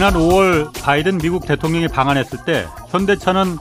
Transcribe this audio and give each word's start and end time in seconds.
지난 0.00 0.14
5월 0.14 0.72
바이든 0.82 1.18
미국 1.18 1.46
대통령이 1.46 1.86
방한했을 1.86 2.46
때 2.46 2.66
현대차는 2.88 3.58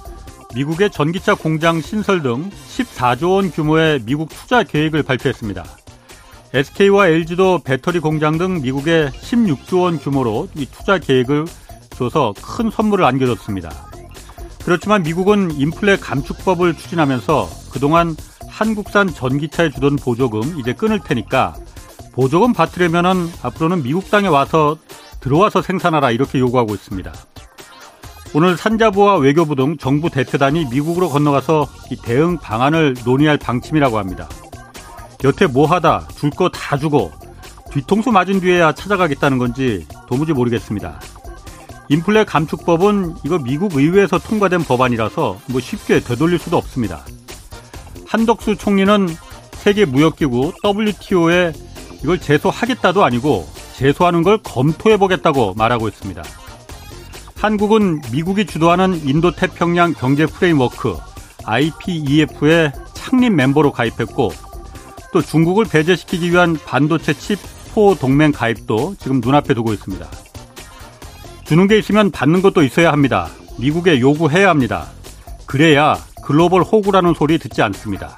미국의 0.56 0.90
전기차 0.90 1.36
공장 1.36 1.82
신설 1.82 2.22
등 2.22 2.50
14조 2.50 3.34
원 3.34 3.52
규모의 3.52 4.00
미국 4.06 4.30
투자 4.30 4.64
계획을 4.64 5.04
발표했습니다. 5.04 5.66
SK와 6.54 7.10
LG도 7.10 7.60
배터리 7.66 8.00
공장 8.00 8.38
등 8.38 8.62
미국의 8.62 9.10
16조 9.10 9.82
원 9.82 10.00
규모로 10.00 10.48
이 10.56 10.66
투자 10.66 10.98
계획을 10.98 11.44
줘서 11.90 12.34
큰 12.42 12.72
선물을 12.72 13.04
안겨줬습니다. 13.04 13.70
그렇지만 14.64 15.04
미국은 15.04 15.52
인플레 15.52 15.98
감축법을 15.98 16.76
추진하면서 16.76 17.50
그동안 17.74 18.16
한국산 18.48 19.14
전기차에 19.14 19.72
주던 19.72 19.98
보조금 19.98 20.58
이제 20.58 20.72
끊을 20.72 21.02
테니까 21.02 21.54
보조금 22.14 22.54
받으려면은 22.54 23.30
앞으로는 23.42 23.84
미국 23.84 24.10
땅에 24.10 24.30
와서 24.30 24.78
들어와서 25.20 25.62
생산하라 25.62 26.12
이렇게 26.12 26.40
요구하고 26.40 26.74
있습니다. 26.74 27.14
오늘 28.34 28.56
산자부와 28.58 29.18
외교부 29.18 29.56
등 29.56 29.78
정부 29.78 30.10
대표단이 30.10 30.66
미국으로 30.66 31.10
건너가서 31.10 31.68
이 31.92 31.96
대응 31.96 32.38
방안을 32.38 32.96
논의할 33.04 33.38
방침이라고 33.38 33.98
합니다. 33.98 34.30
여태 35.24 35.48
뭐 35.48 35.66
하다 35.66 36.08
줄 36.16 36.30
거 36.30 36.50
다 36.50 36.78
주고 36.78 37.12
뒤통수 37.72 38.12
맞은 38.12 38.40
뒤에야 38.40 38.72
찾아가겠다는 38.74 39.38
건지 39.38 39.86
도무지 40.08 40.34
모르겠습니다. 40.34 41.00
인플레 41.90 42.24
감축법은 42.26 43.16
이거 43.26 43.40
미국 43.40 43.76
의회에서 43.76 44.20
통과된 44.20 44.64
법안이라서 44.64 45.40
뭐 45.48 45.60
쉽게 45.60 46.00
되돌릴 46.02 46.38
수도 46.38 46.58
없습니다. 46.58 47.04
한덕수 48.08 48.56
총리는 48.58 49.08
세계 49.54 49.86
무역기구 49.86 50.54
WTO에 50.64 51.52
이걸 52.04 52.20
제소하겠다도 52.20 53.04
아니고 53.04 53.48
제소하는 53.80 54.24
걸 54.24 54.40
검토해 54.44 54.98
보겠다고 54.98 55.54
말하고 55.54 55.88
있습니다. 55.88 56.22
한국은 57.38 58.02
미국이 58.12 58.46
주도하는 58.46 59.08
인도 59.08 59.32
태평양 59.32 59.94
경제 59.94 60.26
프레임워크 60.26 60.98
IPEF의 61.46 62.74
창립 62.94 63.32
멤버로 63.32 63.72
가입했고 63.72 64.34
또 65.14 65.22
중국을 65.22 65.64
배제시키기 65.64 66.30
위한 66.32 66.58
반도체 66.66 67.14
칩포 67.14 67.96
동맹 67.96 68.34
가입도 68.34 68.96
지금 69.00 69.22
눈앞에 69.22 69.54
두고 69.54 69.72
있습니다. 69.72 70.06
주는 71.46 71.68
게 71.70 71.80
있으면 71.80 72.12
받는 72.12 72.42
것도 72.42 72.64
있어야 72.64 72.92
합니다. 72.92 73.30
미국에 73.58 74.02
요구해야 74.02 74.50
합니다. 74.50 74.88
그래야 75.46 75.98
글로벌 76.26 76.64
호구라는 76.64 77.14
소리 77.14 77.38
듣지 77.38 77.62
않습니다. 77.62 78.18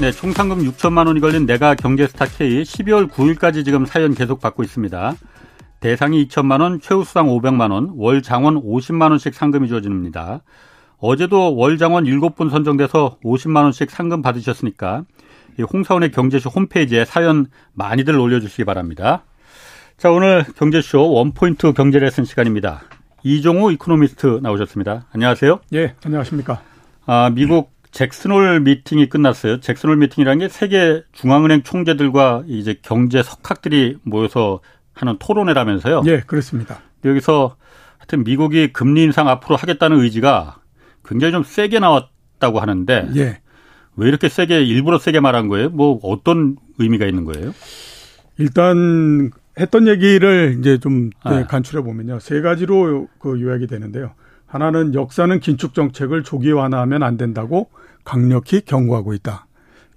네, 0.00 0.12
총 0.12 0.30
상금 0.32 0.58
6천만 0.58 1.08
원이 1.08 1.18
걸린 1.18 1.44
내가 1.44 1.74
경제스타 1.74 2.26
K 2.26 2.62
12월 2.62 3.10
9일까지 3.10 3.64
지금 3.64 3.84
사연 3.84 4.14
계속 4.14 4.40
받고 4.40 4.62
있습니다. 4.62 5.14
대상이 5.80 6.28
2천만 6.28 6.60
원, 6.60 6.80
최우수상 6.80 7.26
500만 7.26 7.72
원, 7.72 7.94
월 7.96 8.22
장원 8.22 8.62
50만 8.62 9.10
원씩 9.10 9.34
상금이 9.34 9.66
주어집니다. 9.66 10.42
어제도 10.98 11.56
월 11.56 11.78
장원 11.78 12.04
7분 12.04 12.48
선정돼서 12.48 13.18
50만 13.24 13.64
원씩 13.64 13.90
상금 13.90 14.22
받으셨으니까 14.22 15.02
홍사훈의 15.72 16.12
경제쇼 16.12 16.48
홈페이지에 16.50 17.04
사연 17.04 17.46
많이들 17.72 18.16
올려주시기 18.16 18.64
바랍니다. 18.64 19.24
자, 19.96 20.12
오늘 20.12 20.44
경제쇼 20.44 21.12
원포인트 21.12 21.72
경제 21.72 21.98
레슨 21.98 22.24
시간입니다. 22.24 22.82
이종호 23.24 23.72
이코노미스트 23.72 24.38
나오셨습니다. 24.44 25.06
안녕하세요. 25.12 25.58
예, 25.74 25.94
안녕하십니까. 26.04 26.62
아, 27.06 27.30
미국 27.34 27.72
잭슨홀 27.90 28.60
미팅이 28.60 29.08
끝났어요. 29.08 29.60
잭슨홀 29.60 29.96
미팅이라는 29.96 30.38
게 30.40 30.48
세계 30.48 31.02
중앙은행 31.12 31.62
총재들과 31.62 32.44
이제 32.46 32.76
경제 32.82 33.22
석학들이 33.22 33.98
모여서 34.02 34.60
하는 34.94 35.16
토론회라면서요. 35.18 36.02
예, 36.06 36.20
그렇습니다. 36.20 36.80
여기서 37.04 37.56
하여튼 37.98 38.24
미국이 38.24 38.72
금리 38.72 39.02
인상 39.02 39.28
앞으로 39.28 39.56
하겠다는 39.56 40.00
의지가 40.00 40.56
굉장히 41.04 41.32
좀 41.32 41.42
세게 41.42 41.78
나왔다고 41.78 42.60
하는데 42.60 43.08
예. 43.16 43.40
왜 43.96 44.08
이렇게 44.08 44.28
세게 44.28 44.62
일부러 44.64 44.98
세게 44.98 45.20
말한 45.20 45.48
거예요? 45.48 45.70
뭐 45.70 45.98
어떤 46.02 46.56
의미가 46.78 47.06
있는 47.06 47.24
거예요? 47.24 47.52
일단 48.38 49.30
했던 49.58 49.88
얘기를 49.88 50.56
이제 50.58 50.78
좀 50.78 51.10
네. 51.28 51.44
간추려 51.48 51.82
보면요. 51.82 52.20
세 52.20 52.40
가지로 52.40 53.08
그 53.18 53.40
요약이 53.40 53.66
되는데요. 53.66 54.12
하나는 54.46 54.94
역사는 54.94 55.40
긴축 55.40 55.74
정책을 55.74 56.22
조기 56.22 56.52
완화하면 56.52 57.02
안 57.02 57.16
된다고 57.16 57.68
강력히 58.08 58.62
경고하고 58.62 59.12
있다. 59.12 59.46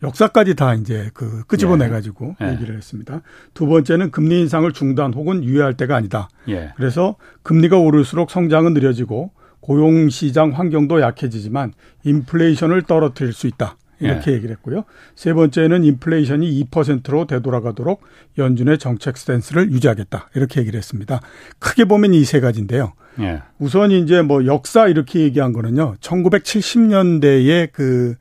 역사까지 0.04 0.56
다 0.56 0.74
이제 0.74 1.10
그 1.14 1.46
끄집어내 1.46 1.88
가지고 1.88 2.36
예. 2.42 2.52
얘기를 2.52 2.76
했습니다. 2.76 3.22
두 3.54 3.68
번째는 3.68 4.12
금리 4.12 4.42
인상을 4.42 4.70
중단 4.74 5.14
혹은 5.14 5.46
유예할 5.46 5.76
때가 5.78 5.96
아니다. 5.96 6.28
예. 6.50 6.74
그래서 6.76 7.16
금리가 7.44 7.78
오를수록 7.78 8.30
성장은 8.30 8.74
느려지고 8.74 9.32
고용 9.62 10.10
시장 10.10 10.50
환경도 10.50 11.00
약해지지만 11.00 11.72
인플레이션을 12.04 12.82
떨어뜨릴 12.82 13.32
수 13.32 13.48
있다. 13.48 13.78
이렇게 14.02 14.32
예. 14.32 14.36
얘기를 14.36 14.52
했고요. 14.56 14.84
세 15.16 15.34
번째는 15.34 15.84
인플레이션이 15.84 16.66
2%로 16.66 17.26
되돌아가도록 17.26 18.02
연준의 18.38 18.80
정책 18.80 19.18
스탠스를 19.18 19.72
유지하겠다. 19.72 20.30
이렇게 20.36 20.60
얘기를 20.62 20.78
했습니다. 20.78 21.22
크게 21.60 21.86
보면 21.86 22.14
이 22.14 22.24
세 22.24 22.40
가지인데요. 22.40 22.94
예. 23.20 23.42
우선 23.60 23.92
이제 23.92 24.22
뭐 24.22 24.46
역사 24.46 24.88
이렇게 24.88 25.20
얘기한 25.20 25.54
거는요. 25.54 25.96
1970년대의 26.00 27.70
그, 27.72 28.16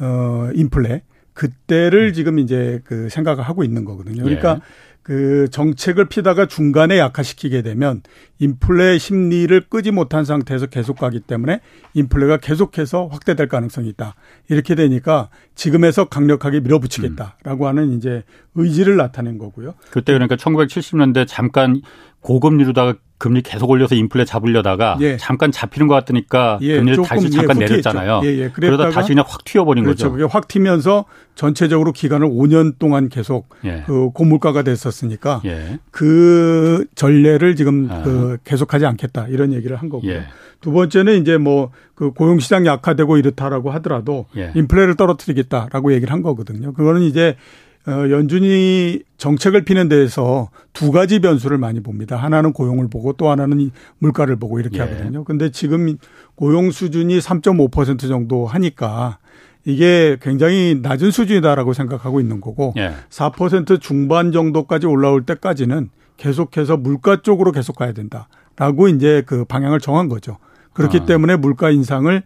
어, 0.00 0.48
인플레. 0.54 1.02
그때를 1.32 2.08
음. 2.08 2.12
지금 2.14 2.38
이제 2.38 2.80
그 2.84 3.08
생각을 3.10 3.44
하고 3.44 3.62
있는 3.62 3.84
거거든요. 3.84 4.22
그러니까 4.22 4.54
예. 4.56 4.60
그 5.06 5.46
정책을 5.52 6.06
피다가 6.06 6.46
중간에 6.46 6.98
약화시키게 6.98 7.62
되면 7.62 8.02
인플레 8.40 8.98
심리를 8.98 9.60
끄지 9.70 9.92
못한 9.92 10.24
상태에서 10.24 10.66
계속 10.66 10.98
가기 10.98 11.20
때문에 11.20 11.60
인플레가 11.94 12.38
계속해서 12.38 13.06
확대될 13.06 13.46
가능성이 13.46 13.88
있다. 13.90 14.16
이렇게 14.48 14.74
되니까 14.74 15.28
지금에서 15.54 16.06
강력하게 16.06 16.58
밀어붙이겠다라고 16.58 17.66
음. 17.66 17.68
하는 17.68 17.92
이제 17.92 18.24
의지를 18.56 18.96
나타낸 18.96 19.38
거고요. 19.38 19.74
그때 19.92 20.12
그러니까 20.12 20.34
1970년대 20.34 21.26
잠깐 21.28 21.82
고금리로다가 22.22 22.96
금리 23.18 23.40
계속 23.42 23.70
올려서 23.70 23.94
인플레 23.94 24.24
잡으려다가 24.24 24.98
예. 25.00 25.16
잠깐 25.16 25.50
잡히는 25.50 25.86
것 25.86 25.94
같으니까 25.94 26.58
예, 26.62 26.76
금리를 26.76 27.04
다시 27.04 27.30
잠깐 27.30 27.60
예, 27.60 27.66
내렸잖아요. 27.66 28.20
예, 28.24 28.28
예. 28.38 28.50
그러다 28.50 28.90
다시 28.90 29.08
그냥 29.08 29.24
확 29.26 29.44
튀어버린 29.44 29.84
그렇죠. 29.84 30.06
거죠. 30.06 30.12
그게 30.12 30.24
확 30.30 30.48
튀면서 30.48 31.06
전체적으로 31.34 31.92
기간을 31.92 32.28
5년 32.28 32.78
동안 32.78 33.08
계속 33.08 33.48
예. 33.64 33.84
그 33.86 34.10
고물가가 34.10 34.62
됐었으니까 34.62 35.40
예. 35.46 35.78
그 35.90 36.86
전례를 36.94 37.56
지금 37.56 37.88
아. 37.90 38.02
그 38.02 38.38
계속하지 38.44 38.84
않겠다 38.86 39.28
이런 39.28 39.52
얘기를 39.52 39.76
한 39.76 39.88
거고요. 39.88 40.12
예. 40.12 40.26
두 40.60 40.72
번째는 40.72 41.20
이제 41.20 41.36
뭐 41.36 41.70
그 41.96 42.10
고용 42.10 42.38
시장 42.38 42.66
약화되고 42.66 43.16
이렇다라고 43.16 43.70
하더라도 43.72 44.26
인플레를 44.54 44.96
떨어뜨리겠다라고 44.96 45.94
얘기를 45.94 46.12
한 46.12 46.22
거거든요. 46.22 46.72
그거는 46.74 47.00
이제 47.00 47.30
어, 47.30 47.65
연준이 47.86 49.00
정책을 49.16 49.64
피는 49.64 49.88
데에서 49.88 50.50
두 50.72 50.90
가지 50.90 51.20
변수를 51.20 51.56
많이 51.56 51.80
봅니다. 51.80 52.16
하나는 52.16 52.52
고용을 52.52 52.88
보고 52.88 53.12
또 53.12 53.30
하나는 53.30 53.70
물가를 53.98 54.36
보고 54.36 54.58
이렇게 54.58 54.78
예. 54.78 54.82
하거든요. 54.82 55.24
근데 55.24 55.50
지금 55.50 55.96
고용 56.34 56.70
수준이 56.70 57.18
3.5% 57.18 58.08
정도 58.08 58.46
하니까 58.46 59.18
이게 59.64 60.16
굉장히 60.20 60.78
낮은 60.82 61.10
수준이다라고 61.10 61.72
생각하고 61.72 62.20
있는 62.20 62.40
거고 62.40 62.74
예. 62.76 62.92
4% 63.10 63.80
중반 63.80 64.32
정도까지 64.32 64.86
올라올 64.86 65.24
때까지는 65.24 65.90
계속해서 66.16 66.76
물가 66.76 67.22
쪽으로 67.22 67.52
계속 67.52 67.76
가야 67.76 67.92
된다. 67.92 68.28
라고 68.56 68.88
이제 68.88 69.22
그 69.26 69.44
방향을 69.44 69.80
정한 69.80 70.08
거죠. 70.08 70.38
그렇기 70.72 71.00
아. 71.02 71.04
때문에 71.04 71.36
물가 71.36 71.70
인상을 71.70 72.16
아, 72.16 72.22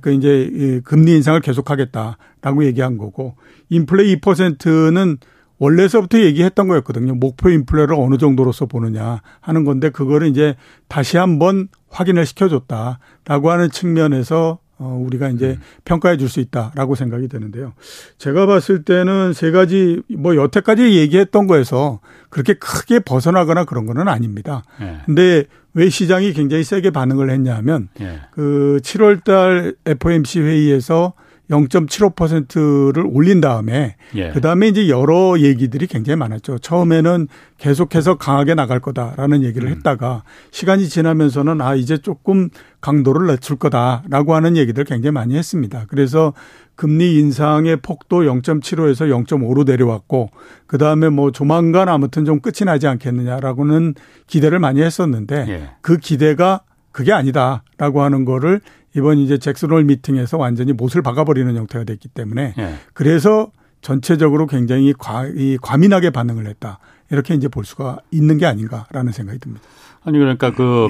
그 0.00 0.12
이제 0.12 0.80
금리 0.84 1.12
인상을 1.12 1.40
계속하겠다라고 1.40 2.64
얘기한 2.64 2.98
거고 2.98 3.36
인플레 3.68 4.04
2%는 4.16 5.18
원래서부터 5.58 6.20
얘기했던 6.20 6.68
거였거든요. 6.68 7.14
목표 7.16 7.50
인플레를 7.50 7.94
어느 7.94 8.16
정도로서 8.16 8.66
보느냐 8.66 9.20
하는 9.40 9.64
건데 9.64 9.90
그거를 9.90 10.28
이제 10.28 10.54
다시 10.86 11.16
한번 11.16 11.68
확인을 11.90 12.26
시켜줬다라고 12.26 13.50
하는 13.50 13.70
측면에서 13.70 14.58
어, 14.80 14.96
우리가 15.04 15.28
이제 15.30 15.56
음. 15.58 15.60
평가해 15.84 16.16
줄 16.16 16.28
수 16.28 16.38
있다라고 16.38 16.94
생각이 16.94 17.26
되는데요. 17.26 17.72
제가 18.18 18.46
봤을 18.46 18.84
때는 18.84 19.32
세 19.32 19.50
가지 19.50 20.02
뭐 20.16 20.36
여태까지 20.36 20.96
얘기했던 20.96 21.48
거에서 21.48 22.00
그렇게 22.30 22.54
크게 22.54 23.00
벗어나거나 23.00 23.64
그런 23.64 23.86
거는 23.86 24.06
아닙니다. 24.06 24.62
네. 24.78 24.98
근데 25.06 25.44
왜 25.78 25.88
시장이 25.88 26.32
굉장히 26.32 26.64
세게 26.64 26.90
반응을 26.90 27.30
했냐면 27.30 27.88
네. 28.00 28.18
그 28.32 28.80
7월 28.82 29.22
달 29.22 29.76
FOMC 29.86 30.40
회의에서 30.40 31.12
0.75%를 31.50 33.06
올린 33.06 33.40
다음에 33.40 33.94
예. 34.16 34.30
그다음에 34.32 34.66
이제 34.68 34.88
여러 34.88 35.38
얘기들이 35.38 35.86
굉장히 35.86 36.16
많았죠. 36.16 36.58
처음에는 36.58 37.28
계속해서 37.58 38.18
강하게 38.18 38.54
나갈 38.54 38.80
거다라는 38.80 39.44
얘기를 39.44 39.68
음. 39.68 39.76
했다가 39.76 40.24
시간이 40.50 40.88
지나면서는 40.88 41.60
아 41.60 41.76
이제 41.76 41.96
조금 41.96 42.50
강도를 42.80 43.28
낮출 43.28 43.56
거다라고 43.56 44.34
하는 44.34 44.56
얘기들 44.56 44.84
굉장히 44.84 45.12
많이 45.12 45.36
했습니다. 45.36 45.86
그래서 45.88 46.34
금리 46.78 47.18
인상의 47.18 47.78
폭도 47.78 48.20
0.75에서 48.20 49.10
0.5로 49.26 49.66
내려왔고 49.66 50.30
그 50.68 50.78
다음에 50.78 51.08
뭐 51.08 51.32
조만간 51.32 51.88
아무튼 51.88 52.24
좀 52.24 52.38
끝이 52.38 52.64
나지 52.64 52.86
않겠느냐라고는 52.86 53.94
기대를 54.28 54.60
많이 54.60 54.80
했었는데 54.80 55.46
예. 55.48 55.70
그 55.80 55.96
기대가 55.96 56.60
그게 56.92 57.12
아니다라고 57.12 58.02
하는 58.02 58.24
거를 58.24 58.60
이번 58.94 59.18
이제 59.18 59.38
잭슨홀 59.38 59.82
미팅에서 59.86 60.38
완전히 60.38 60.72
못을 60.72 61.02
박아버리는 61.02 61.52
형태가 61.56 61.84
됐기 61.84 62.10
때문에 62.10 62.54
예. 62.56 62.74
그래서 62.94 63.50
전체적으로 63.80 64.46
굉장히 64.46 64.94
과, 64.96 65.26
이 65.26 65.58
과민하게 65.60 66.10
반응을 66.10 66.46
했다. 66.46 66.78
이렇게 67.10 67.34
이제 67.34 67.48
볼 67.48 67.64
수가 67.64 67.98
있는 68.12 68.38
게 68.38 68.46
아닌가라는 68.46 69.10
생각이 69.10 69.40
듭니다. 69.40 69.66
아니 70.04 70.16
그러니까 70.16 70.52
그 70.54 70.88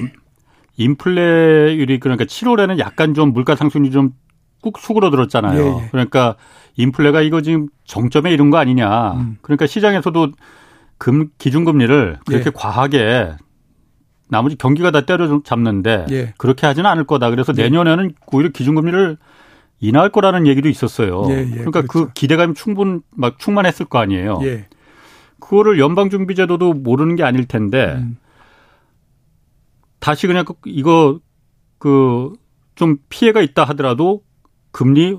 인플레율이 0.77 1.99
그러니까 1.99 2.25
7월에는 2.25 2.77
약간 2.77 3.15
좀 3.15 3.33
물가 3.33 3.55
상승률이 3.55 3.91
좀 3.91 4.11
꾹 4.61 4.77
수그러들었잖아요. 4.77 5.61
예, 5.61 5.83
예. 5.83 5.87
그러니까 5.91 6.35
인플레가 6.75 7.21
이거 7.21 7.41
지금 7.41 7.67
정점에 7.85 8.31
이른 8.31 8.49
거 8.49 8.57
아니냐. 8.57 9.13
음. 9.13 9.37
그러니까 9.41 9.67
시장에서도 9.67 10.31
금 10.97 11.29
기준금리를 11.37 12.19
그렇게 12.25 12.45
예. 12.47 12.51
과하게 12.53 13.33
나머지 14.27 14.55
경기가 14.57 14.91
다 14.91 15.01
때려 15.01 15.41
잡는데 15.43 16.05
예. 16.11 16.33
그렇게 16.37 16.67
하지는 16.67 16.89
않을 16.89 17.05
거다. 17.05 17.29
그래서 17.29 17.53
예. 17.57 17.63
내년에는 17.63 18.13
오히려 18.31 18.49
기준금리를 18.49 19.17
인하할 19.79 20.09
거라는 20.09 20.45
얘기도 20.45 20.67
있었어요. 20.67 21.23
예, 21.29 21.39
예. 21.39 21.49
그러니까 21.49 21.81
그 21.81 21.87
그렇죠. 21.87 22.07
그 22.07 22.13
기대감이 22.13 22.53
충분 22.53 23.01
막 23.11 23.39
충만했을 23.39 23.85
거 23.85 23.99
아니에요. 23.99 24.39
예. 24.43 24.67
그거를 25.39 25.79
연방준비제도도 25.79 26.73
모르는 26.73 27.15
게 27.15 27.23
아닐 27.23 27.45
텐데 27.45 27.95
음. 27.97 28.17
다시 29.99 30.27
그냥 30.27 30.45
그 30.45 30.53
이거 30.65 31.19
그 31.77 32.33
좀 32.79 32.95
피해가 33.09 33.41
있다 33.41 33.65
하더라도 33.65 34.23
금리 34.71 35.17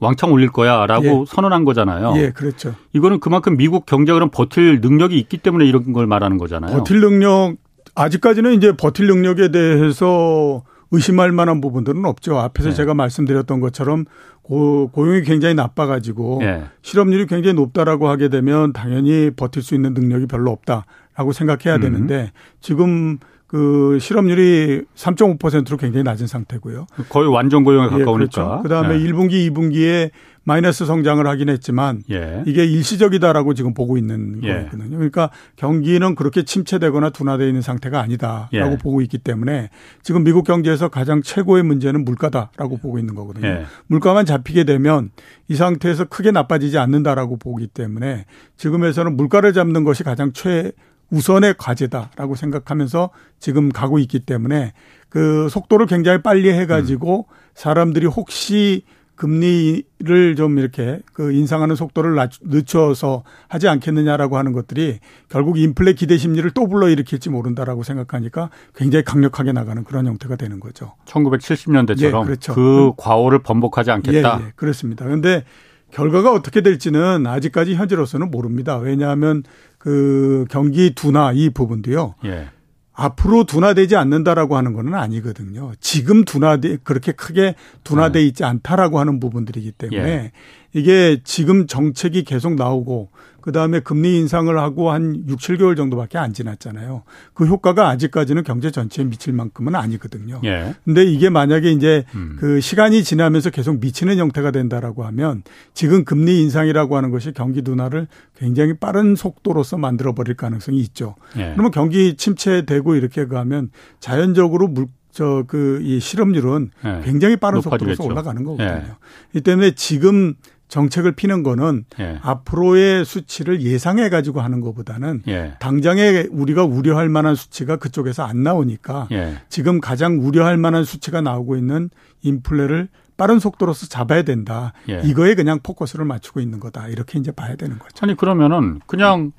왕창 0.00 0.32
올릴 0.32 0.50
거야라고 0.50 1.04
예. 1.06 1.24
선언한 1.28 1.64
거잖아요. 1.64 2.14
예, 2.16 2.30
그렇죠. 2.30 2.74
이거는 2.92 3.20
그만큼 3.20 3.56
미국 3.56 3.86
경제가 3.86 4.14
그럼 4.14 4.30
버틸 4.32 4.80
능력이 4.80 5.16
있기 5.18 5.38
때문에 5.38 5.64
이런 5.64 5.92
걸 5.92 6.06
말하는 6.06 6.38
거잖아요. 6.38 6.76
버틸 6.76 7.00
능력 7.00 7.54
아직까지는 7.94 8.54
이제 8.54 8.72
버틸 8.72 9.06
능력에 9.06 9.52
대해서 9.52 10.64
의심할 10.90 11.32
만한 11.32 11.60
부분들은 11.60 12.04
없죠. 12.04 12.38
앞에서 12.38 12.70
네. 12.70 12.74
제가 12.74 12.94
말씀드렸던 12.94 13.60
것처럼 13.60 14.04
고, 14.42 14.90
고용이 14.92 15.22
굉장히 15.22 15.54
나빠가지고 15.54 16.38
네. 16.40 16.64
실업률이 16.82 17.26
굉장히 17.26 17.54
높다라고 17.54 18.08
하게 18.08 18.28
되면 18.28 18.72
당연히 18.72 19.30
버틸 19.30 19.62
수 19.62 19.74
있는 19.74 19.94
능력이 19.94 20.26
별로 20.26 20.50
없다라고 20.50 21.32
생각해야 21.32 21.76
음. 21.76 21.80
되는데 21.80 22.32
지금 22.60 23.18
그 23.52 23.98
실업률이 24.00 24.82
3.5%로 24.96 25.76
굉장히 25.76 26.04
낮은 26.04 26.26
상태고요. 26.26 26.86
거의 27.10 27.28
완전 27.28 27.64
고용에 27.64 27.88
가까우니까. 27.88 28.10
예, 28.10 28.14
그렇죠. 28.14 28.60
그다음에 28.62 28.96
네. 28.96 29.04
1분기, 29.04 29.52
2분기에 29.52 30.10
마이너스 30.44 30.86
성장을 30.86 31.24
하긴 31.26 31.50
했지만 31.50 32.02
예. 32.10 32.42
이게 32.46 32.64
일시적이다라고 32.64 33.52
지금 33.52 33.74
보고 33.74 33.98
있는 33.98 34.40
예. 34.42 34.64
거거든요. 34.64 34.96
그러니까 34.96 35.28
경기는 35.56 36.14
그렇게 36.14 36.44
침체되거나 36.44 37.10
둔화되어 37.10 37.46
있는 37.46 37.60
상태가 37.60 38.00
아니다라고 38.00 38.50
예. 38.54 38.78
보고 38.78 39.02
있기 39.02 39.18
때문에 39.18 39.68
지금 40.02 40.24
미국 40.24 40.44
경제에서 40.46 40.88
가장 40.88 41.20
최고의 41.20 41.62
문제는 41.62 42.06
물가다라고 42.06 42.78
보고 42.78 42.98
있는 42.98 43.14
거거든요. 43.14 43.46
예. 43.46 43.64
물가만 43.86 44.24
잡히게 44.24 44.64
되면 44.64 45.10
이 45.48 45.56
상태에서 45.56 46.06
크게 46.06 46.30
나빠지지 46.30 46.78
않는다라고 46.78 47.36
보기 47.36 47.66
때문에 47.66 48.24
지금에서는 48.56 49.14
물가를 49.14 49.52
잡는 49.52 49.84
것이 49.84 50.04
가장 50.04 50.32
최 50.32 50.72
우선의 51.12 51.54
과제다라고 51.58 52.34
생각하면서 52.34 53.10
지금 53.38 53.68
가고 53.68 53.98
있기 53.98 54.20
때문에 54.20 54.72
그 55.08 55.48
속도를 55.50 55.86
굉장히 55.86 56.22
빨리 56.22 56.50
해가지고 56.50 57.26
음. 57.28 57.34
사람들이 57.54 58.06
혹시 58.06 58.82
금리를 59.14 60.34
좀 60.36 60.58
이렇게 60.58 61.00
그 61.12 61.32
인상하는 61.32 61.76
속도를 61.76 62.16
늦춰서 62.40 63.22
하지 63.46 63.68
않겠느냐라고 63.68 64.38
하는 64.38 64.52
것들이 64.52 64.98
결국 65.28 65.58
인플레 65.58 65.92
기대 65.92 66.16
심리를 66.16 66.50
또 66.52 66.66
불러일으킬지 66.66 67.28
모른다라고 67.28 67.82
생각하니까 67.82 68.48
굉장히 68.74 69.04
강력하게 69.04 69.52
나가는 69.52 69.84
그런 69.84 70.06
형태가 70.06 70.36
되는 70.36 70.60
거죠. 70.60 70.94
1970년대처럼 71.04 72.22
예, 72.22 72.24
그렇죠. 72.24 72.54
그 72.54 72.92
과오를 72.96 73.42
번복하지 73.42 73.90
않겠다. 73.90 74.40
예, 74.40 74.46
예, 74.46 74.52
그렇습니다. 74.56 75.04
그런데 75.04 75.44
결과가 75.92 76.32
어떻게 76.32 76.62
될지는 76.62 77.26
아직까지 77.26 77.74
현재로서는 77.74 78.30
모릅니다. 78.30 78.78
왜냐하면 78.78 79.42
그 79.82 80.44
경기 80.48 80.94
둔화 80.94 81.32
이 81.32 81.50
부분도요. 81.50 82.14
예. 82.24 82.46
앞으로 82.92 83.44
둔화되지 83.44 83.96
않는다라고 83.96 84.56
하는 84.56 84.74
거는 84.74 84.94
아니거든요. 84.94 85.72
지금 85.80 86.24
둔화돼 86.24 86.78
그렇게 86.84 87.10
크게 87.10 87.56
둔화돼 87.82 88.20
네. 88.20 88.26
있지 88.26 88.44
않다라고 88.44 89.00
하는 89.00 89.18
부분들이기 89.18 89.72
때문에 89.72 90.08
예. 90.08 90.32
이게 90.74 91.20
지금 91.24 91.66
정책이 91.66 92.24
계속 92.24 92.54
나오고 92.54 93.10
그다음에 93.42 93.80
금리 93.80 94.16
인상을 94.18 94.56
하고 94.56 94.90
한 94.90 95.24
6, 95.28 95.38
7개월 95.38 95.76
정도밖에 95.76 96.16
안 96.16 96.32
지났잖아요. 96.32 97.02
그 97.34 97.44
효과가 97.44 97.88
아직까지는 97.88 98.44
경제 98.44 98.70
전체에 98.70 99.04
미칠 99.04 99.32
만큼은 99.32 99.74
아니거든요. 99.74 100.40
예. 100.44 100.74
근데 100.84 101.04
이게 101.04 101.28
만약에 101.28 101.70
이제 101.72 102.04
음. 102.14 102.36
그 102.38 102.60
시간이 102.60 103.02
지나면서 103.02 103.50
계속 103.50 103.80
미치는 103.80 104.16
형태가 104.16 104.52
된다라고 104.52 105.04
하면 105.04 105.42
지금 105.74 106.04
금리 106.04 106.40
인상이라고 106.40 106.96
하는 106.96 107.10
것이 107.10 107.32
경기 107.32 107.62
둔화를 107.62 108.06
굉장히 108.36 108.74
빠른 108.74 109.16
속도로서 109.16 109.76
만들어 109.76 110.14
버릴 110.14 110.36
가능성이 110.36 110.78
있죠. 110.78 111.16
예. 111.36 111.50
그러면 111.52 111.72
경기 111.72 112.16
침체되고 112.16 112.94
이렇게 112.94 113.26
가면 113.26 113.70
자연적으로 114.00 114.68
물 114.68 114.86
저그 115.10 115.80
이 115.82 116.00
실업률은 116.00 116.70
예. 116.84 117.00
굉장히 117.04 117.36
빠른 117.36 117.56
높아지겠죠. 117.56 117.96
속도로서 117.96 118.04
올라가는 118.04 118.42
거거든요. 118.44 118.96
예. 119.34 119.38
이 119.38 119.42
때문에 119.42 119.72
지금 119.72 120.34
정책을 120.72 121.12
피는 121.12 121.42
거는 121.42 121.84
예. 122.00 122.18
앞으로의 122.22 123.04
수치를 123.04 123.60
예상해 123.60 124.08
가지고 124.08 124.40
하는 124.40 124.62
것보다는 124.62 125.22
예. 125.28 125.52
당장에 125.60 126.24
우리가 126.30 126.64
우려할 126.64 127.10
만한 127.10 127.34
수치가 127.34 127.76
그쪽에서 127.76 128.24
안 128.24 128.42
나오니까 128.42 129.06
예. 129.12 129.34
지금 129.50 129.82
가장 129.82 130.18
우려할 130.26 130.56
만한 130.56 130.84
수치가 130.84 131.20
나오고 131.20 131.56
있는 131.56 131.90
인플레를 132.22 132.88
빠른 133.18 133.38
속도로서 133.38 133.86
잡아야 133.88 134.22
된다. 134.22 134.72
예. 134.88 135.02
이거에 135.04 135.34
그냥 135.34 135.60
포커스를 135.62 136.06
맞추고 136.06 136.40
있는 136.40 136.58
거다. 136.58 136.88
이렇게 136.88 137.18
이제 137.18 137.32
봐야 137.32 137.54
되는 137.54 137.78
거죠. 137.78 137.94
아니 138.00 138.16
그러면은 138.16 138.80
그냥 138.86 139.32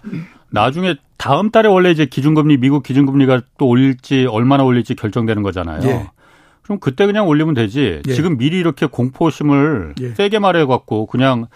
나중에 0.52 0.98
다음 1.18 1.50
달에 1.50 1.68
원래 1.68 1.90
이제 1.90 2.06
기준금리 2.06 2.58
미국 2.58 2.84
기준금리가 2.84 3.42
또 3.58 3.68
올릴지 3.68 4.28
얼마나 4.30 4.63
올릴지 4.63 4.94
결정되는 4.94 5.42
거잖아요. 5.42 6.12
예. 6.63 6.65
그럼 6.65 6.79
그때 6.79 7.05
그냥 7.05 7.27
올리면 7.27 7.53
되지. 7.53 8.01
예. 8.08 8.13
지금 8.13 8.38
미리 8.38 8.58
이렇게 8.58 8.86
공포심을 8.86 9.96
예. 10.01 10.10
세게 10.15 10.39
말해갖고 10.39 11.05
그냥 11.08 11.48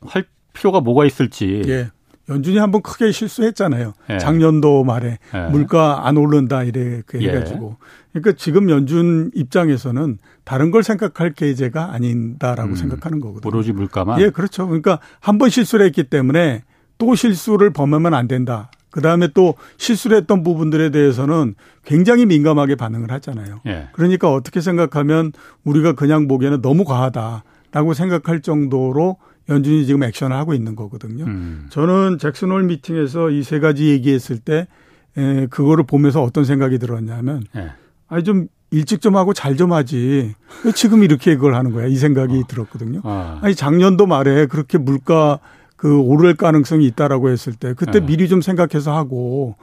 할 0.00 0.24
필요가 0.52 0.80
뭐가 0.80 1.04
있을지. 1.04 1.62
예. 1.66 1.90
연준이 2.28 2.56
한번 2.58 2.82
크게 2.82 3.10
실수했잖아요. 3.10 3.94
예. 4.10 4.18
작년도 4.18 4.84
말에 4.84 5.18
예. 5.34 5.48
물가 5.50 6.06
안 6.06 6.16
오른다 6.16 6.62
이래 6.62 7.02
그 7.04 7.18
해가지고. 7.20 7.76
그러니까 8.12 8.32
지금 8.38 8.70
연준 8.70 9.30
입장에서는 9.34 10.18
다른 10.44 10.70
걸 10.70 10.82
생각할 10.84 11.32
계제가 11.32 11.92
아닌다라고 11.92 12.70
음, 12.70 12.74
생각하는 12.76 13.20
거거든요. 13.20 13.48
오로지 13.48 13.72
물가만. 13.72 14.20
예, 14.20 14.30
그렇죠. 14.30 14.66
그러니까 14.66 15.00
한 15.20 15.38
번 15.38 15.48
실수를 15.50 15.84
했기 15.86 16.04
때문에 16.04 16.62
또 16.98 17.14
실수를 17.16 17.72
범하면 17.72 18.14
안 18.14 18.28
된다. 18.28 18.70
그 18.92 19.00
다음에 19.00 19.26
또 19.34 19.54
실수를 19.78 20.16
했던 20.18 20.44
부분들에 20.44 20.90
대해서는 20.90 21.54
굉장히 21.84 22.26
민감하게 22.26 22.76
반응을 22.76 23.10
하잖아요. 23.10 23.60
예. 23.66 23.88
그러니까 23.92 24.30
어떻게 24.32 24.60
생각하면 24.60 25.32
우리가 25.64 25.94
그냥 25.94 26.28
보기에는 26.28 26.62
너무 26.62 26.84
과하다라고 26.84 27.94
생각할 27.94 28.40
정도로 28.42 29.16
연준이 29.48 29.86
지금 29.86 30.02
액션을 30.04 30.36
하고 30.36 30.54
있는 30.54 30.76
거거든요. 30.76 31.24
음. 31.24 31.66
저는 31.70 32.18
잭슨홀 32.18 32.62
미팅에서 32.64 33.30
이 33.30 33.42
세 33.42 33.58
가지 33.58 33.88
얘기했을 33.88 34.38
때 34.38 34.68
에, 35.16 35.46
그거를 35.46 35.84
보면서 35.84 36.22
어떤 36.22 36.44
생각이 36.44 36.78
들었냐면 36.78 37.42
예. 37.56 37.72
아니 38.08 38.22
좀 38.24 38.46
일찍 38.70 39.00
좀 39.00 39.16
하고 39.16 39.32
잘 39.34 39.56
좀 39.56 39.72
하지. 39.72 40.34
왜 40.64 40.72
지금 40.72 41.02
이렇게 41.02 41.32
이걸 41.32 41.54
하는 41.54 41.72
거야? 41.72 41.86
이 41.86 41.96
생각이 41.96 42.38
어. 42.40 42.44
들었거든요. 42.46 43.00
어. 43.04 43.38
아니 43.42 43.54
작년도 43.54 44.06
말에 44.06 44.46
그렇게 44.46 44.76
물가 44.78 45.38
그 45.82 45.98
오를 45.98 46.34
가능성이 46.36 46.86
있다라고 46.86 47.30
했을 47.30 47.54
때 47.54 47.74
그때 47.74 47.98
네. 47.98 48.06
미리 48.06 48.28
좀 48.28 48.40
생각해서 48.40 48.94
하고 48.96 49.56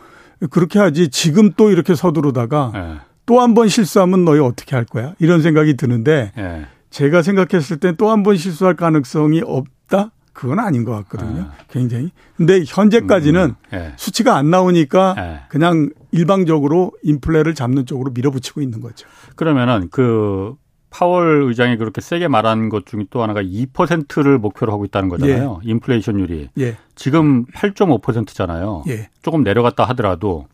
그렇게 0.49 0.77
하지 0.77 1.07
지금 1.07 1.53
또 1.55 1.69
이렇게 1.71 1.95
서두르다가 1.95 2.71
네. 2.73 2.95
또한 3.25 3.53
번 3.53 3.69
실수하면 3.69 4.25
너희 4.25 4.41
어떻게 4.41 4.75
할 4.75 4.83
거야? 4.83 5.13
이런 5.19 5.41
생각이 5.41 5.77
드는데 5.77 6.33
네. 6.35 6.65
제가 6.89 7.21
생각했을 7.21 7.77
때 7.77 7.93
또 7.93 8.09
한 8.11 8.23
번 8.23 8.35
실수할 8.35 8.75
가능성이 8.75 9.41
없다? 9.45 10.11
그건 10.33 10.59
아닌 10.59 10.83
것 10.83 10.91
같거든요. 10.91 11.43
아. 11.43 11.51
굉장히. 11.71 12.11
근데 12.35 12.63
현재까지는 12.67 13.41
음, 13.51 13.55
네. 13.71 13.93
수치가 13.95 14.35
안 14.35 14.49
나오니까 14.49 15.13
네. 15.15 15.39
그냥 15.47 15.89
일방적으로 16.11 16.91
인플레를 17.03 17.55
잡는 17.55 17.85
쪽으로 17.85 18.11
밀어붙이고 18.11 18.59
있는 18.59 18.81
거죠. 18.81 19.07
그러면은 19.37 19.87
그 19.89 20.53
파월 20.89 21.43
의장이 21.43 21.77
그렇게 21.77 22.01
세게 22.01 22.27
말한 22.27 22.69
것 22.69 22.85
중에 22.85 23.05
또 23.09 23.21
하나가 23.21 23.41
2%를 23.41 24.37
목표로 24.39 24.71
하고 24.73 24.85
있다는 24.85 25.09
거잖아요. 25.09 25.61
예. 25.65 25.69
인플레이션율이. 25.71 26.49
예. 26.59 26.77
지금 26.95 27.45
8.5%잖아요. 27.47 28.83
예. 28.87 29.09
조금 29.21 29.43
내려갔다 29.43 29.83
하더라도 29.85 30.47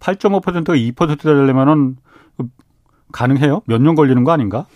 8.5%가 0.00 0.74
2% 0.74 1.20
되려면은 1.22 1.96
가능해요? 3.12 3.62
몇 3.66 3.80
년 3.80 3.94
걸리는 3.94 4.24
거 4.24 4.32
아닌가? 4.32 4.66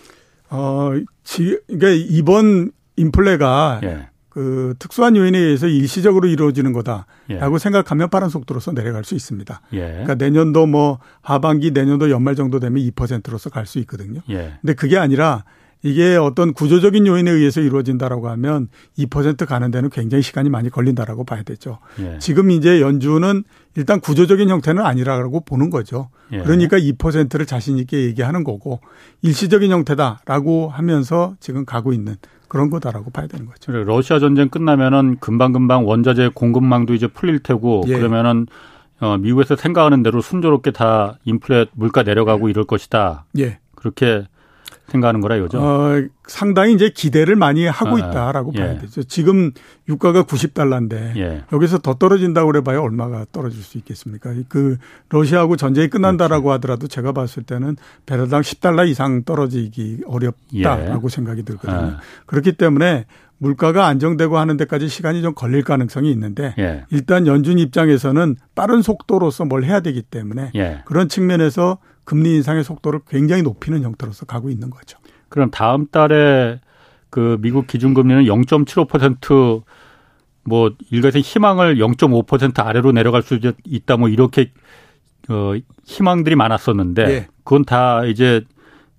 어, 0.51 0.91
지, 1.25 1.59
그러니까 1.67 1.89
이번 2.09 2.71
인플레가 2.97 3.81
예. 3.85 4.09
그 4.31 4.75
특수한 4.79 5.17
요인에 5.17 5.39
의해서 5.39 5.67
일시적으로 5.67 6.29
이루어지는 6.29 6.73
거다라고 6.73 7.55
예. 7.55 7.59
생각하면 7.59 8.09
빠른 8.11 8.29
속도로서 8.29 8.73
내려갈 8.73 9.05
수 9.05 9.15
있습니다. 9.15 9.61
예. 9.75 9.79
그러니까 9.79 10.15
내년도 10.15 10.67
뭐 10.67 11.01
하반기 11.21 11.73
내년도 11.73 12.11
연말 12.11 12.37
정도 12.37 12.61
되면 12.61 12.83
2%로서 12.83 13.51
갈 13.51 13.67
수 13.67 13.79
있거든요. 13.81 14.21
예. 14.31 14.55
근데 14.61 14.75
그게 14.75 14.97
아니라 14.99 15.45
이게 15.83 16.17
어떤 16.17 16.53
구조적인 16.53 17.07
요인에 17.07 17.31
의해서 17.31 17.61
이루어진다라고 17.61 18.29
하면 18.31 18.69
2% 18.99 19.47
가는 19.47 19.71
데는 19.71 19.91
굉장히 19.91 20.23
시간이 20.23 20.51
많이 20.51 20.69
걸린다라고 20.69 21.25
봐야 21.25 21.43
되죠. 21.43 21.79
예. 22.01 22.19
지금 22.19 22.51
이제 22.51 22.81
연준은 22.81 23.45
일단 23.77 24.01
구조적인 24.01 24.49
형태는 24.49 24.85
아니라고 24.85 25.41
보는 25.41 25.71
거죠. 25.71 26.11
예. 26.33 26.39
그러니까 26.43 26.79
2%를 26.79 27.47
자신 27.47 27.79
있게 27.79 28.03
얘기하는 28.03 28.45
거고 28.45 28.81
일시적인 29.23 29.71
형태다라고 29.71 30.69
하면서 30.69 31.35
지금 31.41 31.65
가고 31.65 31.93
있는 31.93 32.17
그런 32.51 32.69
거다라고 32.69 33.11
봐야 33.11 33.29
되는 33.29 33.47
거죠. 33.47 33.71
러시아 33.73 34.19
전쟁 34.19 34.49
끝나면은 34.49 35.19
금방금방 35.21 35.87
원자재 35.87 36.33
공급망도 36.35 36.95
이제 36.95 37.07
풀릴 37.07 37.39
테고 37.39 37.85
예. 37.87 37.97
그러면은 37.97 38.49
어, 38.99 39.17
미국에서 39.17 39.55
생각하는 39.55 40.03
대로 40.03 40.21
순조롭게 40.21 40.73
다 40.73 41.19
인플레 41.25 41.67
물가 41.73 42.03
내려가고 42.03 42.49
이럴 42.49 42.65
것이다. 42.65 43.25
예. 43.39 43.61
그렇게 43.77 44.27
생각하는 44.91 45.21
거라 45.21 45.37
이거죠. 45.37 45.59
어, 45.59 46.03
상당히 46.27 46.75
이제 46.75 46.91
기대를 46.91 47.37
많이 47.37 47.67
하고 47.67 47.97
아, 47.97 47.99
있다라고 47.99 48.53
예. 48.57 48.61
봐야 48.61 48.79
되죠. 48.79 49.03
지금 49.05 49.53
유가가 49.89 50.25
90달러인데 50.25 51.17
예. 51.17 51.45
여기서 51.53 51.79
더 51.79 51.95
떨어진다고 51.95 52.51
그래 52.51 52.61
봐야 52.61 52.81
얼마가 52.81 53.27
떨어질 53.33 53.63
수 53.63 53.79
있겠습니까? 53.79 54.35
그 54.49 54.77
러시아하고 55.09 55.57
전쟁이 55.57 55.89
끝난다라고 55.89 56.45
그렇지. 56.45 56.57
하더라도 56.57 56.89
제가 56.89 57.13
봤을 57.13 57.43
때는 57.43 57.77
배럴당 58.07 58.43
10달러 58.43 58.89
이상 58.89 59.23
떨어지기 59.25 60.03
어렵다라고 60.07 61.05
예. 61.05 61.09
생각이 61.09 61.45
들거든요. 61.45 61.97
아. 61.97 62.01
그렇기 62.27 62.53
때문에 62.53 63.07
물가가 63.39 63.87
안정되고 63.87 64.39
하는 64.39 64.59
데까지 64.59 64.89
시간이 64.89 65.23
좀 65.23 65.35
걸릴 65.35 65.65
가능성이 65.65 66.11
있는데 66.11 66.55
예. 66.59 66.85
일단 66.91 67.27
연준 67.27 67.59
입장에서는 67.59 68.37
빠른 68.55 68.83
속도로서 68.83 69.47
뭘 69.47 69.65
해야 69.65 69.81
되기 69.81 70.03
때문에 70.03 70.53
예. 70.55 70.83
그런 70.85 71.09
측면에서 71.09 71.79
금리 72.11 72.35
인상의 72.35 72.65
속도를 72.65 73.03
굉장히 73.09 73.43
높이는 73.43 73.85
형태로서 73.85 74.27
가고 74.27 74.51
있는 74.51 74.69
거죠. 74.69 74.99
그럼 75.29 75.53
다음 75.53 75.87
달에 75.87 76.59
그 77.09 77.39
미국 77.41 77.69
기준금리는 77.69 78.25
0.75%뭐 78.25 80.73
일각에서 80.91 81.21
희망을 81.21 81.77
0.5% 81.77 82.67
아래로 82.67 82.91
내려갈 82.91 83.23
수 83.23 83.39
있다 83.65 83.97
뭐 83.97 84.09
이렇게 84.09 84.51
어 85.29 85.55
희망들이 85.85 86.35
많았었는데 86.35 87.03
예. 87.09 87.29
그건 87.45 87.65
다 87.65 88.05
이제 88.05 88.45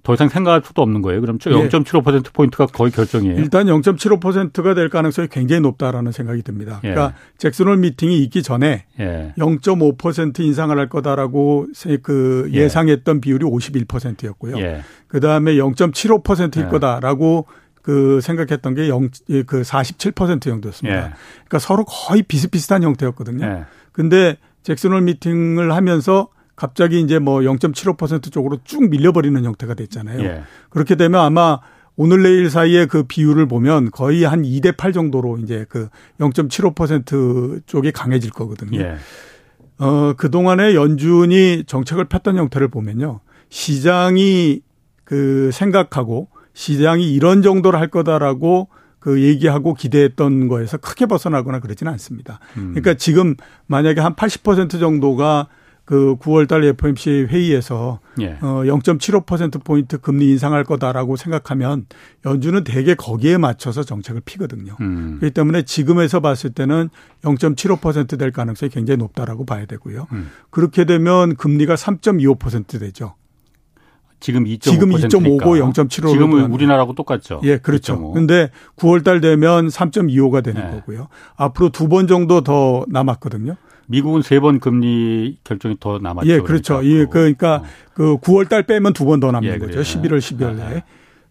더 0.04 0.16
이상 0.16 0.30
생각할 0.30 0.62
수도 0.66 0.82
없는 0.82 1.02
거예요. 1.02 1.22
그럼 1.22 1.38
0.75% 1.38 2.34
포인트가 2.34 2.66
거의 2.66 2.92
결정이에요. 2.92 3.38
일단 3.38 3.68
0.75%가 3.68 4.74
될 4.74 4.90
가능성이 4.90 5.28
굉장히 5.30 5.62
높다라는 5.62 6.12
생각이 6.12 6.42
듭니다. 6.42 6.80
예. 6.84 6.90
그러니까 6.90 7.16
잭슨홀 7.38 7.78
미팅이 7.78 8.18
있기 8.24 8.42
전에 8.42 8.86
예. 9.00 9.34
0.5% 9.38 10.40
인상을 10.40 10.78
할 10.78 10.90
거다라고 10.90 11.68
그 12.02 12.50
예. 12.54 12.62
예상했던 12.62 13.18
예. 13.18 13.22
비율이 13.22 13.46
51%였고요. 13.46 14.58
예. 14.60 14.82
그 15.08 15.20
다음에 15.20 15.54
0.75%일 15.54 16.66
예. 16.66 16.70
거다라고 16.70 17.46
그 17.84 18.22
생각했던 18.22 18.76
게 18.76 18.90
0, 18.90 19.10
그 19.46 19.62
47% 19.62 20.42
정도였습니다. 20.42 20.98
예. 20.98 21.12
그러니까 21.34 21.60
서로 21.60 21.86
거의 21.86 22.24
비슷비슷한 22.24 22.82
형태였거든요. 22.84 23.66
근데 23.92 24.38
잭슨홀 24.64 25.02
미팅을 25.02 25.74
하면서 25.74 26.30
갑자기 26.56 27.02
이제 27.02 27.20
뭐 27.20 27.40
0.75% 27.40 28.32
쪽으로 28.32 28.60
쭉 28.64 28.90
밀려버리는 28.90 29.44
형태가 29.44 29.74
됐잖아요. 29.74 30.20
예. 30.24 30.44
그렇게 30.70 30.96
되면 30.96 31.22
아마 31.22 31.60
오늘 31.96 32.24
내일 32.24 32.50
사이에 32.50 32.86
그 32.86 33.04
비율을 33.04 33.48
보면 33.48 33.92
거의 33.92 34.24
한 34.24 34.44
2대 34.44 34.76
8 34.78 34.94
정도로 34.94 35.38
이제 35.40 35.66
그 35.70 35.90
0.75% 36.20 37.66
쪽이 37.66 37.92
강해질 37.92 38.32
거거든요. 38.32 38.80
예. 38.80 38.96
어, 39.78 40.14
그동안에 40.14 40.76
연준이 40.76 41.64
정책을 41.66 42.06
폈던 42.06 42.38
형태를 42.38 42.68
보면요. 42.68 43.22
시장이 43.50 44.62
그 45.04 45.50
생각하고 45.52 46.30
시장이 46.54 47.14
이런 47.14 47.42
정도로 47.42 47.78
할 47.78 47.88
거다라고 47.88 48.70
그 49.00 49.22
얘기하고 49.24 49.74
기대했던 49.74 50.48
거에서 50.48 50.78
크게 50.78 51.08
벗어나거나 51.08 51.60
그러지는 51.60 51.92
않습니다. 51.94 52.40
음. 52.58 52.70
그러니까 52.74 52.94
지금 52.94 53.36
만약에 53.66 54.00
한 54.00 54.16
80% 54.16 54.80
정도가 54.80 55.48
그 55.92 56.16
9월 56.22 56.48
달 56.48 56.64
FOMC 56.64 57.28
회의에서 57.30 58.00
예. 58.22 58.38
어 58.40 58.64
0.75% 58.64 59.62
포인트 59.62 59.98
금리 60.00 60.30
인상할 60.30 60.64
거다라고 60.64 61.18
생각하면 61.18 61.86
연준은 62.26 62.64
대개 62.64 62.96
거기에 62.96 63.38
맞춰서 63.38 63.84
정책을 63.84 64.22
피거든요. 64.24 64.78
음. 64.80 65.18
그렇기 65.20 65.34
때문에 65.34 65.64
지금에서 65.64 66.22
봤을 66.22 66.52
때는 66.52 66.88
0.75%될 67.26 68.32
가능성이 68.32 68.70
굉장히 68.70 69.00
높다라고 69.00 69.46
봐야 69.46 69.66
되고요. 69.66 70.08
음. 70.14 70.30
그렇게 70.50 70.86
되면 70.86 71.36
금리가 71.36 71.76
3.25% 71.76 72.80
되죠. 72.80 73.16
지금 74.22 74.46
2.5%. 74.46 74.62
지금 74.62 74.92
2.50, 74.92 75.74
0.75. 75.74 75.90
지금은 76.10 76.52
우리나라하고 76.54 76.94
똑같죠. 76.96 77.42
예, 77.44 77.58
그렇죠. 77.58 78.00
2.5. 78.00 78.14
근데 78.14 78.50
9월 78.78 79.04
달 79.04 79.20
되면 79.20 79.68
3.25가 79.68 80.42
되는 80.42 80.62
네. 80.64 80.72
거고요. 80.72 81.10
앞으로 81.36 81.68
두 81.68 81.90
번 81.90 82.08
정도 82.08 82.40
더 82.40 82.86
남았거든요. 82.88 83.58
미국은 83.92 84.22
세 84.24 84.40
번 84.40 84.60
금리 84.60 85.38
결정이 85.44 85.78
더 85.80 86.00
남았죠. 86.00 86.28
예, 86.30 86.40
그렇죠. 86.40 86.78
그러니까, 86.80 87.00
예, 87.02 87.06
그러니까 87.06 87.56
어. 87.58 87.64
그 87.94 88.18
9월 88.18 88.50
달 88.50 88.64
빼면 88.64 88.94
두 88.94 89.06
번 89.06 89.20
더 89.20 89.32
남는 89.32 89.54
예, 89.54 89.58
거죠. 89.60 89.80
11월, 89.82 90.18
12월 90.20 90.60
에 90.60 90.74
네. 90.76 90.84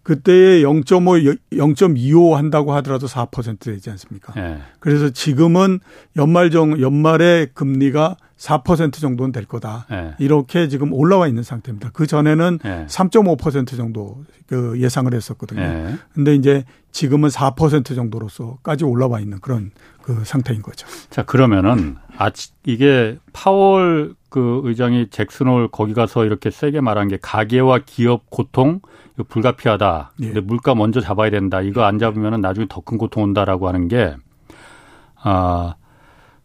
그때 0.03 0.33
0.5, 0.63 1.37
0.25 1.53 2.33
한다고 2.35 2.73
하더라도 2.75 3.07
4% 3.07 3.61
되지 3.61 3.91
않습니까? 3.91 4.33
예. 4.37 4.59
그래서 4.79 5.11
지금은 5.11 5.81
연말 6.17 6.51
정 6.51 6.81
연말에 6.81 7.49
금리가 7.55 8.17
4% 8.41 8.95
정도는 8.95 9.33
될 9.33 9.45
거다. 9.45 9.87
예. 9.93 10.15
이렇게 10.19 10.69
지금 10.69 10.95
올라와 10.95 11.29
있는 11.29 11.43
상태입니다. 11.43 11.91
그 11.93 12.07
전에는 12.07 12.59
예. 12.65 12.87
3.5% 12.89 13.77
정도 13.77 14.25
그 14.47 14.81
예상을 14.81 15.13
했었거든요. 15.13 15.61
예. 15.61 15.95
근데 16.15 16.35
이제 16.35 16.65
지금은 16.91 17.29
4% 17.29 17.95
정도로서까지 17.95 18.85
올라와 18.85 19.21
있는 19.21 19.41
그런 19.41 19.73
그 20.01 20.25
상태인 20.25 20.63
거죠. 20.63 20.87
자, 21.11 21.23
그러면은 21.23 21.97
아 22.17 22.31
이게 22.65 23.19
파월 23.35 24.15
그 24.31 24.63
의장이 24.65 25.11
잭슨홀 25.11 25.69
거기 25.69 25.93
가서 25.93 26.25
이렇게 26.25 26.51
세게 26.51 26.81
말한 26.81 27.09
게 27.09 27.19
가계와 27.21 27.81
기업 27.85 28.31
고통 28.31 28.81
불가피하다. 29.29 30.13
예. 30.23 30.27
근데 30.27 30.41
물가 30.41 30.75
먼저 30.75 31.03
잡아야 31.03 31.29
된다. 31.29 31.61
이거 31.61 31.83
안 31.85 31.99
잡으면은 31.99 32.41
나중에 32.41 32.67
더 32.71 32.81
큰 32.81 32.97
고통 32.97 33.23
온다라고 33.25 33.69
하는 33.69 33.87
게 33.89 34.17
아. 35.23 35.75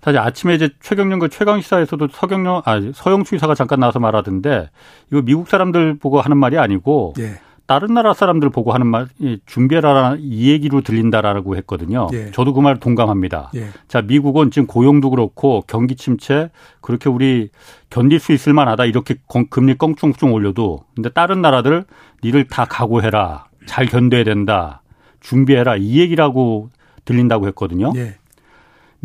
사실 0.05 0.19
아침에 0.19 0.53
이제 0.53 0.69
최경련 0.83 1.17
그 1.17 1.29
최강 1.29 1.59
시사에서도 1.59 2.09
서경련 2.12 2.62
아 2.65 2.79
서영추 2.93 3.35
이사가 3.35 3.55
잠깐 3.55 3.79
나와서 3.79 4.00
말하던데 4.00 4.69
이거 5.12 5.24
미국 5.24 5.47
사람들 5.47 5.97
보고 5.97 6.21
하는 6.21 6.38
말이 6.38 6.59
아니고 6.59 7.15
예. 7.17 7.39
다른 7.65 7.95
나라 7.95 8.13
사람들 8.13 8.51
보고 8.51 8.71
하는 8.71 8.85
말 8.85 9.07
준비해라 9.47 10.17
이 10.19 10.51
얘기로 10.51 10.81
들린다라고 10.81 11.55
했거든요. 11.57 12.05
예. 12.13 12.29
저도 12.29 12.53
그 12.53 12.62
말 12.62 12.79
동감합니다. 12.79 13.50
예. 13.55 13.69
자 13.88 14.03
미국은 14.03 14.51
지금 14.51 14.67
고용도 14.67 15.09
그렇고 15.09 15.63
경기 15.65 15.95
침체 15.95 16.51
그렇게 16.81 17.09
우리 17.09 17.50
견딜 17.89 18.19
수 18.19 18.31
있을 18.31 18.53
만하다 18.53 18.85
이렇게 18.85 19.15
금리 19.50 19.75
껑충충 19.75 20.33
올려도 20.33 20.83
근데 20.93 21.09
다른 21.09 21.41
나라들 21.41 21.83
니를 22.24 22.47
다 22.47 22.65
각오해라 22.65 23.45
잘 23.65 23.88
견뎌야 23.88 24.24
된다 24.24 24.83
준비해라 25.21 25.77
이 25.77 25.97
얘기라고 26.00 26.69
들린다고 27.05 27.47
했거든요. 27.47 27.91
예. 27.95 28.17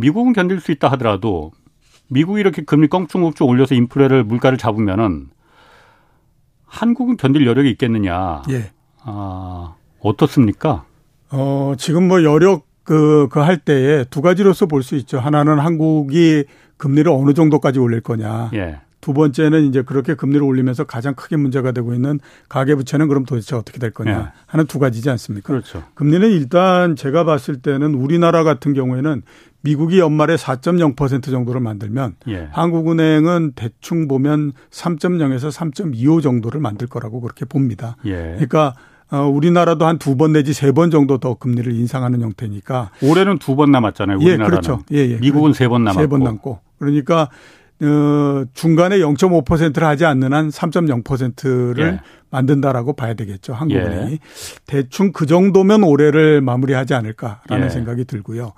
미국은 0.00 0.33
견딜 0.33 0.61
수 0.61 0.73
있다 0.73 0.88
하더라도 0.92 1.52
미국이 2.09 2.40
이렇게 2.40 2.62
금리 2.62 2.88
껑충껑충 2.88 3.47
올려서 3.47 3.75
인플레를 3.75 4.25
물가를 4.25 4.59
잡으면은 4.59 5.28
한국은 6.66 7.16
견딜 7.16 7.47
여력이 7.47 7.71
있겠느냐? 7.71 8.42
예. 8.50 8.71
아, 9.02 9.75
어떻습니까? 10.00 10.85
어, 11.30 11.75
지금 11.78 12.09
뭐 12.09 12.23
여력 12.23 12.66
그, 12.85 13.28
그 13.30 13.40
할 13.40 13.59
때에 13.59 14.04
두 14.04 14.21
가지로서 14.23 14.66
볼 14.66 14.83
수 14.83 14.97
있죠. 14.97 15.19
하나는 15.21 15.59
한국이 15.59 16.45
금리를 16.76 17.11
어느 17.12 17.35
정도까지 17.35 17.78
올릴 17.78 18.00
거냐. 18.00 18.50
예. 18.54 18.80
두 19.00 19.14
번째는 19.14 19.64
이제 19.64 19.83
그렇게 19.83 20.14
금리를 20.14 20.42
올리면서 20.42 20.85
가장 20.85 21.14
크게 21.14 21.37
문제가 21.37 21.73
되고 21.73 21.95
있는 21.95 22.21
가계부채는 22.50 23.09
그럼 23.09 23.25
도대체 23.25 23.57
어떻게 23.57 23.78
될 23.78 23.92
거냐 23.92 24.11
예. 24.19 24.40
하는 24.47 24.66
두 24.66 24.78
가지지 24.78 25.09
않습니까? 25.11 25.47
그렇죠. 25.47 25.85
금리는 25.95 26.28
일단 26.30 26.97
제가 26.97 27.25
봤을 27.25 27.62
때는 27.62 27.95
우리나라 27.95 28.42
같은 28.45 28.75
경우에는 28.75 29.23
미국이 29.62 29.99
연말에 29.99 30.37
4.0% 30.37 31.25
정도를 31.31 31.61
만들면 31.61 32.17
예. 32.29 32.49
한국은행은 32.52 33.52
대충 33.57 34.09
보면 34.09 34.52
3.0에서 34.71 35.50
3.25 35.52 36.23
정도를 36.23 36.61
만들 36.61 36.87
거라고 36.87 37.21
그렇게 37.21 37.45
봅니다. 37.45 37.97
예. 38.05 38.14
그러니까 38.35 38.75
어, 39.11 39.23
우리나라도 39.26 39.87
한 39.87 39.99
두 39.99 40.17
번 40.17 40.33
내지 40.33 40.52
세 40.52 40.71
번 40.73 40.90
정도 40.90 41.19
더 41.19 41.35
금리를 41.35 41.73
인상하는 41.75 42.21
형태니까. 42.23 42.90
올해는 43.02 43.38
두 43.38 43.57
번 43.57 43.73
남았잖아요. 43.73 44.19
예, 44.21 44.25
우리나라는. 44.25 44.47
그렇죠. 44.50 44.83
예, 44.93 44.99
예. 45.11 45.17
미국은 45.19 45.52
세 45.52 45.67
번 45.69 45.83
남았고. 45.85 46.00
세 46.00 46.07
번 46.07 46.23
남고. 46.23 46.61
그러니까 46.79 47.29
어, 47.83 48.45
중간에 48.55 48.99
0.5%를 48.99 49.87
하지 49.88 50.05
않는 50.05 50.33
한 50.33 50.49
3.0%를 50.50 51.85
예. 51.95 52.00
만든다라고 52.31 52.93
봐야 52.93 53.14
되겠죠. 53.14 53.52
한국은행이. 53.55 54.12
예. 54.12 54.19
대충 54.67 55.11
그 55.12 55.26
정도면 55.26 55.83
올해를 55.83 56.40
마무리하지 56.43 56.95
않을까라는 56.95 57.64
예. 57.67 57.71
생각이 57.71 58.05
들고요. 58.05 58.52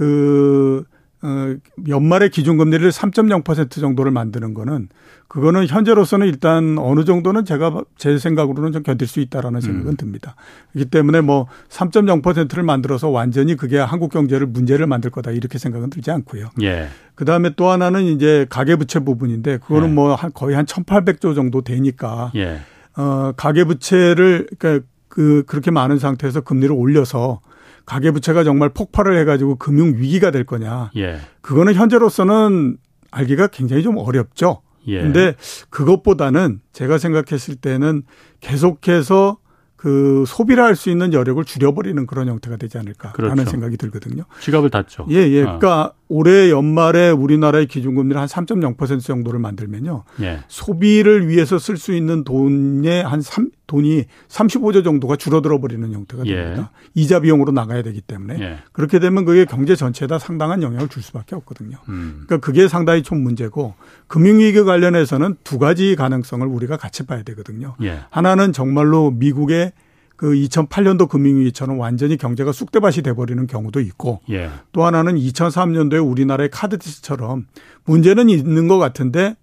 그 0.00 0.82
어, 1.20 1.54
연말에 1.86 2.30
기준금리를 2.30 2.90
3.0% 2.90 3.70
정도를 3.78 4.10
만드는 4.10 4.54
거는 4.54 4.88
그거는 5.28 5.66
현재로서는 5.66 6.26
일단 6.26 6.78
어느 6.78 7.04
정도는 7.04 7.44
제가 7.44 7.84
제 7.98 8.16
생각으로는 8.16 8.72
좀 8.72 8.82
견딜 8.82 9.06
수 9.06 9.20
있다라는 9.20 9.60
생각은 9.60 9.90
음. 9.90 9.96
듭니다. 9.96 10.36
그렇기 10.72 10.90
때문에 10.90 11.20
뭐 11.20 11.48
3.0%를 11.68 12.62
만들어서 12.62 13.10
완전히 13.10 13.56
그게 13.56 13.78
한국 13.78 14.10
경제를 14.10 14.46
문제를 14.46 14.86
만들 14.86 15.10
거다 15.10 15.32
이렇게 15.32 15.58
생각은 15.58 15.90
들지 15.90 16.10
않고요. 16.10 16.48
예. 16.62 16.88
그 17.14 17.26
다음에 17.26 17.50
또 17.54 17.68
하나는 17.68 18.04
이제 18.04 18.46
가계부채 18.48 19.00
부분인데 19.00 19.58
그거는 19.58 19.88
네. 19.88 19.94
뭐한 19.94 20.32
거의 20.32 20.56
한 20.56 20.64
1,800조 20.64 21.34
정도 21.34 21.60
되니까 21.60 22.32
예. 22.36 22.60
어 22.96 23.32
가계부채를 23.36 24.48
그러니까 24.58 24.86
그 25.08 25.42
그렇게 25.46 25.70
많은 25.70 25.98
상태에서 25.98 26.40
금리를 26.40 26.74
올려서 26.74 27.42
가계부채가 27.90 28.44
정말 28.44 28.68
폭발을 28.68 29.18
해가지고 29.18 29.56
금융 29.56 29.94
위기가 29.96 30.30
될 30.30 30.44
거냐 30.44 30.92
예. 30.96 31.18
그거는 31.40 31.74
현재로서는 31.74 32.76
알기가 33.10 33.48
굉장히 33.48 33.82
좀 33.82 33.98
어렵죠. 33.98 34.62
예. 34.86 35.02
근데 35.02 35.34
그것보다는 35.70 36.60
제가 36.72 36.98
생각했을 36.98 37.56
때는 37.56 38.04
계속해서 38.40 39.38
그 39.74 40.24
소비를 40.26 40.62
할 40.62 40.76
수 40.76 40.90
있는 40.90 41.12
여력을 41.14 41.42
줄여버리는 41.42 42.06
그런 42.06 42.28
형태가 42.28 42.58
되지 42.58 42.76
않을까라는 42.78 43.34
그렇죠. 43.34 43.50
생각이 43.50 43.76
들거든요. 43.78 44.24
지갑을 44.40 44.68
닫죠. 44.70 45.06
예, 45.10 45.16
예. 45.16 45.40
어. 45.40 45.58
그러니까 45.58 45.92
올해 46.08 46.50
연말에 46.50 47.10
우리나라의 47.10 47.66
기준금리를 47.66 48.20
한 48.20 48.28
3.0% 48.28 49.00
정도를 49.02 49.40
만들면요. 49.40 50.04
예. 50.20 50.40
소비를 50.48 51.28
위해서 51.28 51.58
쓸 51.58 51.76
수 51.78 51.94
있는 51.94 52.24
돈의 52.24 53.02
한 53.02 53.20
3, 53.22 53.48
돈이 53.70 54.06
35조 54.26 54.82
정도가 54.82 55.14
줄어들어 55.14 55.60
버리는 55.60 55.92
형태가 55.92 56.24
예. 56.26 56.34
됩니다. 56.34 56.72
이자 56.94 57.20
비용으로 57.20 57.52
나가야 57.52 57.82
되기 57.84 58.00
때문에. 58.00 58.40
예. 58.40 58.58
그렇게 58.72 58.98
되면 58.98 59.24
그게 59.24 59.44
경제 59.44 59.76
전체에다 59.76 60.18
상당한 60.18 60.64
영향을 60.64 60.88
줄 60.88 61.04
수밖에 61.04 61.36
없거든요. 61.36 61.78
음. 61.88 62.24
그러니까 62.26 62.44
그게 62.44 62.66
상당히 62.66 63.04
좀 63.04 63.20
문제고 63.22 63.74
금융위기 64.08 64.64
관련해서는 64.64 65.36
두 65.44 65.60
가지 65.60 65.94
가능성을 65.94 66.44
우리가 66.44 66.76
같이 66.76 67.06
봐야 67.06 67.22
되거든요. 67.22 67.76
예. 67.82 68.00
하나는 68.10 68.52
정말로 68.52 69.12
미국의 69.12 69.70
그 70.16 70.32
2008년도 70.32 71.08
금융위기처럼 71.08 71.78
완전히 71.78 72.16
경제가 72.16 72.50
쑥대밭이 72.50 73.02
돼버리는 73.02 73.46
경우도 73.46 73.78
있고 73.80 74.20
예. 74.30 74.50
또 74.72 74.84
하나는 74.84 75.14
2003년도에 75.14 76.04
우리나라의 76.04 76.50
카드처럼 76.50 77.46
문제는 77.84 78.28
있는 78.28 78.66
것 78.66 78.78
같은데 78.78 79.36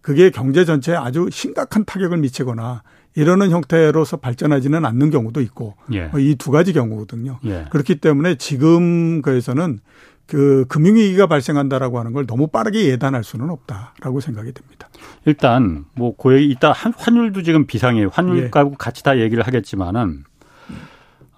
그게 0.00 0.30
경제 0.30 0.64
전체에 0.64 0.94
아주 0.94 1.28
심각한 1.32 1.84
타격을 1.84 2.18
미치거나 2.18 2.82
이러는 3.16 3.50
형태로서 3.50 4.16
발전하지는 4.16 4.84
않는 4.84 5.10
경우도 5.10 5.40
있고 5.42 5.74
예. 5.92 6.10
이두 6.18 6.50
가지 6.50 6.72
경우거든요. 6.72 7.38
예. 7.44 7.66
그렇기 7.70 7.96
때문에 7.96 8.34
지금 8.36 9.22
거에서는 9.22 9.78
그 10.26 10.64
금융위기가 10.68 11.26
발생한다라고 11.26 11.98
하는 11.98 12.12
걸 12.12 12.26
너무 12.26 12.48
빠르게 12.48 12.86
예단할 12.88 13.22
수는 13.22 13.50
없다라고 13.50 14.20
생각이 14.20 14.52
됩니다. 14.52 14.88
일단 15.26 15.84
뭐 15.94 16.16
고액 16.16 16.50
이따 16.50 16.72
한- 16.72 16.94
환율도 16.96 17.42
지금 17.42 17.66
비상이에요. 17.66 18.08
환율하고 18.12 18.70
예. 18.72 18.74
같이 18.78 19.02
다 19.04 19.18
얘기를 19.18 19.46
하겠지만은 19.46 20.24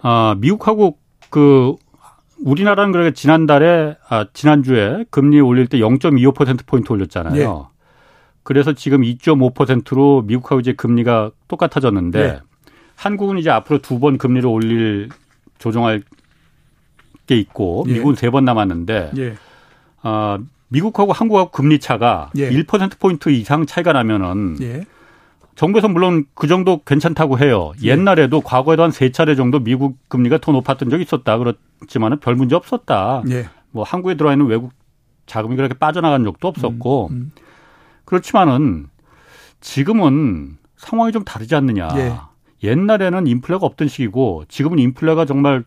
아 0.00 0.36
미국하고 0.38 0.98
그 1.30 1.74
우리나라는 2.44 2.92
그러니까 2.92 3.14
지난달에 3.14 3.96
아 4.08 4.26
지난주에 4.32 5.04
금리 5.10 5.40
올릴 5.40 5.66
때 5.66 5.78
0.25% 5.78 6.66
포인트 6.66 6.92
올렸잖아요. 6.92 7.70
예. 8.46 8.48
그래서 8.48 8.72
지금 8.72 9.02
2.5%로 9.02 10.22
미국하고 10.22 10.60
이제 10.60 10.72
금리가 10.72 11.30
똑같아졌는데 11.48 12.20
예. 12.20 12.40
한국은 12.96 13.38
이제 13.38 13.50
앞으로 13.50 13.80
두 13.80 13.98
번 13.98 14.18
금리를 14.18 14.48
올릴 14.48 15.08
조정할 15.58 16.02
게 17.26 17.36
있고 17.36 17.84
예. 17.88 17.94
미국은 17.94 18.14
세 18.14 18.30
번 18.30 18.44
남았는데 18.44 19.10
예. 19.18 19.34
아 20.02 20.38
미국하고 20.68 21.12
한국하고 21.12 21.50
금리 21.50 21.78
차가 21.78 22.30
예. 22.36 22.50
1% 22.50 22.98
포인트 22.98 23.30
이상 23.30 23.66
차이가 23.66 23.92
나면은 23.92 24.56
예. 24.60 24.84
정부에서 25.56 25.88
물론 25.88 26.26
그 26.34 26.46
정도 26.48 26.82
괜찮다고 26.84 27.38
해요. 27.38 27.72
예. 27.82 27.88
옛날에도 27.88 28.40
과거에도 28.42 28.82
한 28.82 28.90
세 28.92 29.10
차례 29.10 29.34
정도 29.34 29.58
미국 29.58 29.96
금리가 30.08 30.38
더 30.38 30.52
높았던 30.52 30.90
적이 30.90 31.02
있었다. 31.04 31.38
그렇지만은 31.38 32.20
별 32.20 32.34
문제 32.36 32.54
없었다. 32.54 33.22
예. 33.30 33.48
뭐 33.70 33.82
한국에 33.84 34.14
들어와 34.16 34.34
있는 34.34 34.46
외국 34.46 34.72
자금이 35.26 35.56
그렇게 35.56 35.74
빠져나간 35.74 36.24
적도 36.24 36.46
없었고 36.48 37.08
음. 37.12 37.32
그렇지만은 38.06 38.88
지금은 39.60 40.56
상황이 40.76 41.12
좀 41.12 41.24
다르지 41.24 41.54
않느냐. 41.54 41.88
예. 41.96 42.14
옛날에는 42.62 43.26
인플레가 43.26 43.66
없던 43.66 43.88
시기고 43.88 44.44
지금은 44.48 44.78
인플레가 44.78 45.26
정말 45.26 45.64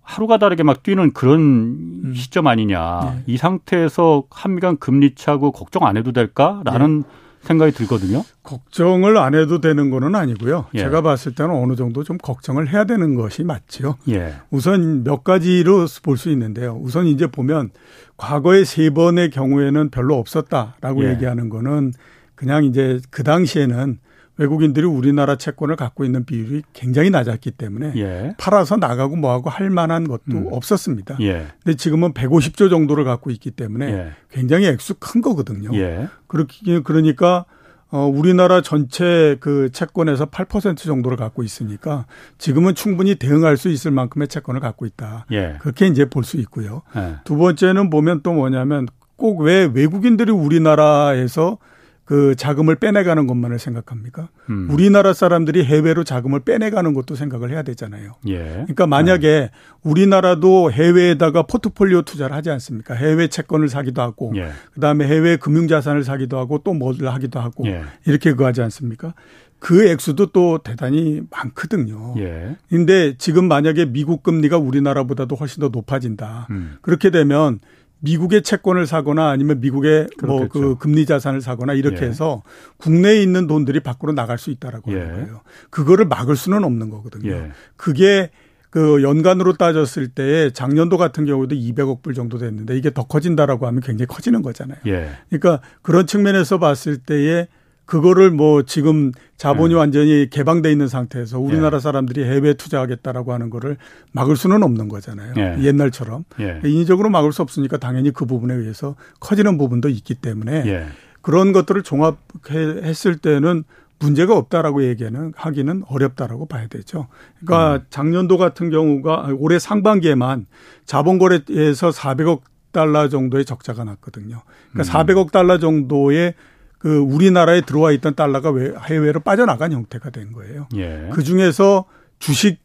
하루가 0.00 0.38
다르게 0.38 0.62
막 0.62 0.82
뛰는 0.82 1.12
그런 1.12 1.40
음. 1.40 2.12
시점 2.16 2.46
아니냐. 2.46 3.00
예. 3.04 3.22
이 3.26 3.36
상태에서 3.36 4.24
한미 4.30 4.60
간 4.60 4.78
금리 4.78 5.14
차고 5.14 5.52
걱정 5.52 5.84
안 5.84 5.96
해도 5.96 6.12
될까라는 6.12 7.04
예. 7.06 7.22
생각이 7.42 7.72
들거든요. 7.72 8.24
걱정을 8.42 9.16
안 9.16 9.34
해도 9.34 9.60
되는 9.60 9.90
거는 9.90 10.14
아니고요. 10.14 10.66
예. 10.74 10.78
제가 10.78 11.02
봤을 11.02 11.34
때는 11.34 11.54
어느 11.54 11.74
정도 11.76 12.04
좀 12.04 12.18
걱정을 12.18 12.72
해야 12.72 12.84
되는 12.84 13.14
것이 13.14 13.42
맞지요. 13.44 13.96
예. 14.08 14.34
우선 14.50 15.04
몇 15.04 15.24
가지로 15.24 15.86
볼 16.02 16.16
수 16.16 16.30
있는데요. 16.30 16.78
우선 16.80 17.06
이제 17.06 17.26
보면 17.26 17.70
과거의 18.16 18.64
세 18.64 18.90
번의 18.90 19.30
경우에는 19.30 19.90
별로 19.90 20.16
없었다라고 20.18 21.04
예. 21.04 21.10
얘기하는 21.10 21.48
거는 21.48 21.92
그냥 22.34 22.64
이제 22.64 23.00
그 23.10 23.22
당시에는 23.24 23.98
외국인들이 24.42 24.84
우리나라 24.86 25.36
채권을 25.36 25.76
갖고 25.76 26.04
있는 26.04 26.24
비율이 26.24 26.62
굉장히 26.72 27.10
낮았기 27.10 27.52
때문에 27.52 27.92
예. 27.96 28.34
팔아서 28.38 28.76
나가고 28.76 29.16
뭐하고 29.16 29.50
할 29.50 29.70
만한 29.70 30.08
것도 30.08 30.22
음. 30.32 30.48
없었습니다. 30.50 31.16
예. 31.20 31.46
근데 31.62 31.76
지금은 31.76 32.12
150조 32.12 32.68
정도를 32.68 33.04
갖고 33.04 33.30
있기 33.30 33.52
때문에 33.52 33.86
예. 33.86 34.12
굉장히 34.30 34.66
액수 34.66 34.94
큰 34.98 35.20
거거든요. 35.22 35.70
예. 35.78 36.08
그렇게 36.26 36.80
그러니까 36.80 37.44
어 37.90 38.06
우리나라 38.06 38.62
전체 38.62 39.36
그 39.40 39.70
채권에서 39.70 40.26
8% 40.26 40.76
정도를 40.78 41.16
갖고 41.18 41.42
있으니까 41.42 42.06
지금은 42.38 42.74
충분히 42.74 43.14
대응할 43.16 43.56
수 43.56 43.68
있을 43.68 43.90
만큼의 43.90 44.28
채권을 44.28 44.60
갖고 44.60 44.86
있다. 44.86 45.26
예. 45.30 45.56
그렇게 45.60 45.86
이제 45.86 46.06
볼 46.06 46.24
수 46.24 46.36
있고요. 46.38 46.82
예. 46.96 47.16
두 47.24 47.36
번째는 47.36 47.90
보면 47.90 48.22
또 48.22 48.32
뭐냐면 48.32 48.88
꼭 49.16 49.42
왜 49.42 49.70
외국인들이 49.72 50.32
우리나라에서 50.32 51.58
그 52.04 52.34
자금을 52.34 52.76
빼내가는 52.76 53.26
것만을 53.26 53.58
생각합니까? 53.58 54.28
음. 54.50 54.68
우리나라 54.70 55.12
사람들이 55.12 55.64
해외로 55.64 56.02
자금을 56.04 56.40
빼내가는 56.40 56.94
것도 56.94 57.14
생각을 57.14 57.50
해야 57.50 57.62
되잖아요. 57.62 58.14
예. 58.26 58.38
그러니까 58.38 58.86
만약에 58.86 59.50
우리나라도 59.82 60.72
해외에다가 60.72 61.42
포트폴리오 61.44 62.02
투자를 62.02 62.34
하지 62.34 62.50
않습니까? 62.50 62.94
해외 62.94 63.28
채권을 63.28 63.68
사기도 63.68 64.02
하고 64.02 64.32
예. 64.36 64.50
그 64.74 64.80
다음에 64.80 65.06
해외 65.06 65.36
금융 65.36 65.68
자산을 65.68 66.02
사기도 66.02 66.38
하고 66.38 66.58
또 66.64 66.74
뭐를 66.74 67.12
하기도 67.12 67.38
하고 67.38 67.66
예. 67.66 67.82
이렇게 68.04 68.32
그거 68.32 68.46
하지 68.46 68.62
않습니까? 68.62 69.14
그 69.62 69.88
액수도 69.88 70.26
또 70.32 70.58
대단히 70.58 71.22
많거든요. 71.30 72.16
예. 72.18 72.56
근데 72.68 73.14
지금 73.16 73.46
만약에 73.46 73.86
미국 73.86 74.24
금리가 74.24 74.58
우리나라보다도 74.58 75.36
훨씬 75.36 75.60
더 75.60 75.68
높아진다. 75.68 76.48
음. 76.50 76.78
그렇게 76.82 77.10
되면 77.10 77.60
미국의 78.02 78.42
채권을 78.42 78.86
사거나 78.86 79.30
아니면 79.30 79.60
미국의 79.60 80.08
뭐 80.24 80.48
그. 80.48 80.76
금리 80.76 81.06
자산을 81.06 81.40
사거나 81.40 81.72
이렇게 81.74 82.04
예. 82.04 82.08
해서 82.08 82.42
국내에 82.76 83.22
있는 83.22 83.46
돈들이 83.46 83.80
밖으로 83.80 84.12
나갈 84.12 84.38
수 84.38 84.50
있다라고 84.50 84.92
예. 84.92 85.00
하는 85.00 85.14
거예요. 85.24 85.40
그거를 85.70 86.06
막을 86.06 86.36
수는 86.36 86.64
없는 86.64 86.90
거거든요. 86.90 87.30
예. 87.30 87.50
그게 87.76 88.30
그 88.70 89.02
연간으로 89.02 89.52
따졌을 89.52 90.08
때 90.08 90.50
작년도 90.50 90.96
같은 90.96 91.26
경우도 91.26 91.54
200억 91.54 92.02
불 92.02 92.14
정도 92.14 92.38
됐는데 92.38 92.76
이게 92.76 92.90
더 92.90 93.04
커진다라고 93.04 93.66
하면 93.66 93.80
굉장히 93.80 94.06
커지는 94.06 94.42
거잖아요. 94.42 94.78
예. 94.86 95.10
그러니까 95.28 95.60
그런 95.82 96.06
측면에서 96.06 96.58
봤을 96.58 96.96
때에 96.96 97.46
그거를 97.92 98.30
뭐 98.30 98.62
지금 98.62 99.12
자본이 99.36 99.74
네. 99.74 99.78
완전히 99.78 100.30
개방돼 100.30 100.72
있는 100.72 100.88
상태에서 100.88 101.38
우리나라 101.38 101.76
예. 101.76 101.80
사람들이 101.80 102.24
해외 102.24 102.54
투자하겠다라고 102.54 103.34
하는 103.34 103.50
거를 103.50 103.76
막을 104.12 104.34
수는 104.34 104.62
없는 104.62 104.88
거잖아요. 104.88 105.34
예. 105.36 105.62
옛날처럼 105.62 106.24
예. 106.40 106.62
인위적으로 106.64 107.10
막을 107.10 107.32
수 107.32 107.42
없으니까 107.42 107.76
당연히 107.76 108.10
그 108.10 108.24
부분에 108.24 108.54
의해서 108.54 108.96
커지는 109.20 109.58
부분도 109.58 109.90
있기 109.90 110.14
때문에 110.14 110.62
예. 110.64 110.86
그런 111.20 111.52
것들을 111.52 111.82
종합했을 111.82 113.18
때는 113.18 113.64
문제가 113.98 114.38
없다라고 114.38 114.84
얘기는 114.84 115.32
하기는 115.36 115.82
어렵다라고 115.86 116.46
봐야 116.46 116.68
되죠. 116.68 117.08
그러니까 117.44 117.74
음. 117.74 117.80
작년도 117.90 118.38
같은 118.38 118.70
경우가 118.70 119.34
올해 119.36 119.58
상반기에만 119.58 120.46
자본거래에서 120.86 121.90
400억 121.90 122.40
달러 122.72 123.10
정도의 123.10 123.44
적자가 123.44 123.84
났거든요. 123.84 124.40
그러니까 124.72 124.98
음. 124.98 125.04
400억 125.04 125.30
달러 125.30 125.58
정도의 125.58 126.32
그 126.82 126.98
우리나라에 126.98 127.60
들어와 127.60 127.92
있던 127.92 128.16
달러가 128.16 128.52
해외로 128.86 129.20
빠져나간 129.20 129.70
형태가 129.70 130.10
된 130.10 130.32
거예요. 130.32 130.66
예. 130.74 131.10
그 131.12 131.22
중에서 131.22 131.84
주식 132.18 132.58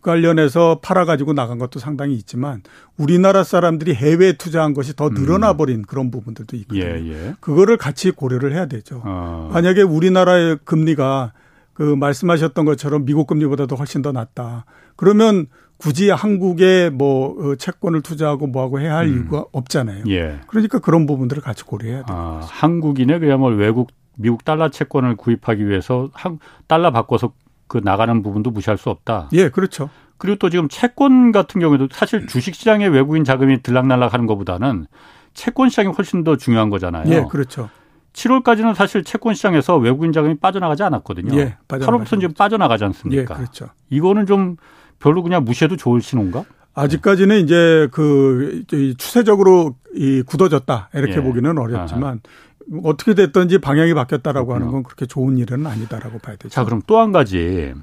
관련해서 0.00 0.80
팔아가지고 0.82 1.34
나간 1.34 1.58
것도 1.58 1.78
상당히 1.78 2.14
있지만 2.14 2.62
우리나라 2.96 3.44
사람들이 3.44 3.94
해외에 3.94 4.32
투자한 4.32 4.72
것이 4.72 4.96
더 4.96 5.10
늘어나 5.10 5.50
음. 5.50 5.56
버린 5.58 5.80
음. 5.80 5.82
그런 5.82 6.10
부분들도 6.10 6.56
있거든요. 6.56 6.82
예, 6.82 7.06
예. 7.06 7.34
그거를 7.40 7.76
같이 7.76 8.10
고려를 8.10 8.54
해야 8.54 8.64
되죠. 8.64 9.02
어. 9.04 9.50
만약에 9.52 9.82
우리나라의 9.82 10.60
금리가 10.64 11.34
그 11.74 11.82
말씀하셨던 11.82 12.64
것처럼 12.64 13.04
미국 13.04 13.26
금리보다도 13.26 13.76
훨씬 13.76 14.00
더 14.00 14.10
낮다. 14.10 14.64
그러면 14.96 15.48
굳이 15.80 16.10
한국에 16.10 16.90
뭐 16.90 17.34
어, 17.38 17.56
채권을 17.56 18.02
투자하고 18.02 18.46
뭐하고 18.46 18.80
해야 18.80 18.96
할 18.96 19.06
음. 19.06 19.14
이유가 19.14 19.44
없잖아요. 19.50 20.04
예. 20.08 20.40
그러니까 20.46 20.78
그런 20.78 21.06
부분들을 21.06 21.42
같이 21.42 21.64
고려해야 21.64 22.04
돼요. 22.04 22.16
아, 22.16 22.40
한국인의 22.48 23.20
그야말로 23.20 23.56
외국 23.56 23.88
미국 24.16 24.44
달러 24.44 24.68
채권을 24.68 25.16
구입하기 25.16 25.66
위해서 25.66 26.10
한 26.12 26.38
달러 26.66 26.90
바꿔서 26.90 27.32
그 27.66 27.80
나가는 27.82 28.22
부분도 28.22 28.50
무시할 28.50 28.76
수 28.76 28.90
없다. 28.90 29.30
예, 29.32 29.48
그렇죠. 29.48 29.88
그리고 30.18 30.36
또 30.36 30.50
지금 30.50 30.68
채권 30.68 31.32
같은 31.32 31.60
경우에도 31.60 31.88
사실 31.90 32.26
주식 32.26 32.54
시장에 32.54 32.86
외국인 32.86 33.24
자금이 33.24 33.62
들락날락 33.62 34.12
하는 34.12 34.26
것보다는 34.26 34.86
채권 35.32 35.70
시장이 35.70 35.88
훨씬 35.88 36.24
더 36.24 36.36
중요한 36.36 36.68
거잖아요. 36.68 37.10
예, 37.10 37.24
그렇죠. 37.30 37.70
7월까지는 38.12 38.74
사실 38.74 39.04
채권 39.04 39.34
시장에서 39.34 39.76
외국인 39.76 40.12
자금이 40.12 40.34
빠져나가지 40.38 40.82
않았거든요. 40.82 41.38
예, 41.38 41.56
8월부터 41.68 42.20
지금 42.20 42.34
빠져나가지 42.34 42.84
않습니까? 42.84 43.34
예, 43.34 43.38
그렇죠. 43.38 43.68
이거는 43.88 44.26
좀 44.26 44.56
별로 45.00 45.22
그냥 45.22 45.44
무시해도 45.44 45.76
좋을 45.76 46.00
신호인가? 46.00 46.44
아직까지는 46.74 47.36
네. 47.36 47.40
이제 47.40 47.88
그 47.90 48.62
추세적으로 48.96 49.74
이 49.94 50.22
굳어졌다 50.24 50.90
이렇게 50.94 51.16
예. 51.16 51.20
보기는 51.20 51.58
어렵지만 51.58 52.04
아하. 52.04 52.80
어떻게 52.84 53.14
됐든지 53.14 53.58
방향이 53.58 53.92
바뀌었다라고 53.94 54.46
그렇구나. 54.46 54.66
하는 54.66 54.72
건 54.72 54.82
그렇게 54.84 55.06
좋은 55.06 55.36
일은 55.38 55.66
아니다라고 55.66 56.18
봐야 56.20 56.36
되죠. 56.36 56.50
자, 56.50 56.64
그럼 56.64 56.80
또 56.86 57.00
한 57.00 57.10
가지. 57.10 57.74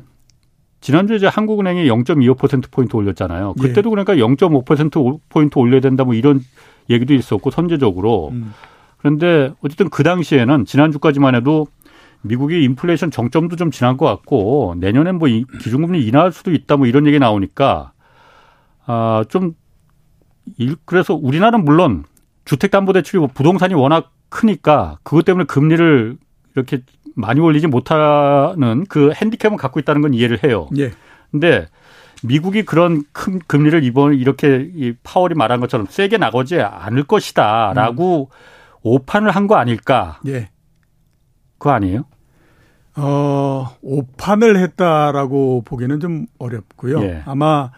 지난주에 0.79 1.17
이제 1.17 1.27
한국은행이 1.27 1.85
0.25%포인트 1.89 2.95
올렸잖아요. 2.95 3.55
예. 3.57 3.61
그때도 3.61 3.89
예. 3.89 3.91
그러니까 3.91 4.13
0.5%포인트 4.15 5.59
올려야 5.59 5.81
된다 5.81 6.03
뭐 6.05 6.13
이런 6.13 6.39
얘기도 6.89 7.13
있었고 7.13 7.51
선제적으로. 7.51 8.29
음. 8.29 8.53
그런데 8.97 9.51
어쨌든 9.61 9.89
그 9.89 10.03
당시에는 10.03 10.65
지난주까지만 10.65 11.35
해도 11.35 11.67
미국이 12.21 12.63
인플레이션 12.63 13.11
정점도 13.11 13.55
좀 13.55 13.71
지난 13.71 13.97
것 13.97 14.05
같고 14.05 14.75
내년엔 14.79 15.17
뭐 15.17 15.27
기준금리 15.27 16.05
인하할 16.05 16.31
수도 16.31 16.51
있다 16.51 16.77
뭐 16.77 16.87
이런 16.87 17.05
얘기 17.07 17.19
나오니까 17.19 17.91
아좀 18.85 19.53
그래서 20.85 21.13
우리나라는 21.13 21.65
물론 21.65 22.03
주택담보대출이 22.45 23.19
뭐 23.19 23.27
부동산이 23.33 23.73
워낙 23.73 24.11
크니까 24.29 24.97
그것 25.03 25.25
때문에 25.25 25.45
금리를 25.45 26.17
이렇게 26.55 26.81
많이 27.15 27.39
올리지 27.39 27.67
못하는 27.67 28.85
그 28.87 29.11
핸디캡은 29.11 29.57
갖고 29.57 29.79
있다는 29.79 30.01
건 30.01 30.13
이해를 30.13 30.43
해요. 30.43 30.69
예. 30.77 30.91
근데 31.31 31.67
미국이 32.23 32.63
그런 32.63 33.03
큰 33.11 33.39
금리를 33.47 33.83
이번 33.83 34.13
이렇게 34.15 34.69
이 34.73 34.93
파월이 35.03 35.35
말한 35.35 35.59
것처럼 35.59 35.87
세게 35.89 36.17
나가지 36.17 36.59
않을 36.61 37.03
것이다라고 37.03 38.29
음. 38.31 38.35
오판을 38.83 39.31
한 39.31 39.47
거 39.47 39.55
아닐까? 39.55 40.19
예. 40.27 40.49
그거 41.57 41.71
아니에요? 41.71 42.05
어, 42.95 43.75
오판을 43.81 44.57
했다라고 44.57 45.61
보기는 45.65 45.99
좀 45.99 46.25
어렵고요. 46.39 47.01
예. 47.03 47.21
아마 47.25 47.71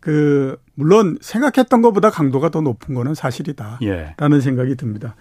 그 0.00 0.56
물론 0.76 1.18
생각했던 1.20 1.82
것보다 1.82 2.10
강도가 2.10 2.50
더 2.50 2.60
높은 2.60 2.94
거는 2.94 3.14
사실이다라는 3.14 3.78
예. 3.82 4.40
생각이 4.40 4.76
듭니다. 4.76 5.16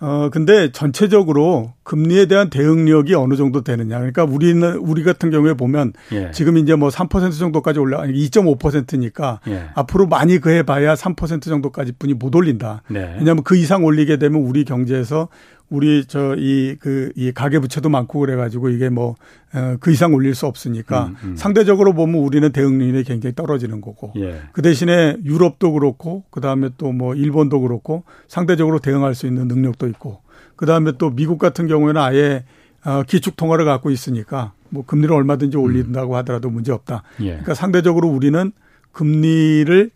어 0.00 0.30
근데 0.32 0.72
전체적으로 0.72 1.74
금리에 1.82 2.24
대한 2.26 2.48
대응력이 2.48 3.14
어느 3.14 3.34
정도 3.34 3.62
되느냐. 3.62 3.96
그러니까 3.98 4.24
우리는 4.24 4.76
우리 4.76 5.02
같은 5.02 5.30
경우에 5.30 5.52
보면 5.52 5.92
예. 6.12 6.30
지금 6.30 6.56
이제 6.56 6.76
뭐 6.76 6.88
3% 6.88 7.38
정도까지 7.38 7.78
올라 7.78 8.00
2.5%니까 8.04 9.40
예. 9.48 9.66
앞으로 9.74 10.06
많이 10.06 10.38
그해 10.38 10.62
봐야 10.62 10.94
3% 10.94 11.42
정도까지 11.42 11.92
뿐이 11.98 12.14
못 12.14 12.34
올린다. 12.34 12.82
네. 12.88 13.16
왜냐하면 13.18 13.42
그 13.42 13.56
이상 13.56 13.84
올리게 13.84 14.16
되면 14.16 14.40
우리 14.40 14.64
경제에서 14.64 15.28
우리 15.72 16.04
저 16.04 16.34
이 16.38 16.76
그 16.78 17.12
이 17.16 17.32
가계 17.32 17.58
부채도 17.58 17.88
많고 17.88 18.20
그래가지고 18.20 18.68
이게 18.68 18.88
뭐그 18.88 19.18
어, 19.54 19.90
이상 19.90 20.14
올릴 20.14 20.34
수 20.34 20.46
없으니까 20.46 21.06
음, 21.06 21.16
음. 21.24 21.36
상대적으로 21.36 21.92
보면 21.94 22.20
우리는 22.22 22.52
대응률이 22.52 23.04
굉장히 23.04 23.34
떨어지는 23.34 23.80
거고 23.80 24.12
예. 24.16 24.40
그 24.52 24.62
대신에 24.62 25.16
유럽도 25.24 25.72
그렇고 25.72 26.24
그 26.30 26.40
다음에 26.40 26.68
또 26.78 26.92
뭐 26.92 27.14
일본도 27.14 27.60
그렇고 27.62 28.04
상대적으로 28.28 28.78
대응할 28.78 29.14
수 29.14 29.26
있는 29.26 29.48
능력도 29.48 29.88
있고 29.88 30.20
그 30.56 30.66
다음에 30.66 30.92
또 30.98 31.10
미국 31.10 31.38
같은 31.38 31.66
경우에는 31.66 32.00
아예 32.00 32.44
어, 32.84 33.02
기축 33.04 33.36
통화를 33.36 33.64
갖고 33.64 33.90
있으니까 33.90 34.52
뭐 34.68 34.84
금리를 34.84 35.14
얼마든지 35.14 35.56
올린다고 35.56 36.16
하더라도 36.16 36.50
문제 36.50 36.70
없다. 36.72 37.02
예. 37.20 37.28
그러니까 37.30 37.54
상대적으로 37.54 38.08
우리는 38.08 38.52
금리를 38.92 39.90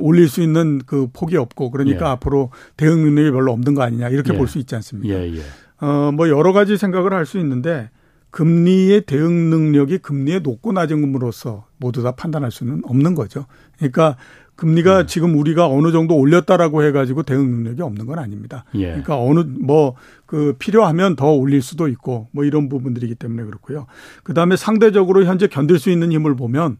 올릴 0.00 0.28
수 0.28 0.42
있는 0.42 0.80
그 0.86 1.08
폭이 1.12 1.36
없고 1.36 1.70
그러니까 1.70 2.06
예. 2.06 2.10
앞으로 2.10 2.50
대응 2.76 3.02
능력이 3.02 3.30
별로 3.30 3.52
없는 3.52 3.74
거 3.74 3.82
아니냐 3.82 4.08
이렇게 4.08 4.32
예. 4.32 4.38
볼수 4.38 4.58
있지 4.58 4.74
않습니까? 4.74 5.14
예, 5.14 5.36
예. 5.36 5.40
어, 5.80 6.10
뭐 6.12 6.28
여러 6.28 6.52
가지 6.52 6.76
생각을 6.76 7.12
할 7.12 7.24
수 7.26 7.38
있는데 7.38 7.90
금리의 8.30 9.02
대응 9.02 9.50
능력이 9.50 9.98
금리의 9.98 10.40
높고 10.42 10.72
낮음으로써 10.72 11.66
모두 11.78 12.02
다 12.02 12.12
판단할 12.12 12.50
수는 12.50 12.82
없는 12.84 13.14
거죠. 13.14 13.46
그러니까 13.76 14.16
금리가 14.60 15.00
음. 15.00 15.06
지금 15.06 15.38
우리가 15.38 15.66
어느 15.66 15.90
정도 15.90 16.16
올렸다라고 16.16 16.84
해가지고 16.84 17.22
대응 17.22 17.50
능력이 17.50 17.80
없는 17.80 18.04
건 18.04 18.18
아닙니다. 18.18 18.64
예. 18.74 18.88
그러니까 18.88 19.18
어느 19.18 19.40
뭐 19.40 19.94
그 20.30 20.54
필요하면 20.60 21.16
더 21.16 21.32
올릴 21.32 21.60
수도 21.60 21.88
있고 21.88 22.28
뭐 22.30 22.44
이런 22.44 22.68
부분들이기 22.68 23.16
때문에 23.16 23.42
그렇고요. 23.42 23.88
그 24.22 24.32
다음에 24.32 24.54
상대적으로 24.54 25.24
현재 25.24 25.48
견딜 25.48 25.80
수 25.80 25.90
있는 25.90 26.12
힘을 26.12 26.36
보면 26.36 26.78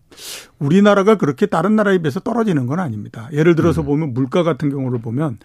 우리나라가 0.60 1.16
그렇게 1.16 1.46
다른 1.46 1.74
나라에 1.74 1.98
비해서 1.98 2.20
떨어지는 2.20 2.66
건 2.66 2.78
아닙니다. 2.78 3.28
예를 3.32 3.56
들어서 3.56 3.80
음. 3.82 3.86
보면 3.86 4.14
물가 4.14 4.44
같은 4.44 4.70
경우를 4.70 5.00
보면 5.00 5.38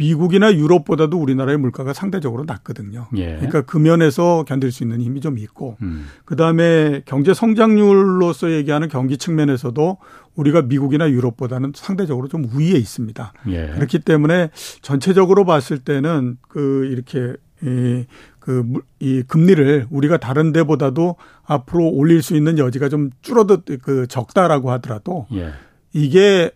미국이나 0.00 0.54
유럽보다도 0.54 1.18
우리나라의 1.18 1.58
물가가 1.58 1.92
상대적으로 1.92 2.44
낮거든요. 2.46 3.08
예. 3.16 3.34
그러니까 3.34 3.60
그 3.60 3.76
면에서 3.76 4.44
견딜 4.48 4.72
수 4.72 4.82
있는 4.82 5.02
힘이 5.02 5.20
좀 5.20 5.36
있고, 5.36 5.76
음. 5.82 6.06
그 6.24 6.36
다음에 6.36 7.02
경제 7.04 7.34
성장률로서 7.34 8.50
얘기하는 8.52 8.88
경기 8.88 9.18
측면에서도 9.18 9.98
우리가 10.36 10.62
미국이나 10.62 11.10
유럽보다는 11.10 11.72
상대적으로 11.74 12.28
좀 12.28 12.46
우위에 12.46 12.78
있습니다. 12.78 13.34
예. 13.48 13.72
그렇기 13.74 13.98
때문에 13.98 14.48
전체적으로 14.80 15.44
봤을 15.44 15.78
때는 15.78 16.38
그 16.48 16.86
이렇게 16.86 17.36
이, 17.62 18.06
그, 18.38 18.72
이 19.00 19.22
금리를 19.28 19.86
우리가 19.90 20.16
다른 20.16 20.52
데보다도 20.52 21.16
앞으로 21.44 21.88
올릴 21.90 22.22
수 22.22 22.34
있는 22.34 22.56
여지가 22.56 22.88
좀 22.88 23.10
줄어들, 23.20 23.58
그 23.82 24.06
적다라고 24.06 24.70
하더라도 24.70 25.26
예. 25.34 25.50
이게 25.92 26.52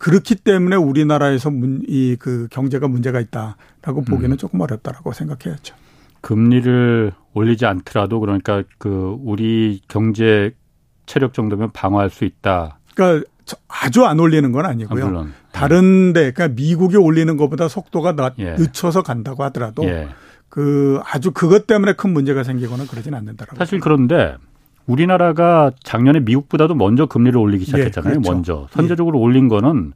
그렇기 0.00 0.36
때문에 0.36 0.76
우리나라에서 0.76 1.50
이 1.86 2.16
그 2.18 2.48
경제가 2.50 2.88
문제가 2.88 3.20
있다라고 3.20 4.02
보기는 4.06 4.32
음. 4.32 4.36
조금 4.36 4.60
어렵다라고 4.60 5.12
생각해야죠. 5.12 5.74
금리를 6.22 7.12
올리지 7.34 7.66
않더라도 7.66 8.18
그러니까 8.20 8.62
그 8.78 9.16
우리 9.22 9.80
경제 9.88 10.52
체력 11.06 11.34
정도면 11.34 11.70
방어할 11.72 12.10
수 12.10 12.24
있다. 12.24 12.78
그러니까 12.94 13.26
아주 13.68 14.04
안 14.04 14.18
올리는 14.20 14.50
건 14.52 14.64
아니고요. 14.66 15.18
아, 15.18 15.26
다른데 15.52 16.32
그러니까 16.32 16.48
미국이 16.48 16.96
올리는 16.96 17.36
것보다 17.36 17.68
속도가 17.68 18.12
낮, 18.16 18.34
예. 18.38 18.54
늦춰서 18.54 19.02
간다고 19.02 19.44
하더라도 19.44 19.84
예. 19.84 20.08
그 20.48 21.00
아주 21.04 21.30
그것 21.32 21.66
때문에 21.66 21.92
큰 21.94 22.12
문제가 22.12 22.42
생기거나 22.42 22.86
그러진 22.86 23.14
않는다라고. 23.14 23.56
사실 23.56 23.80
그런데 23.80 24.36
우리나라가 24.90 25.70
작년에 25.84 26.20
미국보다도 26.20 26.74
먼저 26.74 27.06
금리를 27.06 27.38
올리기 27.38 27.62
예, 27.62 27.66
시작했잖아요. 27.66 28.10
예, 28.10 28.14
그렇죠. 28.16 28.32
먼저 28.32 28.66
선제적으로 28.70 29.18
예. 29.18 29.22
올린 29.22 29.48
거는 29.48 29.92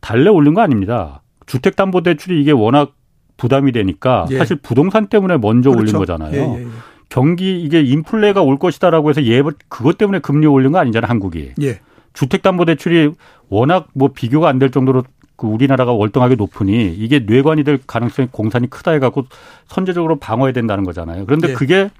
달래 0.00 0.28
올린 0.30 0.54
거 0.54 0.60
아닙니다. 0.60 1.22
주택담보대출이 1.46 2.40
이게 2.40 2.50
워낙 2.50 2.92
부담이 3.36 3.72
되니까 3.72 4.26
예. 4.30 4.38
사실 4.38 4.56
부동산 4.56 5.06
때문에 5.06 5.38
먼저 5.38 5.70
그렇죠. 5.70 5.82
올린 5.82 5.98
거잖아요. 5.98 6.32
예, 6.34 6.60
예, 6.62 6.66
경기 7.08 7.60
이게 7.60 7.80
인플레가 7.82 8.42
올 8.42 8.58
것이다라고 8.58 9.10
해서 9.10 9.22
예 9.24 9.42
그것 9.68 9.98
때문에 9.98 10.18
금리 10.18 10.46
올린 10.46 10.72
거 10.72 10.78
아니잖아요, 10.78 11.08
한국이. 11.08 11.52
예. 11.62 11.80
주택담보대출이 12.14 13.10
워낙 13.48 13.88
뭐 13.94 14.08
비교가 14.14 14.48
안 14.48 14.58
될 14.58 14.70
정도로 14.70 15.04
그 15.36 15.48
우리나라가 15.48 15.92
월등하게 15.92 16.36
높으니 16.36 16.94
이게 16.94 17.18
뇌관이 17.20 17.64
될 17.64 17.80
가능성이 17.86 18.28
공산이 18.30 18.70
크다 18.70 18.92
해갖고 18.92 19.26
선제적으로 19.66 20.16
방어해야 20.16 20.52
된다는 20.52 20.84
거잖아요. 20.84 21.26
그런데 21.26 21.50
예. 21.50 21.52
그게 21.54 21.90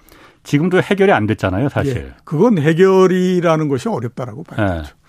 지금도 0.44 0.80
해결이 0.82 1.10
안 1.10 1.26
됐잖아요, 1.26 1.68
사실. 1.68 1.96
예. 1.96 2.12
그건 2.24 2.58
해결이라는 2.58 3.68
것이 3.68 3.88
어렵다라고 3.88 4.44
봐야죠. 4.44 4.90
예. 4.90 5.04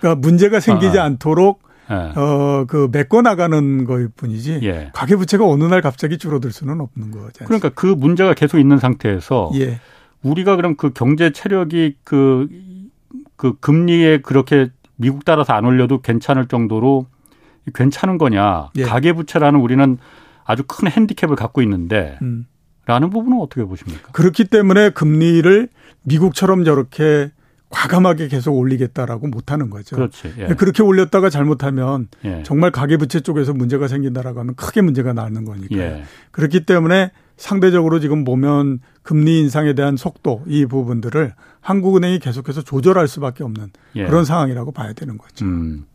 그러니까 0.00 0.20
문제가 0.20 0.60
생기지 0.60 0.98
아. 0.98 1.04
않도록 1.04 1.62
예. 1.90 1.94
어그 2.18 2.88
메꿔 2.90 3.22
나가는 3.22 3.84
거일 3.84 4.08
뿐이지 4.08 4.60
예. 4.62 4.90
가계 4.92 5.16
부채가 5.16 5.46
어느 5.46 5.64
날 5.64 5.82
갑자기 5.82 6.18
줄어들 6.18 6.52
수는 6.52 6.80
없는 6.80 7.10
거죠. 7.10 7.44
그러니까 7.44 7.68
그 7.70 7.86
문제가 7.86 8.34
계속 8.34 8.58
있는 8.58 8.78
상태에서 8.78 9.50
예. 9.54 9.80
우리가 10.22 10.56
그럼 10.56 10.76
그 10.76 10.90
경제 10.90 11.30
체력이 11.30 11.96
그그 12.02 12.48
그 13.36 13.54
금리에 13.60 14.18
그렇게 14.18 14.68
미국 14.96 15.24
따라서 15.24 15.52
안 15.52 15.64
올려도 15.64 16.00
괜찮을 16.00 16.46
정도로 16.48 17.06
괜찮은 17.74 18.18
거냐. 18.18 18.70
예. 18.76 18.82
가계부채라는 18.82 19.60
우리는 19.60 19.98
아주 20.44 20.64
큰 20.66 20.90
핸디캡을 20.90 21.36
갖고 21.36 21.62
있는데 21.62 22.18
음. 22.22 22.46
라는 22.86 23.10
부분은 23.10 23.40
어떻게 23.40 23.64
보십니까? 23.64 24.10
그렇기 24.12 24.44
때문에 24.44 24.90
금리를 24.90 25.68
미국처럼 26.02 26.64
저렇게 26.64 27.30
과감하게 27.68 28.28
계속 28.28 28.56
올리겠다라고 28.56 29.26
못하는 29.26 29.70
거죠. 29.70 29.96
그렇지. 29.96 30.34
예. 30.38 30.46
그렇게 30.54 30.84
올렸다가 30.84 31.30
잘못하면 31.30 32.06
예. 32.24 32.42
정말 32.44 32.70
가계부채 32.70 33.20
쪽에서 33.20 33.52
문제가 33.52 33.88
생긴다라고 33.88 34.38
하면 34.40 34.54
크게 34.54 34.82
문제가 34.82 35.12
나는 35.12 35.44
거니까. 35.44 35.76
예. 35.76 36.04
그렇기 36.30 36.64
때문에 36.64 37.10
상대적으로 37.36 37.98
지금 37.98 38.24
보면 38.24 38.78
금리 39.02 39.40
인상에 39.40 39.74
대한 39.74 39.96
속도 39.96 40.42
이 40.46 40.64
부분들을 40.64 41.34
한국은행이 41.60 42.20
계속해서 42.20 42.62
조절할 42.62 43.08
수밖에 43.08 43.42
없는 43.42 43.70
예. 43.96 44.06
그런 44.06 44.24
상황이라고 44.24 44.70
봐야 44.70 44.92
되는 44.92 45.18
거죠. 45.18 45.44
음. 45.44 45.86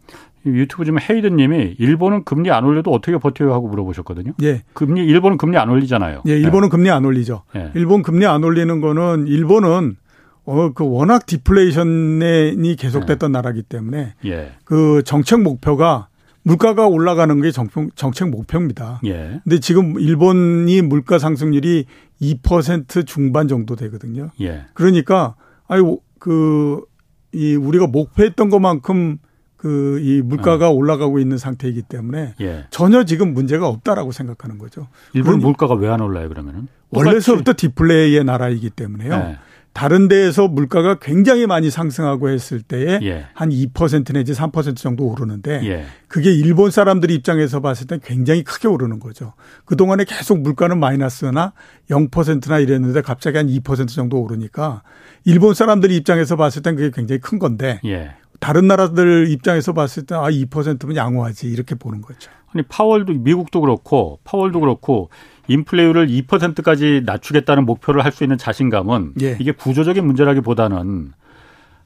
유튜브 0.46 0.86
지금 0.86 1.00
헤이든 1.00 1.36
님이 1.36 1.76
일본은 1.78 2.24
금리 2.24 2.52
안 2.52 2.66
올려도 2.66 2.92
어떻게 2.92 3.18
버텨요 3.18 3.54
하고 3.54 3.68
물어보셨거든요. 3.68 4.34
예. 4.44 4.64
금리 4.74 5.06
일본은 5.06 5.38
금리 5.38 5.58
안 5.58 5.70
올리잖아요. 5.70 6.24
예, 6.28 6.32
일본은 6.32 6.68
예. 6.68 6.70
금리 6.70 6.90
안 6.90 7.06
올리죠. 7.06 7.44
예. 7.56 7.72
일본 7.76 8.02
금리 8.02 8.26
안 8.26 8.44
올리는 8.44 8.82
거는 8.82 9.28
일본은 9.28 9.98
어, 10.46 10.72
그 10.74 10.84
워낙 10.88 11.26
디플레이션이 11.26 12.76
계속됐던 12.78 13.30
예. 13.30 13.34
나라기 13.34 13.62
때문에 13.62 14.16
예. 14.26 14.52
그 14.64 15.04
정책 15.06 15.42
목표가 15.42 16.08
물가가 16.44 16.88
올라가는 16.88 17.40
게 17.42 17.52
정책, 17.52 17.96
정책 17.96 18.30
목표입니다. 18.30 19.00
예. 19.06 19.42
근데 19.44 19.60
지금 19.60 20.00
일본이 20.00 20.82
물가 20.82 21.20
상승률이 21.20 21.86
2% 22.22 23.06
중반 23.06 23.48
정도 23.48 23.76
되거든요. 23.76 24.32
예. 24.42 24.66
그러니까 24.74 25.36
아이 25.68 25.82
그이 26.20 27.56
우리가 27.56 27.88
목표했던 27.88 28.50
것만큼 28.50 29.18
그 29.62 30.00
이 30.02 30.22
물가가 30.24 30.70
네. 30.70 30.74
올라가고 30.74 31.20
있는 31.20 31.38
상태이기 31.38 31.84
때문에 31.84 32.34
예. 32.42 32.66
전혀 32.72 33.04
지금 33.04 33.34
문제가 33.36 33.68
없다라고 33.68 34.12
생각하는 34.12 34.58
거죠. 34.58 34.88
일본 35.14 35.40
물가가 35.40 35.76
왜 35.76 35.88
안 35.88 36.02
올라요 36.02 36.30
그러면은? 36.30 36.68
원래서부터 36.90 37.54
디플레이의 37.56 38.24
나라이기 38.24 38.72
때문에요. 38.72 39.16
네. 39.16 39.38
다른 39.74 40.08
데에서 40.10 40.48
물가가 40.50 40.96
굉장히 41.00 41.46
많이 41.48 41.70
상승하고 41.70 42.30
했을 42.30 42.62
때에 42.62 43.00
예. 43.04 43.28
한2% 43.36 44.14
내지 44.14 44.34
3% 44.34 44.76
정도 44.76 45.06
오르는데 45.08 45.62
예. 45.64 45.86
그게 46.08 46.34
일본 46.34 46.72
사람들 46.72 47.10
입장에서 47.12 47.62
봤을 47.62 47.88
때 47.88 47.98
굉장히 48.04 48.44
크게 48.44 48.68
오르는 48.68 49.00
거죠. 49.00 49.34
그동안에 49.66 50.04
계속 50.06 50.42
물가는 50.42 50.78
마이너스나 50.78 51.54
0%나 51.90 52.60
이랬는데 52.60 53.02
갑자기 53.02 53.38
한 53.38 53.48
2% 53.48 53.88
정도 53.90 54.20
오르니까 54.22 54.82
일본 55.24 55.54
사람들 55.54 55.92
입장에서 55.92 56.36
봤을 56.36 56.62
땐 56.64 56.76
그게 56.76 56.92
굉장히 56.94 57.22
큰 57.22 57.40
건데 57.40 57.80
예. 57.86 58.16
다른 58.42 58.68
나라들 58.68 59.28
입장에서 59.30 59.72
봤을 59.72 60.04
때 60.06 60.16
아, 60.16 60.24
2%면 60.30 60.96
양호하지 60.96 61.48
이렇게 61.48 61.76
보는 61.76 62.02
거죠. 62.02 62.32
아니 62.54 62.64
파월도 62.64 63.14
미국도 63.14 63.62
그렇고 63.62 64.20
파월도 64.24 64.60
그렇고 64.60 65.10
인플레이율을 65.48 66.08
2%까지 66.08 67.04
낮추겠다는 67.06 67.66
목표를 67.66 68.04
할 68.04 68.12
수 68.12 68.24
있는 68.24 68.38
자신감은 68.38 69.14
예. 69.22 69.38
이게 69.40 69.52
구조적인 69.52 70.06
문제라기보다는 70.06 71.14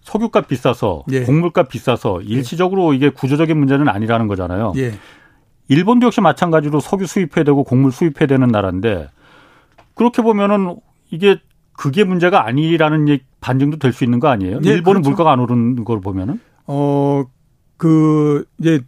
석유값 0.02 0.48
비싸서 0.48 1.04
예. 1.12 1.24
곡물값 1.24 1.68
비싸서 1.68 2.22
예. 2.24 2.26
일시적으로 2.28 2.94
이게 2.94 3.10
구조적인 3.10 3.58
문제는 3.58 3.90
아니라는 3.90 4.28
거잖아요. 4.28 4.74
예. 4.78 4.94
일본도 5.68 6.06
역시 6.08 6.22
마찬가지로 6.22 6.80
석유 6.80 7.06
수입해야 7.06 7.44
되고 7.44 7.64
곡물 7.64 7.92
수입해야 7.92 8.28
되는 8.28 8.48
나라인데 8.48 9.10
그렇게 9.94 10.22
보면은 10.22 10.78
이게 11.12 11.38
그게 11.74 12.06
문제가 12.06 12.48
아니라는 12.48 13.08
반증도 13.46 13.78
될 13.78 13.94
수 13.94 14.04
있는 14.04 14.20
거 14.20 14.28
아니에요? 14.28 14.60
네, 14.60 14.70
일본은 14.72 15.02
그렇죠. 15.02 15.10
물가가 15.12 15.32
안 15.32 15.40
오르는 15.40 15.86
걸 15.86 16.02
보면은 16.02 16.40
어그 16.66 18.46
이제 18.60 18.82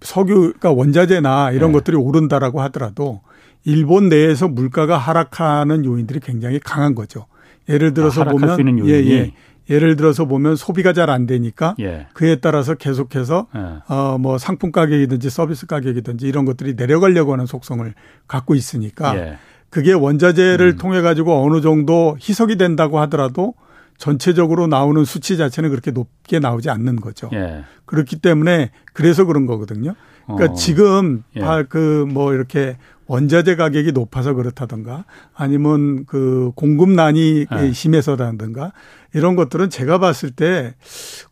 석유 0.00 0.34
그러니까 0.34 0.70
원자재나 0.70 1.50
이런 1.50 1.72
네. 1.72 1.78
것들이 1.78 1.96
오른다라고 1.96 2.60
하더라도 2.62 3.20
일본 3.64 4.08
내에서 4.08 4.46
물가가 4.46 4.96
하락하는 4.96 5.84
요인들이 5.84 6.20
굉장히 6.20 6.60
강한 6.60 6.94
거죠. 6.94 7.26
예를 7.68 7.94
들어서 7.94 8.22
아, 8.22 8.24
보면 8.26 8.86
예, 8.86 8.92
예. 8.92 9.32
예를 9.68 9.96
들어서 9.96 10.26
보면 10.26 10.54
소비가 10.54 10.92
잘 10.92 11.10
안 11.10 11.26
되니까 11.26 11.74
예. 11.80 12.06
그에 12.14 12.36
따라서 12.36 12.74
계속해서 12.74 13.48
예. 13.56 13.92
어뭐 13.92 14.38
상품 14.38 14.70
가격이든지 14.70 15.30
서비스 15.30 15.66
가격이든지 15.66 16.28
이런 16.28 16.44
것들이 16.44 16.74
내려가려고 16.76 17.32
하는 17.32 17.46
속성을 17.46 17.92
갖고 18.28 18.54
있으니까 18.54 19.16
예. 19.18 19.38
그게 19.68 19.92
원자재를 19.92 20.74
음. 20.74 20.76
통해 20.76 21.00
가지고 21.00 21.44
어느 21.44 21.60
정도 21.60 22.16
희석이 22.20 22.56
된다고 22.56 23.00
하더라도 23.00 23.54
전체적으로 23.98 24.66
나오는 24.66 25.04
수치 25.04 25.36
자체는 25.36 25.70
그렇게 25.70 25.90
높게 25.90 26.38
나오지 26.38 26.70
않는 26.70 26.96
거죠. 26.96 27.30
예. 27.32 27.64
그렇기 27.84 28.16
때문에 28.16 28.70
그래서 28.92 29.24
그런 29.24 29.46
거거든요. 29.46 29.94
그러니까 30.26 30.52
어. 30.52 30.54
지금 30.54 31.22
예. 31.36 31.40
그뭐 31.68 32.34
이렇게 32.34 32.76
원자재 33.06 33.54
가격이 33.54 33.92
높아서 33.92 34.34
그렇다든가 34.34 35.04
아니면 35.34 36.04
그 36.06 36.50
공급난이 36.56 37.46
예. 37.50 37.72
심해서라든가 37.72 38.72
이런 39.16 39.34
것들은 39.34 39.70
제가 39.70 39.96
봤을 39.96 40.30
때 40.30 40.74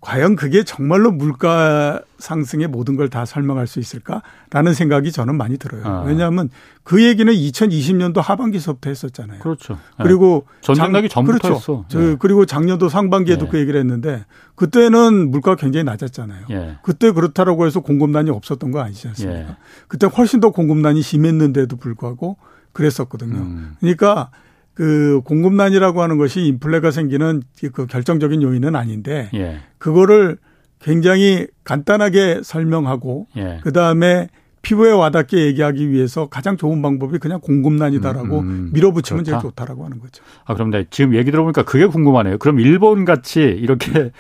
과연 0.01 0.37
그게 0.37 0.65
정말로 0.65 1.13
물가 1.13 2.01
상승의 2.19 2.69
모든 2.69 2.97
걸 2.97 3.05
다 3.11 3.27
설명할 3.27 3.67
수 3.67 3.79
있을까라는 3.81 4.73
생각이 4.73 5.13
저는 5.13 5.37
많이 5.37 5.59
들어요. 5.59 5.83
아. 5.85 6.03
왜냐하면 6.07 6.49
그 6.83 7.05
얘기는 7.05 7.31
2020년도 7.31 8.23
하반기서부터 8.23 8.89
했었잖아요. 8.89 9.41
그렇죠. 9.41 9.79
그리고 10.03 10.47
네. 10.49 10.59
전쟁 10.63 10.93
나기 10.93 11.11
전부터 11.11 11.49
그렇죠. 11.49 11.85
네. 11.93 12.17
그리고 12.19 12.47
작년도 12.47 12.89
상반기에도 12.89 13.45
네. 13.45 13.51
그 13.51 13.59
얘기를 13.59 13.79
했는데 13.79 14.25
그때는 14.55 15.31
물가가 15.31 15.57
굉장히 15.57 15.85
낮았잖아요. 15.85 16.47
예. 16.51 16.79
그때 16.83 17.11
그렇다라고 17.13 17.67
해서 17.67 17.81
공급난이 17.81 18.31
없었던 18.31 18.71
거 18.71 18.81
아니지 18.81 19.09
않습니까? 19.09 19.41
예. 19.41 19.57
그때 19.89 20.07
훨씬 20.07 20.41
더 20.41 20.51
공급난이 20.51 21.03
심했는데도 21.03 21.77
불구하고 21.77 22.39
그랬었거든요. 22.73 23.37
음. 23.37 23.77
그러니까 23.81 24.31
그 24.75 25.21
공급난이라고 25.25 26.03
하는 26.03 26.19
것이 26.19 26.43
인플레가 26.47 26.91
생기는 26.91 27.43
그 27.73 27.87
결정적인 27.87 28.43
요인은 28.43 28.75
아닌데 28.75 29.31
예. 29.35 29.61
그거를 29.79 30.37
굉장히 30.81 31.47
간단하게 31.63 32.41
설명하고 32.43 33.29
예. 33.37 33.61
그다음에 33.63 34.29
피부에 34.63 34.91
와닿게 34.91 35.45
얘기하기 35.47 35.91
위해서 35.91 36.27
가장 36.29 36.57
좋은 36.57 36.83
방법이 36.83 37.19
그냥 37.19 37.41
공급난이다라고 37.41 38.39
음, 38.41 38.49
음, 38.49 38.71
밀어붙이면 38.73 39.25
그렇다. 39.25 39.41
제일 39.41 39.51
좋다라고 39.51 39.85
하는 39.85 40.01
거죠. 40.01 40.25
아 40.45 40.55
그럼 40.55 40.71
네, 40.71 40.87
지금 40.91 41.15
얘기 41.15 41.31
들어보니까 41.31 41.65
그게 41.65 41.87
궁금하네요. 41.87 42.39
그럼 42.39 42.59
일본 42.61 43.05
같이 43.05 43.41
이렇게 43.43 44.11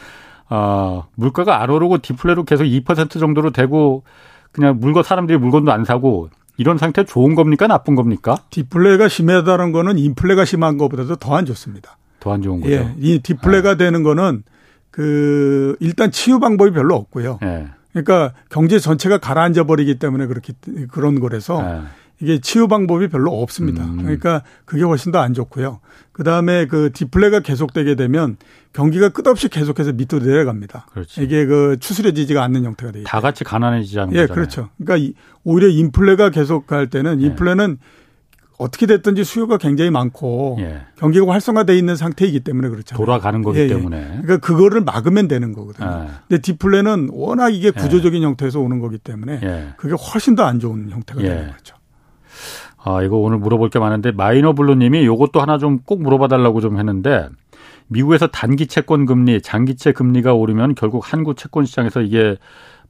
어, 0.51 1.07
물가가 1.17 1.63
안 1.63 1.71
오르고 1.71 1.99
디플레로 1.99 2.45
계속 2.45 2.65
2% 2.65 3.19
정도로 3.19 3.51
되고 3.51 4.05
그냥 4.53 4.79
물건 4.79 5.03
사람들이 5.03 5.39
물건도 5.39 5.73
안 5.73 5.85
사고 5.85 6.29
이런 6.57 6.79
상태 6.79 7.05
좋은 7.05 7.35
겁니까 7.35 7.67
나쁜 7.67 7.95
겁니까? 7.95 8.37
디플레가 8.51 9.09
심하다는 9.09 9.73
거는 9.73 9.99
인플레가 9.99 10.45
심한 10.45 10.79
것보다도 10.79 11.17
더 11.17 11.35
안 11.37 11.47
좋습니다. 11.47 11.97
더 12.21 12.33
안 12.33 12.43
좋은 12.43 12.61
거죠. 12.61 12.73
예, 12.73 12.95
이 12.99 13.19
디플레가 13.19 13.71
아. 13.71 13.75
되는 13.77 14.03
거는 14.03 14.43
그 14.91 15.77
일단 15.81 16.11
치유 16.11 16.39
방법이 16.39 16.71
별로 16.71 16.95
없고요. 16.95 17.39
예. 17.43 17.67
그러니까 17.93 18.33
경제 18.51 18.79
전체가 18.79 19.19
가라앉아 19.19 19.65
버리기 19.65 19.99
때문에 19.99 20.27
그렇게 20.27 20.53
그런 20.91 21.21
거라서 21.21 21.61
예. 21.63 21.81
이게 22.21 22.39
치유 22.41 22.69
방법이 22.69 23.09
별로 23.09 23.33
없습니다. 23.43 23.85
음. 23.85 23.99
그러니까 24.03 24.43
그게 24.65 24.83
훨씬 24.85 25.11
더 25.13 25.19
안 25.19 25.35
좋고요. 25.35 25.81
그 26.13 26.23
다음에 26.23 26.67
그 26.67 26.91
디플레가 26.93 27.41
계속되게 27.41 27.97
되면 27.97 28.37
경기가 28.73 29.09
끝없이 29.09 29.49
계속해서 29.49 29.93
밑으로 29.93 30.25
내려갑니다. 30.25 30.87
그렇지. 30.93 31.23
이게 31.23 31.45
그 31.47 31.77
추스려지지가 31.81 32.43
않는 32.45 32.65
형태가 32.65 32.93
되죠. 32.93 33.05
다 33.05 33.21
같이 33.21 33.43
가난해지자는 33.45 34.13
예, 34.15 34.21
거잖아요. 34.23 34.35
그렇죠. 34.35 34.69
그러니까 34.83 35.13
오히려 35.43 35.69
인플레가 35.69 36.31
계속할 36.31 36.89
때는 36.89 37.21
예. 37.21 37.27
인플레는 37.27 37.79
어떻게 38.57 38.87
됐든지 38.87 39.25
수요가 39.25 39.59
굉장히 39.59 39.91
많고 39.91 40.59
예. 40.61 40.83
경기가 40.97 41.27
활성화돼 41.33 41.77
있는 41.77 41.97
상태이기 41.97 42.41
때문에 42.41 42.69
그렇죠. 42.69 42.95
돌아가는 42.97 43.43
거기 43.43 43.59
예, 43.59 43.65
예. 43.65 43.69
때문에. 43.69 44.21
그러니까 44.23 44.37
그거를 44.39 44.81
막으면 44.83 45.27
되는 45.27 45.53
거거든요. 45.53 46.07
예. 46.07 46.11
근데 46.29 46.41
디플레는 46.41 47.09
워낙 47.13 47.51
이게 47.51 47.69
예. 47.69 47.71
구조적인 47.73 48.23
형태에서 48.23 48.61
오는 48.61 48.79
거기 48.79 48.99
때문에 48.99 49.75
그게 49.77 49.95
훨씬 49.95 50.37
더 50.37 50.45
안 50.45 50.61
좋은 50.61 50.91
형태가 50.91 51.21
되는 51.21 51.51
거죠. 51.51 51.75
아, 52.87 53.03
이거 53.03 53.17
오늘 53.17 53.39
물어볼 53.39 53.71
게 53.71 53.79
많은데 53.79 54.13
마이너 54.13 54.53
블루님이 54.53 55.05
요것도 55.07 55.41
하나 55.41 55.59
좀 55.59 55.79
꼭 55.87 56.03
물어봐 56.03 56.29
달라고 56.29 56.61
좀 56.61 56.79
했는데 56.79 57.29
미국에서 57.89 58.27
단기 58.29 58.67
채권 58.67 59.07
금리, 59.07 59.41
장기채 59.41 59.93
금리가 59.93 60.35
오르면 60.35 60.75
결국 60.75 61.13
한국 61.13 61.37
채권 61.37 61.65
시장에서 61.67 62.01
이게 62.03 62.37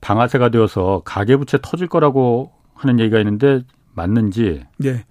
방아쇠가 0.00 0.48
되어서 0.50 1.02
가계부채 1.04 1.58
터질 1.62 1.86
거라고 1.88 2.50
하는 2.74 3.00
얘기가 3.00 3.18
있는데 3.18 3.62
맞는지? 3.94 4.64
예. 4.84 5.04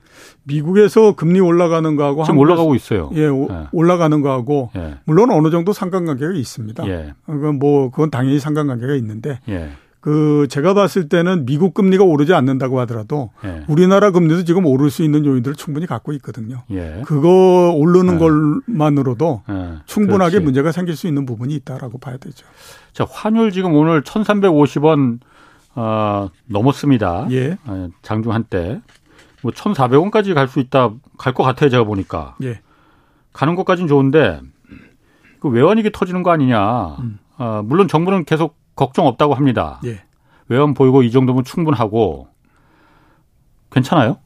미국에서 0.43 1.15
금리 1.15 1.39
올라가는 1.39 1.95
거하고 1.95 2.23
지금 2.23 2.37
올라가고 2.39 2.75
있어요. 2.75 3.09
예, 3.15 3.25
오, 3.27 3.47
예. 3.49 3.67
올라가는 3.71 4.21
거하고 4.21 4.69
예. 4.75 4.95
물론 5.05 5.31
어느 5.31 5.49
정도 5.49 5.73
상관관계가 5.73 6.33
있습니다. 6.33 6.87
예. 6.87 7.13
그건 7.25 7.57
뭐 7.59 7.89
그건 7.89 8.11
당연히 8.11 8.39
상관관계가 8.39 8.93
있는데 8.95 9.39
예. 9.49 9.69
그 10.03 10.47
제가 10.49 10.73
봤을 10.73 11.07
때는 11.07 11.45
미국 11.45 11.73
금리가 11.73 12.03
오르지 12.03 12.33
않는다고 12.33 12.77
하더라도 12.81 13.31
예. 13.45 13.63
우리나라 13.69 14.11
금리도 14.11 14.43
지금 14.43 14.65
오를 14.65 14.89
수 14.89 15.01
있는 15.01 15.25
요인들을 15.25 15.55
충분히 15.55 15.85
갖고 15.85 16.11
있거든요. 16.11 16.63
예. 16.71 17.03
그거 17.05 17.71
오르는 17.73 18.17
것만으로도 18.19 19.43
충분하게 19.85 20.31
그렇지. 20.31 20.43
문제가 20.43 20.73
생길 20.73 20.97
수 20.97 21.07
있는 21.07 21.25
부분이 21.25 21.55
있다라고 21.55 21.99
봐야 21.99 22.17
되죠. 22.17 22.45
자, 22.91 23.05
환율 23.09 23.51
지금 23.53 23.73
오늘 23.75 24.01
1,350원 24.01 25.19
어, 25.75 26.29
넘었습니다. 26.47 27.27
예. 27.31 27.57
어, 27.65 27.87
장중 28.01 28.33
한때. 28.33 28.81
뭐 29.41 29.53
1,400원까지 29.53 30.33
갈 30.33 30.49
수 30.49 30.59
있다, 30.59 30.91
갈 31.17 31.33
것 31.33 31.43
같아요, 31.43 31.69
제가 31.69 31.85
보니까. 31.85 32.35
예. 32.43 32.59
가는 33.31 33.55
것까지는 33.55 33.87
좋은데, 33.87 34.41
그 35.39 35.47
외환위기 35.47 35.91
터지는 35.93 36.23
거 36.23 36.31
아니냐. 36.31 36.97
음. 36.99 37.19
어, 37.37 37.61
물론 37.63 37.87
정부는 37.87 38.25
계속 38.25 38.57
걱정 38.75 39.07
없다고 39.07 39.33
합니다. 39.33 39.79
예. 39.85 40.01
외환 40.47 40.73
보이고 40.73 41.03
이 41.03 41.11
정도면 41.11 41.43
충분하고, 41.43 42.27
괜찮아요? 43.71 44.17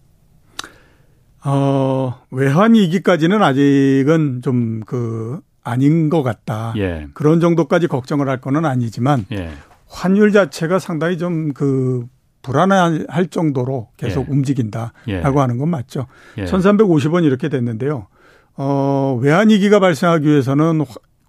어, 1.45 2.21
외환위기까지는 2.31 3.41
아직은 3.41 4.41
좀 4.43 4.81
그, 4.85 5.39
아닌 5.63 6.09
것 6.09 6.23
같다. 6.23 6.73
예. 6.77 7.07
그런 7.13 7.39
정도까지 7.39 7.87
걱정을 7.87 8.27
할 8.27 8.41
거는 8.41 8.65
아니지만, 8.65 9.25
예. 9.31 9.51
환율 9.87 10.31
자체가 10.31 10.79
상당히 10.79 11.17
좀 11.17 11.53
그 11.53 12.05
불안할 12.47 13.27
정도로 13.29 13.89
계속 13.97 14.27
예. 14.27 14.31
움직인다라고 14.31 14.93
예. 15.09 15.21
하는 15.21 15.57
건 15.57 15.69
맞죠. 15.69 16.07
예. 16.37 16.45
1350원 16.45 17.25
이렇게 17.25 17.49
됐는데요. 17.49 18.07
어, 18.55 19.19
외환위기가 19.21 19.81
발생하기 19.81 20.25
위해서는 20.25 20.85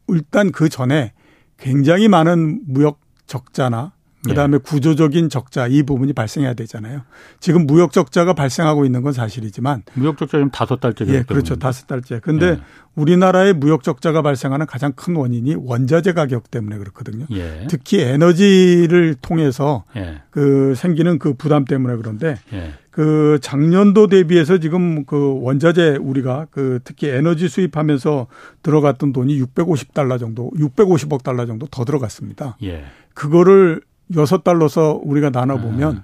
일단 0.06 0.52
그 0.52 0.68
전에 0.68 1.12
굉장히 1.58 2.06
많은 2.06 2.60
무역 2.68 3.00
적자나 3.28 3.92
그다음에 4.24 4.56
예. 4.56 4.58
구조적인 4.58 5.28
적자 5.28 5.66
이 5.68 5.82
부분이 5.82 6.12
발생해야 6.12 6.54
되잖아요. 6.54 7.02
지금 7.38 7.66
무역 7.66 7.92
적자가 7.92 8.32
발생하고 8.32 8.84
있는 8.84 9.02
건 9.02 9.12
사실이지만 9.12 9.84
무역 9.94 10.18
적자 10.18 10.38
지금 10.38 10.50
다섯 10.50 10.80
달째 10.80 11.04
예, 11.08 11.22
그렇죠. 11.22 11.56
다섯 11.56 11.86
달째. 11.86 12.18
근데 12.20 12.46
예. 12.46 12.60
우리나라의 12.96 13.52
무역 13.52 13.84
적자가 13.84 14.22
발생하는 14.22 14.66
가장 14.66 14.92
큰 14.92 15.14
원인이 15.14 15.54
원자재 15.56 16.12
가격 16.14 16.50
때문에 16.50 16.78
그렇거든요. 16.78 17.26
예. 17.30 17.66
특히 17.70 18.00
에너지를 18.00 19.14
통해서 19.22 19.84
예. 19.96 20.22
그 20.30 20.74
생기는 20.76 21.18
그 21.20 21.34
부담 21.34 21.64
때문에 21.64 21.96
그런데 21.96 22.36
예. 22.52 22.72
그 22.90 23.38
작년도 23.40 24.08
대비해서 24.08 24.58
지금 24.58 25.04
그 25.04 25.38
원자재 25.40 25.98
우리가 26.00 26.48
그 26.50 26.80
특히 26.82 27.06
에너지 27.06 27.48
수입하면서 27.48 28.26
들어갔던 28.64 29.12
돈이 29.12 29.40
650달러 29.40 30.18
정도, 30.18 30.50
650억 30.56 31.22
달러 31.22 31.46
정도 31.46 31.68
더 31.70 31.84
들어갔습니다. 31.84 32.56
예. 32.64 32.82
그거를 33.18 33.80
여섯 34.14 34.44
달러서 34.44 35.00
우리가 35.02 35.30
나눠 35.30 35.58
보면 35.58 35.96
음. 35.96 36.02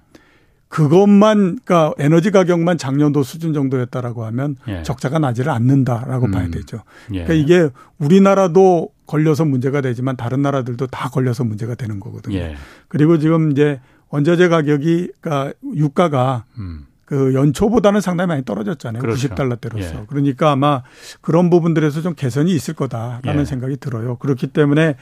그것만 0.67 1.61
그러니까 1.65 1.93
에너지 1.99 2.33
가격만 2.33 2.77
작년도 2.77 3.23
수준 3.23 3.55
정도였다라고 3.55 4.25
하면 4.25 4.57
예. 4.67 4.83
적자가 4.83 5.21
나지를 5.21 5.53
않는다라고 5.53 6.27
음. 6.27 6.31
봐야 6.33 6.49
되죠. 6.49 6.79
예. 7.13 7.23
그러니까 7.23 7.35
이게 7.35 7.71
우리나라도 7.99 8.91
걸려서 9.07 9.45
문제가 9.45 9.81
되지만 9.81 10.17
다른 10.17 10.43
나라들도 10.43 10.89
다 10.89 11.09
걸려서 11.09 11.45
문제가 11.45 11.77
되는 11.77 12.01
거거든요. 12.01 12.37
예. 12.37 12.57
그리고 12.89 13.21
지금 13.21 13.53
이제 13.53 13.81
원자재 14.09 14.49
가격이 14.49 15.13
그러니까 15.21 15.53
유가가 15.77 16.47
음. 16.59 16.87
그 17.05 17.33
연초보다는 17.33 18.01
상당히 18.01 18.27
많이 18.27 18.45
떨어졌잖아요. 18.45 19.01
그렇죠. 19.01 19.29
90달러대로서. 19.29 20.01
예. 20.01 20.05
그러니까 20.09 20.51
아마 20.51 20.83
그런 21.21 21.49
부분들에서 21.49 22.03
좀 22.03 22.15
개선이 22.15 22.53
있을 22.53 22.75
거다라는 22.75 23.43
예. 23.43 23.45
생각이 23.45 23.77
들어요. 23.77 24.17
그렇기 24.17 24.49
때문에 24.49 24.97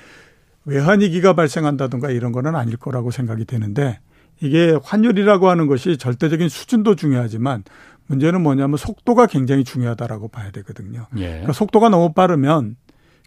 외환위기가 0.64 1.35
발생한다든가 1.35 2.11
이런 2.11 2.33
거는 2.33 2.55
아닐 2.55 2.77
거라고 2.77 3.11
생각이 3.11 3.44
되는데 3.44 3.98
이게 4.40 4.77
환율이라고 4.83 5.48
하는 5.48 5.66
것이 5.66 5.96
절대적인 5.96 6.48
수준도 6.48 6.96
중요하지만 6.96 7.64
문제는 8.07 8.42
뭐냐면 8.42 8.77
속도가 8.77 9.27
굉장히 9.27 9.64
중요하다라고 9.64 10.29
봐야 10.29 10.51
되거든요. 10.51 11.07
예. 11.16 11.29
그러니까 11.29 11.53
속도가 11.53 11.88
너무 11.88 12.12
빠르면 12.12 12.77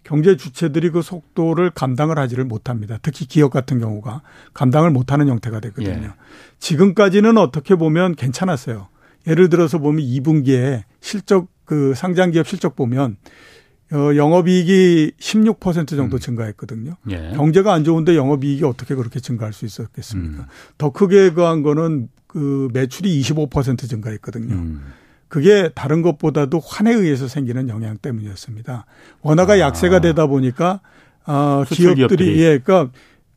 경제 0.03 0.37
주체들이 0.37 0.91
그 0.91 1.01
속도를 1.01 1.71
감당을 1.71 2.19
하지를 2.19 2.45
못합니다. 2.45 2.99
특히 3.01 3.25
기업 3.25 3.51
같은 3.51 3.79
경우가 3.79 4.21
감당을 4.53 4.91
못하는 4.91 5.27
형태가 5.27 5.59
되거든요. 5.61 6.07
예. 6.07 6.11
지금까지는 6.59 7.37
어떻게 7.37 7.75
보면 7.75 8.15
괜찮았어요. 8.15 8.87
예를 9.27 9.49
들어서 9.49 9.79
보면 9.79 10.05
2분기에 10.05 10.83
실적 10.99 11.47
그 11.65 11.93
상장 11.95 12.29
기업 12.29 12.47
실적 12.47 12.75
보면 12.75 13.17
어, 13.91 14.15
영업이익이 14.15 15.13
16% 15.19 15.89
정도 15.89 16.17
음. 16.17 16.19
증가했거든요. 16.19 16.95
예. 17.11 17.33
경제가 17.35 17.73
안 17.73 17.83
좋은데 17.83 18.15
영업이익이 18.15 18.63
어떻게 18.63 18.95
그렇게 18.95 19.19
증가할 19.19 19.53
수 19.53 19.65
있었겠습니까? 19.65 20.43
음. 20.43 20.47
더 20.77 20.91
크게 20.91 21.31
그한 21.31 21.61
거는 21.61 22.09
그 22.27 22.67
매출이 22.73 23.21
25% 23.21 23.87
증가했거든요. 23.87 24.53
음. 24.53 24.81
그게 25.27 25.69
다른 25.75 26.01
것보다도 26.01 26.59
환에 26.59 26.93
의해서 26.93 27.27
생기는 27.27 27.69
영향 27.69 27.97
때문이었습니다. 27.97 28.85
원화가 29.21 29.53
아. 29.53 29.59
약세가 29.59 29.99
되다 29.99 30.27
보니까 30.27 30.81
어, 31.25 31.63
기업들이, 31.67 31.95
기업들이 31.95 32.41
예, 32.41 32.57
그러니까 32.57 32.91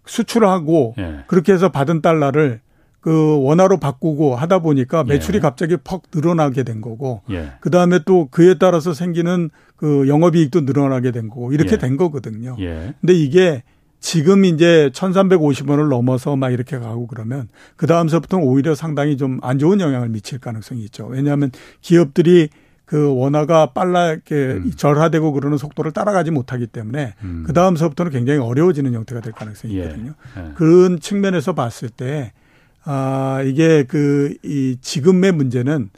수출하고 0.06 0.94
예. 0.98 1.24
그렇게 1.26 1.52
해서 1.52 1.70
받은 1.70 2.00
달러를 2.00 2.60
그 3.00 3.42
원화로 3.42 3.78
바꾸고 3.78 4.34
하다 4.36 4.58
보니까 4.58 5.04
매출이 5.04 5.36
예. 5.36 5.40
갑자기 5.40 5.76
퍽 5.76 6.02
늘어나게 6.12 6.62
된 6.64 6.80
거고 6.80 7.22
예. 7.30 7.52
그다음에 7.60 8.00
또 8.04 8.28
그에 8.30 8.54
따라서 8.58 8.92
생기는 8.92 9.50
그 9.76 10.08
영업 10.08 10.34
이익도 10.34 10.62
늘어나게 10.62 11.12
된 11.12 11.28
거고 11.28 11.52
이렇게 11.52 11.72
예. 11.72 11.78
된 11.78 11.96
거거든요. 11.96 12.56
예. 12.58 12.94
근데 13.00 13.14
이게 13.14 13.62
지금 14.00 14.44
이제 14.44 14.90
1350원을 14.92 15.88
넘어서 15.88 16.36
막 16.36 16.50
이렇게 16.50 16.78
가고 16.78 17.06
그러면 17.06 17.48
그 17.76 17.86
다음서부터는 17.86 18.44
오히려 18.44 18.74
상당히 18.74 19.16
좀 19.16 19.40
안 19.42 19.58
좋은 19.58 19.80
영향을 19.80 20.08
미칠 20.08 20.38
가능성이 20.38 20.82
있죠. 20.84 21.06
왜냐하면 21.06 21.50
기업들이 21.80 22.48
그 22.84 23.14
원화가 23.14 23.72
빨라게 23.72 24.34
음. 24.34 24.72
절하되고 24.74 25.32
그러는 25.32 25.58
속도를 25.58 25.92
따라가지 25.92 26.30
못하기 26.30 26.68
때문에 26.68 27.14
음. 27.22 27.44
그 27.46 27.52
다음서부터는 27.52 28.10
굉장히 28.12 28.40
어려워지는 28.40 28.94
형태가 28.94 29.20
될 29.20 29.32
가능성이 29.32 29.78
예. 29.78 29.82
있거든요. 29.82 30.14
예. 30.38 30.52
그런 30.54 30.98
측면에서 30.98 31.54
봤을 31.54 31.90
때 31.90 32.32
아, 32.90 33.42
이게 33.44 33.84
그, 33.84 34.34
이 34.42 34.78
지금의 34.80 35.32
문제는 35.32 35.90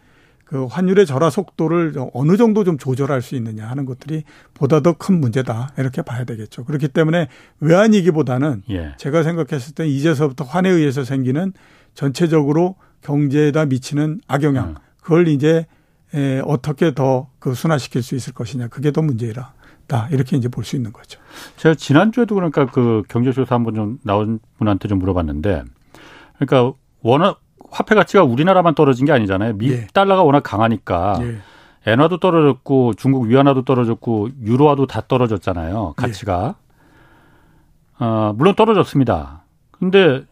그 0.45 0.65
환율의 0.65 1.07
절하 1.07 1.31
속도를 1.31 1.95
어느 2.13 2.37
정도 2.37 2.65
좀 2.65 2.77
조절할 2.79 3.23
수 3.23 3.37
있느냐 3.37 3.69
하는 3.69 3.85
것들이 3.85 4.25
보다 4.55 4.81
더 4.81 4.95
큰 4.95 5.21
문제다. 5.21 5.71
이렇게 5.79 6.03
봐야 6.03 6.25
되겠죠. 6.25 6.65
그렇기 6.65 6.89
때문에 6.89 7.29
외환위기보다는 7.61 8.65
예. 8.71 8.95
제가 8.99 9.23
생각했을 9.23 9.75
때 9.77 9.87
이제서부터 9.87 10.43
환에 10.43 10.69
의해서 10.69 11.05
생기는 11.05 11.53
전체적으로 11.95 12.75
경제에다 13.03 13.67
미치는 13.67 14.21
악영향. 14.27 14.71
음. 14.71 14.75
그걸 15.01 15.29
이제 15.29 15.67
에, 16.15 16.41
어떻게 16.45 16.93
더 16.95 17.29
그 17.39 17.55
순화시킬 17.55 18.03
수 18.03 18.17
있을 18.17 18.33
것이냐. 18.35 18.67
그게 18.67 18.91
더 18.91 19.01
문제라. 19.03 19.53
다 19.87 20.09
이렇게 20.11 20.37
이제 20.37 20.49
볼 20.49 20.65
수 20.65 20.75
있는 20.75 20.93
거죠. 20.93 21.21
제가 21.57 21.77
지난주에도 21.77 22.35
그러니까 22.35 22.67
그 22.67 23.03
경제조사 23.09 23.55
한번 23.55 23.75
좀 23.77 23.99
나온 24.03 24.41
분한테 24.59 24.89
좀 24.89 24.99
물어봤는데 24.99 25.63
그러니까 26.39 26.77
워낙 27.03 27.41
화폐 27.71 27.95
가치가 27.95 28.25
우리나라만 28.25 28.75
떨어진 28.75 29.07
게 29.07 29.13
아니잖아요. 29.13 29.55
미 29.57 29.71
예. 29.71 29.87
달러가 29.93 30.23
워낙 30.23 30.43
강하니까 30.43 31.19
예. 31.23 31.39
엔화도 31.87 32.19
떨어졌고 32.19 32.95
중국 32.95 33.27
위안화도 33.27 33.65
떨어졌고 33.65 34.29
유로화도 34.43 34.87
다 34.87 35.03
떨어졌잖아요. 35.07 35.95
가치가. 35.97 36.57
예. 38.01 38.05
어, 38.05 38.35
물론 38.37 38.55
떨어졌습니다. 38.55 39.45
근데 39.71 40.25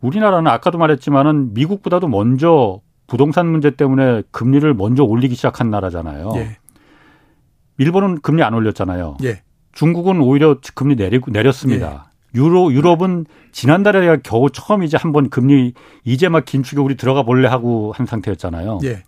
우리나라는 0.00 0.50
아까도 0.50 0.78
말했지만은 0.78 1.54
미국보다도 1.54 2.08
먼저 2.08 2.80
부동산 3.06 3.46
문제 3.46 3.70
때문에 3.70 4.22
금리를 4.30 4.72
먼저 4.74 5.04
올리기 5.04 5.34
시작한 5.34 5.70
나라잖아요. 5.70 6.32
예. 6.36 6.56
일본은 7.78 8.20
금리 8.20 8.42
안 8.42 8.54
올렸잖아요. 8.54 9.18
예. 9.24 9.42
중국은 9.72 10.20
오히려 10.20 10.56
금리 10.74 10.96
내리고 10.96 11.30
내렸습니다. 11.30 12.11
유로 12.34 12.72
유럽은 12.72 13.26
지난달에 13.52 14.18
겨우 14.22 14.50
처음 14.50 14.82
이제 14.82 14.96
한번 14.96 15.30
금리 15.30 15.74
이제 16.04 16.28
막 16.28 16.44
긴축에 16.44 16.80
우리 16.80 16.96
들어가 16.96 17.22
볼래 17.22 17.48
하고 17.48 17.92
한 17.96 18.06
상태였잖아요. 18.06 18.80
예. 18.84 19.02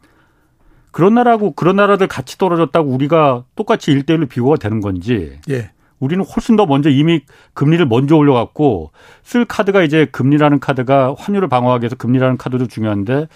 그런 0.91 1.15
나라하고 1.15 1.53
그런 1.53 1.77
나라들 1.77 2.07
같이 2.07 2.39
떨어졌다고 2.39 2.89
우리가 2.89 3.45
똑같이 3.57 3.91
일대일로 3.91 4.27
비교가 4.27 4.57
되는 4.57 4.81
건지. 4.81 5.39
예. 5.51 5.71
우리는 5.99 6.25
훨씬 6.25 6.57
더 6.57 6.67
먼저 6.67 6.91
이미 6.91 7.23
금리를 7.55 7.85
먼저 7.87 8.17
올려갖고 8.17 8.91
쓸 9.23 9.45
카드가 9.45 9.83
이제 9.83 10.07
금리라는 10.07 10.61
카드가 10.61 11.15
환율을 11.19 11.49
방어하기 11.49 11.83
위해서 11.83 11.97
금리라는 11.97 12.37
카드도 12.37 12.67
중요한데 12.67 13.29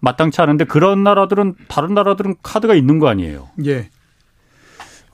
마땅치 0.00 0.40
않은데 0.42 0.64
그런 0.64 1.04
나라들은 1.04 1.54
다른 1.68 1.94
나라들은 1.94 2.34
카드가 2.42 2.74
있는 2.74 2.98
거 2.98 3.08
아니에요? 3.08 3.48
예. 3.64 3.88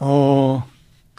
어 0.01 0.67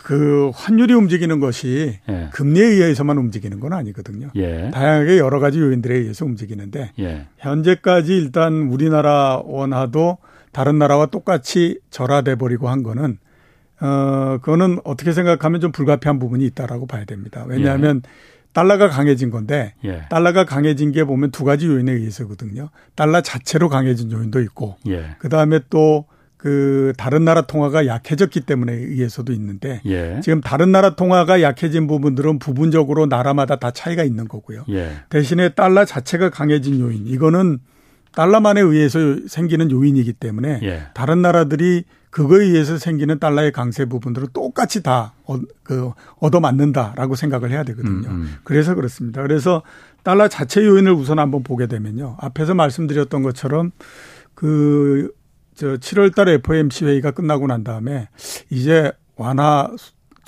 그 0.09 0.49
환율이 0.55 0.91
움직이는 0.95 1.39
것이 1.39 1.99
예. 2.09 2.29
금리에 2.33 2.65
의해서만 2.65 3.19
움직이는 3.19 3.59
건 3.59 3.73
아니거든요. 3.73 4.29
예. 4.37 4.71
다양하게 4.73 5.19
여러 5.19 5.39
가지 5.39 5.59
요인들에 5.59 5.97
의해서 5.97 6.25
움직이는데 6.25 6.93
예. 6.97 7.27
현재까지 7.37 8.17
일단 8.17 8.69
우리나라 8.71 9.39
원화도 9.45 10.17
다른 10.51 10.79
나라와 10.79 11.05
똑같이 11.05 11.79
절하돼 11.91 12.37
버리고 12.37 12.69
한 12.69 12.81
거는 12.81 13.19
어 13.81 14.39
그거는 14.41 14.79
어떻게 14.83 15.11
생각하면 15.11 15.61
좀 15.61 15.71
불가피한 15.71 16.17
부분이 16.17 16.43
있다라고 16.43 16.87
봐야 16.87 17.05
됩니다. 17.05 17.45
왜냐하면 17.47 18.01
예. 18.03 18.09
달러가 18.51 18.89
강해진 18.89 19.29
건데 19.29 19.75
예. 19.85 20.05
달러가 20.09 20.43
강해진 20.43 20.91
게 20.91 21.03
보면 21.03 21.29
두 21.29 21.43
가지 21.43 21.67
요인에 21.67 21.91
의해서거든요. 21.91 22.71
달러 22.95 23.21
자체로 23.21 23.69
강해진 23.69 24.11
요인도 24.11 24.41
있고 24.41 24.75
예. 24.87 25.17
그다음에 25.19 25.59
또 25.69 26.07
그 26.39 26.93
다른 26.95 27.25
나라 27.25 27.41
통화가 27.41 27.85
약해졌기 27.85 28.39
때문에 28.41 28.71
의해서도 28.71 29.33
있는데 29.33 29.81
예. 29.85 30.21
지금 30.23 30.39
다른 30.39 30.71
나라 30.71 30.95
통화가 30.95 31.41
약해진 31.41 31.85
부분들은 31.85 32.39
부분적으로 32.39 33.07
나라마다 33.07 33.57
다 33.57 33.71
차이가 33.71 34.05
있는 34.05 34.25
거고요. 34.25 34.63
예. 34.69 34.93
대신에 35.09 35.49
달러 35.49 35.83
자체가 35.83 36.29
강해진 36.29 36.79
요인 36.79 37.07
이거는 37.07 37.59
달러만에 38.13 38.61
의해서 38.61 38.99
생기는 39.27 39.69
요인이기 39.69 40.13
때문에 40.13 40.61
예. 40.63 40.83
다른 40.93 41.21
나라들이 41.21 41.83
그거에 42.09 42.45
의해서 42.45 42.77
생기는 42.77 43.19
달러의 43.19 43.51
강세 43.51 43.83
부분들은 43.83 44.29
똑같이 44.31 44.81
다 44.81 45.11
어, 45.25 45.37
그, 45.63 45.91
얻어맞는다라고 46.19 47.15
생각을 47.15 47.51
해야 47.51 47.63
되거든요. 47.65 48.07
음, 48.07 48.13
음. 48.13 48.35
그래서 48.45 48.75
그렇습니다. 48.75 49.21
그래서 49.21 49.61
달러 50.03 50.29
자체 50.29 50.65
요인을 50.65 50.93
우선 50.93 51.19
한번 51.19 51.43
보게 51.43 51.67
되면요. 51.67 52.15
앞에서 52.21 52.53
말씀드렸던 52.53 53.23
것처럼 53.23 53.71
그, 54.33 55.11
저 55.59 55.75
7월 55.75 56.15
달에 56.15 56.35
FOMC 56.35 56.85
회의가 56.85 57.11
끝나고 57.11 57.45
난 57.47 57.65
다음에 57.65 58.07
이제 58.49 58.93
완화 59.17 59.69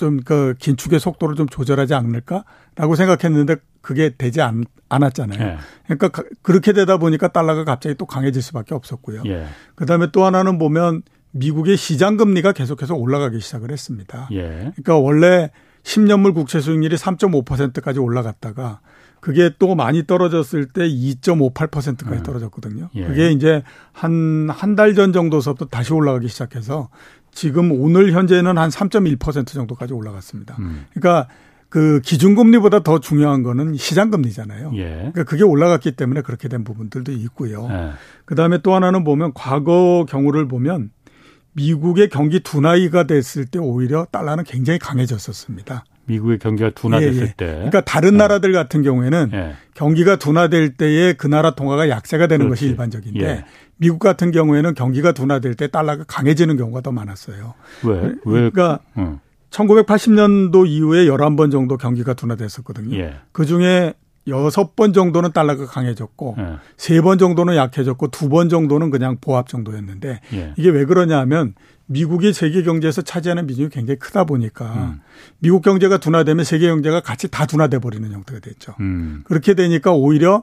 좀 0.02 0.20
그 0.24 0.54
긴축의 0.58 0.98
속도를 0.98 1.36
좀 1.36 1.48
조절하지 1.48 1.94
않을까라고 1.94 2.96
생각했는데 2.96 3.56
그게 3.80 4.14
되지 4.16 4.42
않, 4.42 4.64
않았잖아요. 4.88 5.40
예. 5.40 5.56
그러니까 5.86 6.22
그렇게 6.42 6.72
되다 6.72 6.96
보니까 6.96 7.28
달러가 7.28 7.64
갑자기 7.64 7.94
또 7.96 8.06
강해질 8.06 8.42
수밖에 8.42 8.74
없었고요. 8.74 9.22
예. 9.26 9.46
그다음에 9.76 10.08
또 10.12 10.24
하나는 10.24 10.58
보면 10.58 11.02
미국의 11.30 11.76
시장 11.76 12.16
금리가 12.16 12.52
계속해서 12.52 12.94
올라가기 12.94 13.40
시작을 13.40 13.70
했습니다. 13.70 14.28
예. 14.32 14.72
그러니까 14.74 14.98
원래 14.98 15.50
10년물 15.84 16.34
국채 16.34 16.60
수익률이 16.60 16.96
3.5%까지 16.96 17.98
올라갔다가 17.98 18.80
그게 19.22 19.50
또 19.60 19.76
많이 19.76 20.04
떨어졌을 20.04 20.66
때 20.66 20.82
2.58%까지 20.88 22.16
음. 22.18 22.22
떨어졌거든요. 22.24 22.90
예. 22.96 23.06
그게 23.06 23.30
이제 23.30 23.62
한 23.92 24.50
한 24.50 24.74
달 24.74 24.94
전 24.96 25.12
정도서부터 25.12 25.66
다시 25.66 25.92
올라가기 25.92 26.26
시작해서 26.26 26.88
지금 27.30 27.70
오늘 27.70 28.12
현재는 28.12 28.58
한 28.58 28.68
3.1% 28.68 29.46
정도까지 29.46 29.94
올라갔습니다. 29.94 30.56
음. 30.58 30.86
그러니까 30.92 31.28
그 31.68 32.00
기준금리보다 32.00 32.80
더 32.80 32.98
중요한 32.98 33.44
거는 33.44 33.76
시장금리잖아요. 33.76 34.72
예. 34.74 34.88
그러니까 34.88 35.22
그게 35.22 35.44
올라갔기 35.44 35.92
때문에 35.92 36.22
그렇게 36.22 36.48
된 36.48 36.64
부분들도 36.64 37.12
있고요. 37.12 37.68
예. 37.70 37.90
그 38.24 38.34
다음에 38.34 38.58
또 38.58 38.74
하나는 38.74 39.04
보면 39.04 39.32
과거 39.34 40.04
경우를 40.08 40.48
보면 40.48 40.90
미국의 41.52 42.08
경기 42.08 42.40
둔화위가 42.40 43.04
됐을 43.04 43.46
때 43.46 43.58
오히려 43.60 44.04
달러는 44.10 44.42
굉장히 44.44 44.78
강해졌었습니다. 44.80 45.84
미국의 46.06 46.38
경기가 46.38 46.70
둔화됐을 46.70 47.16
예, 47.22 47.22
예. 47.22 47.34
때. 47.36 47.46
그러니까 47.46 47.80
다른 47.82 48.14
예. 48.14 48.16
나라들 48.18 48.52
같은 48.52 48.82
경우에는 48.82 49.30
예. 49.32 49.54
경기가 49.74 50.16
둔화될 50.16 50.74
때에 50.76 51.12
그 51.14 51.26
나라 51.26 51.52
통화가 51.54 51.88
약세가 51.88 52.26
되는 52.26 52.46
그렇지. 52.46 52.60
것이 52.60 52.70
일반적인데 52.70 53.24
예. 53.24 53.44
미국 53.76 53.98
같은 53.98 54.30
경우에는 54.30 54.74
경기가 54.74 55.12
둔화될 55.12 55.54
때 55.54 55.68
달러가 55.68 56.04
강해지는 56.06 56.56
경우가 56.56 56.80
더 56.82 56.92
많았어요. 56.92 57.54
왜? 57.84 58.00
왜? 58.02 58.50
그러니까 58.50 58.80
음. 58.98 59.18
1980년도 59.50 60.66
이후에 60.66 61.04
11번 61.06 61.50
정도 61.50 61.76
경기가 61.76 62.14
둔화됐었거든요. 62.14 62.96
예. 62.96 63.14
그 63.32 63.44
중에 63.46 63.94
여섯 64.28 64.76
번 64.76 64.92
정도는 64.92 65.32
달러가 65.32 65.66
강해졌고 65.66 66.36
예. 66.38 66.44
세번 66.76 67.18
정도는 67.18 67.56
약해졌고 67.56 68.08
두 68.08 68.28
번 68.28 68.48
정도는 68.48 68.90
그냥 68.90 69.16
보합 69.20 69.48
정도였는데 69.48 70.20
예. 70.34 70.54
이게 70.56 70.70
왜 70.70 70.84
그러냐면 70.84 71.54
미국이 71.92 72.32
세계 72.32 72.62
경제에서 72.62 73.02
차지하는 73.02 73.46
비중이 73.46 73.68
굉장히 73.68 73.98
크다 73.98 74.24
보니까 74.24 74.64
음. 74.64 75.00
미국 75.38 75.62
경제가 75.62 75.98
둔화되면 75.98 76.44
세계 76.44 76.68
경제가 76.68 77.00
같이 77.00 77.28
다 77.28 77.46
둔화돼 77.46 77.78
버리는 77.78 78.10
형태가 78.10 78.40
됐죠. 78.40 78.74
음. 78.80 79.22
그렇게 79.24 79.54
되니까 79.54 79.92
오히려 79.92 80.42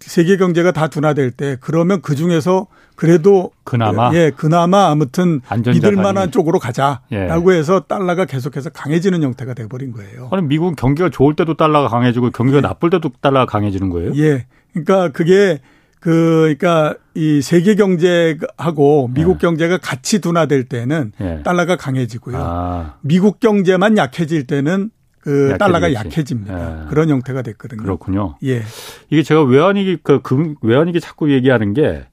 세계 0.00 0.36
경제가 0.36 0.72
다 0.72 0.88
둔화될 0.88 1.30
때 1.30 1.56
그러면 1.60 2.02
그 2.02 2.14
중에서 2.14 2.66
그래도 2.96 3.50
그나마 3.64 4.12
예 4.14 4.30
그나마 4.34 4.90
아무튼 4.90 5.40
믿을 5.66 5.96
만한 5.96 6.30
쪽으로 6.30 6.58
가자라고 6.58 7.54
예. 7.54 7.58
해서 7.58 7.80
달러가 7.80 8.24
계속해서 8.24 8.70
강해지는 8.70 9.22
형태가 9.22 9.54
돼 9.54 9.66
버린 9.68 9.92
거예요. 9.92 10.28
아니 10.32 10.42
미국은 10.42 10.76
경기가 10.76 11.08
좋을 11.10 11.34
때도 11.34 11.56
달러가 11.56 11.88
강해지고 11.88 12.30
경기가 12.30 12.58
예. 12.58 12.60
나쁠 12.62 12.90
때도 12.90 13.10
달러가 13.20 13.46
강해지는 13.46 13.90
거예요? 13.90 14.12
예. 14.16 14.46
그러니까 14.72 15.10
그게 15.12 15.60
그 16.00 16.54
그러니까 16.58 16.94
이 17.14 17.40
세계 17.42 17.74
경제하고 17.74 19.10
미국 19.12 19.36
예. 19.36 19.38
경제가 19.38 19.78
같이 19.78 20.20
둔화될 20.20 20.64
때는 20.64 21.12
예. 21.20 21.42
달러가 21.42 21.76
강해지고요. 21.76 22.36
아. 22.38 22.94
미국 23.00 23.40
경제만 23.40 23.96
약해질 23.96 24.46
때는 24.46 24.90
그 25.20 25.50
약해지겠지. 25.50 25.58
달러가 25.58 25.92
약해집니다. 25.94 26.82
예. 26.84 26.88
그런 26.88 27.08
형태가 27.08 27.42
됐거든요. 27.42 27.82
그렇군요. 27.82 28.36
예. 28.44 28.62
이게 29.10 29.22
제가 29.22 29.42
외환위기 29.42 29.98
그 30.02 30.20
외환위기 30.60 31.00
자꾸 31.00 31.32
얘기하는 31.32 31.74
게 31.74 32.06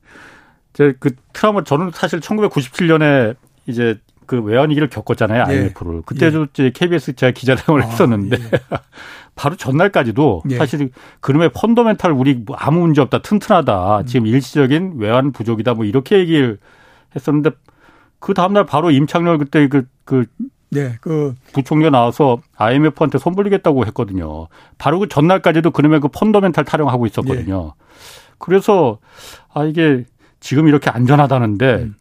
제그 0.74 1.12
트라우마 1.34 1.64
저는 1.64 1.92
사실 1.94 2.20
1997년에 2.20 3.36
이제 3.68 4.00
그 4.26 4.42
외환위기를 4.42 4.90
겪었잖아요. 4.90 5.44
IMF를. 5.44 5.98
예. 5.98 6.02
그때도 6.06 6.48
예. 6.60 6.70
KBS 6.72 7.14
제가 7.16 7.32
기자생활을 7.32 7.86
아, 7.86 7.90
했었는데 7.90 8.38
예. 8.40 8.50
바로 9.36 9.56
전날까지도 9.56 10.44
예. 10.52 10.58
사실 10.58 10.92
그놈의 11.20 11.52
펀더멘탈 11.54 12.12
우리 12.12 12.36
뭐 12.36 12.56
아무 12.58 12.82
문제 12.82 13.02
없다 13.02 13.22
튼튼하다 13.22 14.00
음. 14.00 14.06
지금 14.06 14.28
일시적인 14.28 14.94
외환 14.98 15.32
부족이다 15.32 15.74
뭐 15.74 15.86
이렇게 15.86 16.20
얘기를 16.20 16.60
했었는데 17.16 17.52
그 18.20 18.34
다음날 18.34 18.66
바로 18.66 18.92
임창렬 18.92 19.38
그때 19.38 19.68
그, 19.68 19.88
그 20.06 20.26
네, 20.70 20.98
그 21.02 21.36
부총리가 21.54 21.90
나와서 21.92 22.40
IMF한테 22.56 23.18
손 23.20 23.36
벌리겠다고 23.36 23.86
했거든요. 23.88 24.48
바로 24.78 25.00
그 25.00 25.08
전날까지도 25.08 25.72
그놈의 25.72 26.00
그 26.00 26.08
펀더멘탈 26.08 26.66
타령하고 26.66 27.06
있었거든요. 27.06 27.74
네. 27.78 27.84
그래서 28.40 28.98
아 29.54 29.66
이게 29.66 30.06
지금 30.40 30.68
이렇게 30.68 30.90
안전하다는데 30.90 31.74
음. 31.76 31.96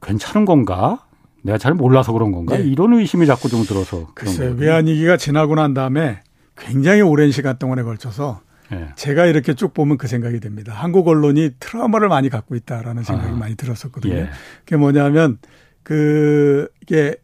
괜찮은 0.00 0.44
건가? 0.46 1.04
내가 1.42 1.58
잘 1.58 1.74
몰라서 1.74 2.12
그런 2.12 2.32
건가? 2.32 2.56
네. 2.56 2.64
이런 2.64 2.94
의심이 2.94 3.26
자꾸 3.26 3.48
좀 3.48 3.62
들어서. 3.64 4.06
글쎄 4.14 4.54
외환위기가 4.56 5.16
지나고 5.16 5.54
난 5.54 5.74
다음에 5.74 6.20
굉장히 6.58 7.00
오랜 7.00 7.30
시간 7.30 7.58
동안에 7.58 7.82
걸쳐서 7.82 8.42
네. 8.70 8.88
제가 8.96 9.26
이렇게 9.26 9.54
쭉 9.54 9.72
보면 9.72 9.96
그 9.96 10.08
생각이 10.08 10.40
듭니다. 10.40 10.72
한국 10.74 11.08
언론이 11.08 11.52
트라우마를 11.58 12.08
많이 12.08 12.28
갖고 12.28 12.54
있다라는 12.54 13.02
생각이 13.02 13.32
아. 13.32 13.36
많이 13.36 13.54
들었었거든요. 13.56 14.14
예. 14.14 14.28
그게 14.64 14.76
뭐냐면 14.76 15.38
그 15.82 16.68
이게 16.82 17.16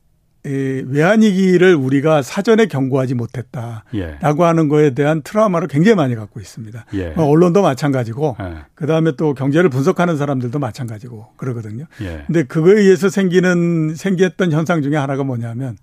외환위기를 0.47 1.74
우리가 1.74 2.20
사전에 2.20 2.66
경고하지 2.66 3.14
못했다라고 3.14 3.85
예. 3.95 4.18
하는 4.20 4.68
거에 4.68 4.91
대한 4.91 5.22
트라우마를 5.22 5.68
굉장히 5.68 5.97
많이 5.97 6.14
갖고 6.14 6.39
있습니다. 6.39 6.85
예. 6.95 7.11
뭐 7.11 7.26
언론도 7.26 7.62
마찬가지고 7.62 8.37
예. 8.41 8.57
그다음에 8.74 9.12
또 9.16 9.32
경제를 9.35 9.70
분석하는 9.70 10.18
사람들도 10.18 10.59
마찬가지고 10.59 11.28
그러거든요. 11.37 11.87
예. 12.03 12.24
근데 12.26 12.43
그거에 12.43 12.74
의해서 12.74 13.09
생기는 13.09 13.95
생겼던 13.95 14.53
현상 14.53 14.82
중에 14.82 14.97
하나가 14.97 15.24
뭐냐면 15.24 15.78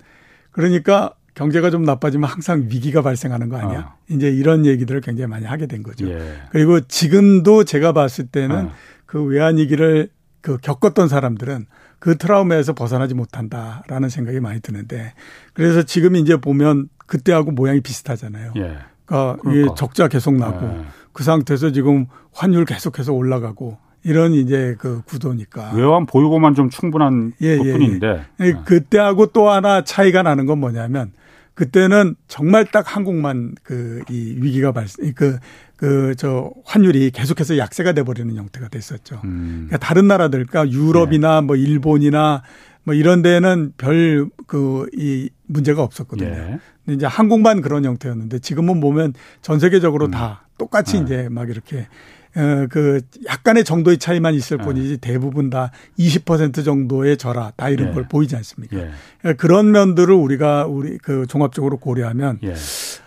그러니까 0.51 1.15
경제가 1.33 1.69
좀 1.69 1.83
나빠지면 1.83 2.29
항상 2.29 2.67
위기가 2.69 3.01
발생하는 3.01 3.49
거 3.49 3.57
아니야? 3.57 3.79
어. 3.79 3.93
이제 4.09 4.29
이런 4.29 4.65
얘기들을 4.65 5.01
굉장히 5.01 5.29
많이 5.29 5.45
하게 5.45 5.65
된 5.65 5.83
거죠. 5.83 6.09
예. 6.09 6.41
그리고 6.51 6.81
지금도 6.81 7.63
제가 7.63 7.93
봤을 7.93 8.27
때는 8.27 8.67
어. 8.67 8.71
그 9.05 9.23
외환위기를 9.23 10.09
그 10.41 10.57
겪었던 10.57 11.07
사람들은 11.07 11.65
그 11.99 12.17
트라우마에서 12.17 12.73
벗어나지 12.73 13.13
못한다라는 13.13 14.09
생각이 14.09 14.39
많이 14.39 14.59
드는데 14.59 15.13
그래서 15.53 15.83
지금 15.83 16.15
이제 16.15 16.35
보면 16.35 16.89
그때하고 17.05 17.51
모양이 17.51 17.79
비슷하잖아요. 17.81 18.53
예. 18.57 18.77
그러니까, 19.05 19.41
그러니까. 19.41 19.51
이게 19.53 19.67
적자 19.77 20.07
계속 20.07 20.35
나고 20.35 20.65
예. 20.65 20.85
그 21.13 21.23
상태에서 21.23 21.71
지금 21.71 22.07
환율 22.33 22.65
계속해서 22.65 23.13
올라가고 23.13 23.77
이런 24.03 24.33
이제 24.33 24.75
그 24.79 25.01
구도니까 25.05 25.73
외환 25.75 26.05
보유고만 26.05 26.55
좀 26.55 26.69
충분한 26.69 27.33
예, 27.41 27.57
것뿐인데 27.57 28.25
예, 28.41 28.45
예. 28.45 28.53
그때하고 28.65 29.27
또 29.27 29.49
하나 29.49 29.83
차이가 29.83 30.23
나는 30.23 30.45
건 30.45 30.59
뭐냐면 30.59 31.11
그때는 31.53 32.15
정말 32.27 32.65
딱 32.65 32.95
한국만 32.95 33.55
그 33.63 34.01
이 34.09 34.35
위기가 34.39 34.71
발생 34.71 35.13
그그 35.13 36.15
저 36.17 36.51
환율이 36.65 37.11
계속해서 37.11 37.57
약세가 37.57 37.91
돼 37.93 38.03
버리는 38.03 38.33
형태가 38.35 38.69
됐었죠. 38.69 39.21
음. 39.23 39.67
그러니까 39.67 39.77
다른 39.77 40.07
나라들 40.07 40.45
그러니까 40.45 40.73
유럽이나 40.75 41.41
네. 41.41 41.47
뭐 41.47 41.55
일본이나 41.55 42.43
뭐 42.83 42.93
이런 42.95 43.21
데는 43.21 43.73
별 43.77 44.29
그 44.47 44.87
이 44.97 45.29
문제가 45.47 45.83
없었거든요. 45.83 46.29
예. 46.29 46.59
근데 46.85 46.95
이제 46.95 47.05
한국만 47.05 47.61
그런 47.61 47.85
형태였는데 47.85 48.39
지금은 48.39 48.79
보면 48.79 49.13
전 49.41 49.59
세계적으로 49.59 50.05
음. 50.07 50.11
다 50.11 50.47
똑같이 50.57 50.97
네. 50.97 51.03
이제 51.03 51.27
막 51.29 51.49
이렇게 51.49 51.79
어, 51.79 51.85
그 52.33 53.01
약간의 53.27 53.63
정도의 53.63 53.97
차이만 53.97 54.33
있을 54.35 54.57
예. 54.61 54.63
뿐이지 54.63 54.97
대부분 54.97 55.49
다 55.49 55.71
20% 55.99 56.63
정도의 56.63 57.17
절하 57.17 57.51
다 57.55 57.69
이런 57.69 57.89
예. 57.89 57.93
걸 57.93 58.07
보이지 58.07 58.35
않습니까? 58.37 58.77
예. 58.77 58.91
예. 59.25 59.33
그런 59.33 59.71
면들을 59.71 60.13
우리가 60.13 60.65
우리 60.65 60.97
그 60.97 61.25
종합적으로 61.27 61.77
고려하면 61.77 62.39
예. 62.43 62.53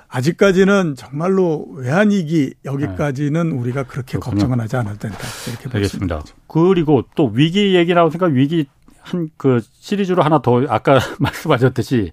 아직까지는 0.09 0.95
정말로 0.97 1.67
외환위기 1.73 2.55
여기까지는 2.65 3.49
네. 3.51 3.55
우리가 3.57 3.83
그렇게 3.85 4.13
그렇군요. 4.19 4.41
걱정은 4.43 4.61
하지 4.61 4.77
않아도 4.77 4.99
된다. 4.99 5.19
이렇게 5.49 5.69
알겠습니다. 5.73 6.23
그리고 6.47 7.03
또 7.17 7.27
위기 7.35 7.75
얘기 7.75 7.95
나오니까 7.95 8.27
위기 8.27 8.67
한 9.01 9.29
그 9.37 9.61
시리즈로 9.81 10.23
하나 10.23 10.41
더 10.41 10.65
아까 10.69 10.99
말씀하셨듯이 11.21 12.13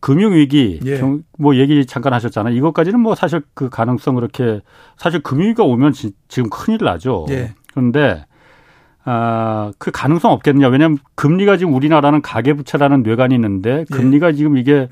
금융위기 0.00 0.80
예. 0.86 1.00
뭐 1.38 1.56
얘기 1.56 1.84
잠깐 1.86 2.12
하셨잖아요. 2.12 2.54
이것까지는 2.54 3.00
뭐 3.00 3.14
사실 3.14 3.42
그 3.54 3.68
가능성 3.68 4.14
그렇게 4.14 4.60
사실 4.96 5.20
금융위기가 5.22 5.64
오면 5.64 5.92
지, 5.92 6.12
금 6.30 6.48
큰일 6.50 6.78
나죠. 6.82 7.26
예. 7.30 7.54
그런데 7.70 8.24
아, 9.04 9.72
그 9.78 9.90
가능성 9.90 10.32
없겠느냐. 10.32 10.68
왜냐하면 10.68 10.98
금리가 11.14 11.56
지금 11.56 11.74
우리나라는 11.74 12.22
가계부채라는 12.22 13.02
뇌관이 13.02 13.34
있는데 13.34 13.84
금리가 13.90 14.28
예. 14.28 14.32
지금 14.34 14.56
이게 14.56 14.88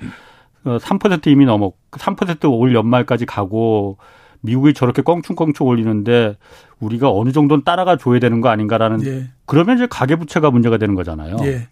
3% 0.64 1.26
어, 1.28 1.30
이미 1.30 1.44
넘었, 1.44 1.74
3%올 1.92 2.74
연말까지 2.74 3.26
가고 3.26 3.98
미국이 4.40 4.74
저렇게 4.74 5.02
껑충껑충 5.02 5.66
올리는데 5.66 6.36
우리가 6.80 7.10
어느 7.10 7.32
정도는 7.32 7.64
따라가 7.64 7.96
줘야 7.96 8.18
되는 8.18 8.40
거 8.40 8.48
아닌가라는 8.48 9.04
예. 9.04 9.28
그러면 9.44 9.76
이제 9.76 9.86
가계부채가 9.88 10.50
문제가 10.50 10.78
되는 10.78 10.94
거잖아요. 10.94 11.36
예. 11.42 11.68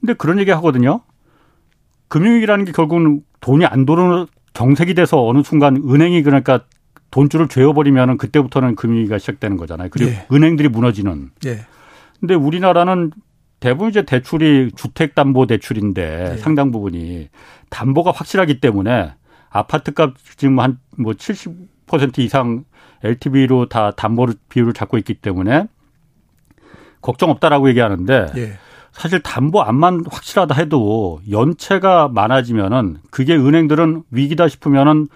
근데 0.00 0.14
그런 0.14 0.38
얘기 0.38 0.50
하거든요. 0.50 1.00
금융위기라는 2.08 2.64
게 2.64 2.72
결국은 2.72 3.22
돈이 3.40 3.66
안 3.66 3.84
도는 3.86 4.26
경색이 4.54 4.94
돼서 4.94 5.26
어느 5.26 5.42
순간 5.42 5.76
은행이 5.76 6.22
그러니까 6.22 6.60
돈줄을 7.10 7.48
죄어버리면은 7.48 8.16
그때부터는 8.18 8.76
금융위기가 8.76 9.18
시작되는 9.18 9.56
거잖아요. 9.56 9.88
그리고 9.90 10.10
예. 10.10 10.26
은행들이 10.32 10.68
무너지는. 10.68 11.30
예. 11.46 11.60
근데 12.20 12.34
우리나라는 12.34 13.12
대부분 13.60 13.90
이제 13.90 14.02
대출이 14.02 14.72
주택담보대출인데 14.76 16.32
예. 16.32 16.36
상당 16.38 16.70
부분이 16.70 17.28
담보가 17.70 18.10
확실하기 18.12 18.60
때문에 18.60 19.12
아파트값 19.50 20.14
지금 20.36 20.60
한 20.60 20.78
뭐 20.96 21.12
70% 21.12 22.18
이상 22.18 22.64
LTV로 23.02 23.68
다 23.68 23.90
담보를 23.90 24.34
비율을 24.48 24.72
잡고 24.72 24.98
있기 24.98 25.14
때문에 25.14 25.66
걱정 27.02 27.30
없다라고 27.30 27.68
얘기하는데 27.68 28.26
예. 28.36 28.58
사실 28.94 29.20
담보 29.20 29.60
안만 29.60 30.04
확실하다 30.08 30.54
해도 30.54 31.20
연체가 31.28 32.08
많아지면은 32.08 32.98
그게 33.10 33.34
은행들은 33.36 34.04
위기다 34.10 34.46
싶으면은 34.48 35.08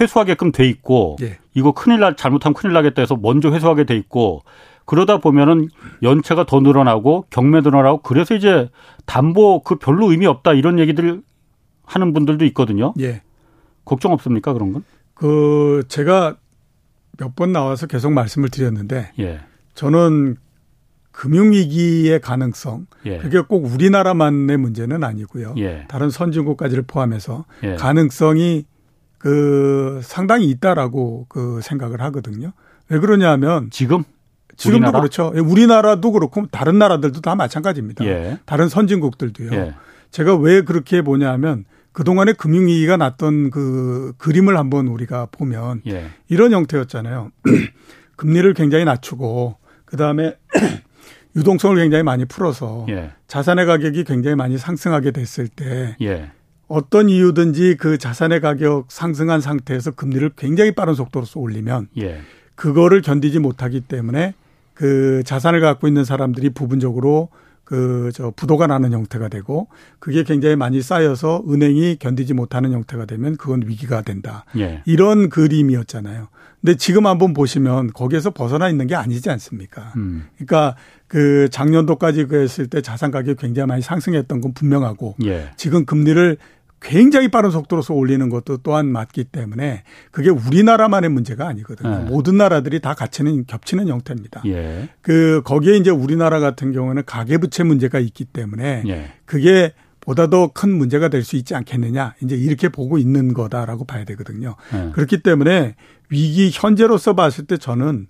회수하게끔 0.00 0.52
돼 0.52 0.66
있고 0.68 1.16
예. 1.22 1.38
이거 1.54 1.72
큰일 1.72 2.00
날 2.00 2.16
잘못하면 2.16 2.54
큰일 2.54 2.72
나겠다 2.72 3.02
해서 3.02 3.14
먼저 3.16 3.50
회수하게 3.50 3.84
돼 3.84 3.94
있고 3.96 4.42
그러다 4.86 5.18
보면은 5.18 5.68
연체가 6.02 6.44
더 6.46 6.60
늘어나고 6.60 7.26
경매 7.30 7.60
늘어나고 7.60 7.98
그래서 8.02 8.34
이제 8.34 8.70
담보 9.04 9.62
그 9.64 9.76
별로 9.76 10.10
의미 10.10 10.26
없다 10.26 10.54
이런 10.54 10.78
얘기들 10.78 11.22
하는 11.84 12.12
분들도 12.14 12.44
있거든요. 12.46 12.94
예. 13.00 13.22
걱정 13.84 14.12
없습니까 14.12 14.52
그런 14.54 14.72
건? 14.72 14.84
그 15.14 15.82
제가 15.88 16.36
몇 17.18 17.34
번 17.36 17.52
나와서 17.52 17.86
계속 17.86 18.12
말씀을 18.12 18.48
드렸는데 18.48 19.12
예. 19.18 19.40
저는 19.74 20.36
금융위기의 21.16 22.20
가능성 22.20 22.86
예. 23.06 23.18
그게 23.18 23.40
꼭 23.40 23.64
우리나라만의 23.64 24.58
문제는 24.58 25.02
아니고요. 25.02 25.54
예. 25.56 25.86
다른 25.88 26.10
선진국까지를 26.10 26.84
포함해서 26.86 27.46
예. 27.62 27.74
가능성이 27.74 28.66
그 29.16 30.00
상당히 30.04 30.50
있다라고 30.50 31.24
그 31.30 31.60
생각을 31.62 32.02
하거든요. 32.02 32.52
왜 32.90 32.98
그러냐면 32.98 33.70
지금 33.70 34.04
지금도 34.58 34.76
우리나라? 34.76 35.00
그렇죠. 35.00 35.32
예, 35.34 35.40
우리나라도 35.40 36.12
그렇고 36.12 36.46
다른 36.48 36.78
나라들도 36.78 37.22
다 37.22 37.34
마찬가지입니다. 37.34 38.04
예. 38.04 38.38
다른 38.44 38.68
선진국들도요. 38.68 39.52
예. 39.52 39.74
제가 40.10 40.36
왜 40.36 40.62
그렇게 40.62 41.00
보냐면 41.00 41.64
그동안에 41.92 42.34
금융위기가 42.34 42.98
났던 42.98 43.50
그 43.50 44.12
그림을 44.18 44.58
한번 44.58 44.86
우리가 44.86 45.28
보면 45.32 45.80
이런 46.28 46.52
형태였잖아요. 46.52 47.32
금리를 48.16 48.52
굉장히 48.52 48.84
낮추고 48.84 49.56
그다음에 49.86 50.36
유동성을 51.36 51.76
굉장히 51.76 52.02
많이 52.02 52.24
풀어서 52.24 52.86
예. 52.88 53.12
자산의 53.28 53.66
가격이 53.66 54.04
굉장히 54.04 54.36
많이 54.36 54.58
상승하게 54.58 55.10
됐을 55.10 55.48
때 55.48 55.96
예. 56.00 56.30
어떤 56.66 57.08
이유든지 57.08 57.76
그 57.78 57.98
자산의 57.98 58.40
가격 58.40 58.86
상승한 58.88 59.40
상태에서 59.40 59.92
금리를 59.92 60.30
굉장히 60.36 60.72
빠른 60.72 60.94
속도로서 60.94 61.38
올리면 61.38 61.88
예. 61.98 62.20
그거를 62.54 63.02
견디지 63.02 63.38
못하기 63.38 63.82
때문에 63.82 64.34
그 64.74 65.22
자산을 65.24 65.60
갖고 65.60 65.86
있는 65.86 66.04
사람들이 66.04 66.50
부분적으로 66.50 67.28
그 67.66 68.06
저 68.16 68.32
부도가 68.34 68.66
나는 68.66 68.92
형태가 68.92 69.28
되고 69.28 69.68
그게 69.98 70.22
굉장히 70.22 70.56
많이 70.56 70.80
쌓여서 70.80 71.44
은행이 71.46 71.96
견디지 71.96 72.32
못하는 72.32 72.72
형태가 72.72 73.04
되면 73.04 73.36
그건 73.36 73.62
위기가 73.66 74.00
된다. 74.00 74.46
예. 74.56 74.82
이런 74.86 75.28
그림이었잖아요. 75.28 76.28
근데 76.62 76.76
지금 76.76 77.06
한번 77.06 77.34
보시면 77.34 77.92
거기에서 77.92 78.30
벗어나 78.30 78.70
있는 78.70 78.86
게 78.86 78.94
아니지 78.94 79.28
않습니까? 79.28 79.92
음. 79.96 80.26
그러니까 80.36 80.76
그 81.08 81.48
작년도까지 81.50 82.24
그랬을 82.24 82.68
때 82.68 82.80
자산 82.80 83.10
가격이 83.10 83.38
굉장히 83.38 83.66
많이 83.66 83.82
상승했던 83.82 84.40
건 84.40 84.54
분명하고 84.54 85.16
예. 85.24 85.50
지금 85.56 85.84
금리를 85.84 86.38
굉장히 86.88 87.28
빠른 87.28 87.50
속도로서 87.50 87.94
올리는 87.94 88.28
것도 88.28 88.58
또한 88.58 88.86
맞기 88.86 89.24
때문에 89.24 89.82
그게 90.12 90.30
우리나라만의 90.30 91.10
문제가 91.10 91.48
아니거든요. 91.48 92.04
네. 92.04 92.04
모든 92.04 92.36
나라들이 92.36 92.80
다 92.80 92.94
같이는 92.94 93.44
겹치는 93.46 93.88
형태입니다. 93.88 94.42
예. 94.46 94.88
그 95.02 95.42
거기에 95.44 95.76
이제 95.76 95.90
우리나라 95.90 96.38
같은 96.38 96.72
경우는 96.72 97.02
가계부채 97.04 97.64
문제가 97.64 97.98
있기 97.98 98.24
때문에 98.24 98.84
예. 98.86 99.12
그게 99.24 99.72
보다 100.00 100.28
더 100.28 100.52
큰 100.54 100.72
문제가 100.72 101.08
될 101.08 101.24
수 101.24 101.34
있지 101.34 101.56
않겠느냐 101.56 102.14
이제 102.22 102.36
이렇게 102.36 102.68
보고 102.68 102.98
있는 102.98 103.34
거다라고 103.34 103.84
봐야 103.84 104.04
되거든요. 104.04 104.54
예. 104.74 104.90
그렇기 104.92 105.22
때문에 105.22 105.74
위기 106.10 106.50
현재로서 106.52 107.14
봤을 107.16 107.46
때 107.46 107.56
저는 107.56 108.06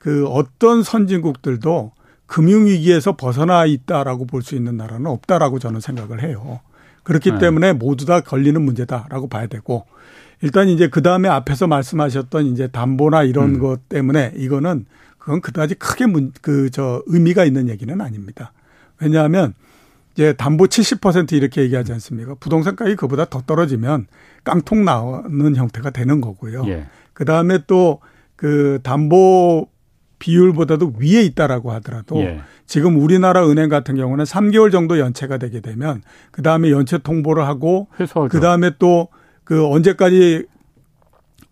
그 0.00 0.26
어떤 0.26 0.82
선진국들도 0.82 1.92
금융위기에서 2.26 3.16
벗어나 3.16 3.66
있다라고 3.66 4.26
볼 4.26 4.42
수 4.42 4.56
있는 4.56 4.76
나라는 4.76 5.06
없다라고 5.06 5.60
저는 5.60 5.80
생각을 5.80 6.22
해요. 6.22 6.58
그렇기 7.06 7.32
네. 7.32 7.38
때문에 7.38 7.72
모두 7.72 8.04
다 8.04 8.20
걸리는 8.20 8.60
문제다라고 8.60 9.28
봐야 9.28 9.46
되고 9.46 9.86
일단 10.42 10.68
이제 10.68 10.88
그 10.88 11.02
다음에 11.02 11.28
앞에서 11.28 11.66
말씀하셨던 11.66 12.46
이제 12.46 12.68
담보나 12.68 13.22
이런 13.22 13.54
음. 13.54 13.58
것 13.58 13.88
때문에 13.88 14.32
이거는 14.36 14.86
그건 15.18 15.40
그다지 15.40 15.76
크게 15.76 16.06
문, 16.06 16.32
그, 16.40 16.70
저, 16.70 17.02
의미가 17.06 17.44
있는 17.44 17.68
얘기는 17.68 18.00
아닙니다. 18.00 18.52
왜냐하면 19.00 19.54
이제 20.14 20.34
담보 20.34 20.66
70% 20.66 21.32
이렇게 21.32 21.62
얘기하지 21.62 21.92
않습니까? 21.94 22.34
부동산 22.38 22.76
가격이 22.76 22.96
그보다 22.96 23.24
더 23.24 23.40
떨어지면 23.40 24.06
깡통 24.44 24.84
나오는 24.84 25.56
형태가 25.56 25.90
되는 25.90 26.20
거고요. 26.20 26.64
예. 26.66 26.86
그 27.12 27.24
다음에 27.24 27.58
또 27.66 28.00
그 28.36 28.78
담보 28.82 29.68
비율보다도 30.18 30.94
위에 30.98 31.22
있다라고 31.22 31.72
하더라도 31.72 32.20
예. 32.20 32.40
지금 32.66 33.00
우리나라 33.00 33.48
은행 33.48 33.68
같은 33.68 33.96
경우는 33.96 34.24
3개월 34.24 34.72
정도 34.72 34.98
연체가 34.98 35.38
되게 35.38 35.60
되면 35.60 36.02
그 36.30 36.42
다음에 36.42 36.70
연체 36.70 36.98
통보를 36.98 37.46
하고 37.46 37.88
그 38.30 38.40
다음에 38.40 38.70
또 38.78 39.08
그 39.46 39.64
언제까지 39.64 40.44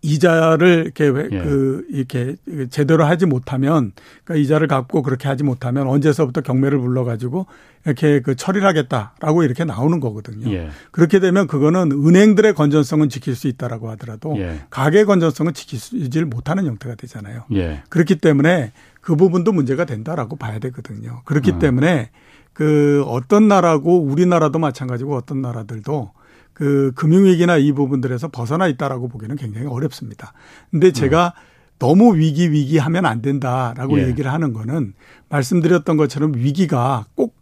이자를 0.05 0.83
이렇게 0.85 1.05
예. 1.05 1.39
그 1.41 1.85
이렇게 1.89 2.35
제대로 2.69 3.05
하지 3.05 3.25
못하면 3.25 3.91
그러니까 4.23 4.43
이자를 4.43 4.67
갚고 4.67 5.01
그렇게 5.01 5.27
하지 5.27 5.43
못하면 5.43 5.87
언제서부터 5.87 6.41
경매를 6.41 6.79
불러 6.79 7.03
가지고 7.03 7.47
이렇게 7.85 8.21
그 8.21 8.35
처리를 8.35 8.67
하겠다라고 8.67 9.43
이렇게 9.43 9.63
나오는 9.63 9.99
거거든요. 9.99 10.51
예. 10.51 10.69
그렇게 10.91 11.19
되면 11.19 11.47
그거는 11.47 11.91
은행들의 11.91 12.53
건전성은 12.53 13.09
지킬 13.09 13.35
수 13.35 13.47
있다라고 13.47 13.89
하더라도 13.91 14.35
예. 14.37 14.61
가계 14.69 15.05
건전성은 15.05 15.53
지키지 15.53 16.23
못하는 16.25 16.65
형태가 16.65 16.95
되잖아요. 16.95 17.43
예. 17.53 17.83
그렇기 17.89 18.15
때문에 18.19 18.71
그 19.01 19.15
부분도 19.15 19.51
문제가 19.51 19.85
된다라고 19.85 20.35
봐야 20.35 20.59
되거든요. 20.59 21.21
그렇기 21.25 21.53
음. 21.53 21.59
때문에 21.59 22.09
그 22.53 23.03
어떤 23.07 23.47
나라고 23.47 24.01
우리나라도 24.01 24.59
마찬가지고 24.59 25.15
어떤 25.15 25.41
나라들도 25.41 26.11
그 26.55 26.93
금융위기나 26.95 27.57
이 27.57 27.73
부분들에서 27.73 28.29
벗어나 28.29 28.67
있다라고 28.67 29.09
보기는 29.09 29.35
굉장히 29.35 29.67
어렵습니다. 29.67 30.31
근데 30.71 30.91
제가 30.91 31.33
음. 31.35 31.41
너무 31.79 32.15
위기 32.15 32.51
위기 32.51 32.77
하면 32.77 33.05
안 33.05 33.21
된다라고 33.21 33.99
예. 33.99 34.07
얘기를 34.07 34.31
하는 34.31 34.53
거는 34.53 34.93
말씀드렸던 35.27 35.97
것처럼 35.97 36.33
위기가 36.33 37.05
꼭 37.13 37.35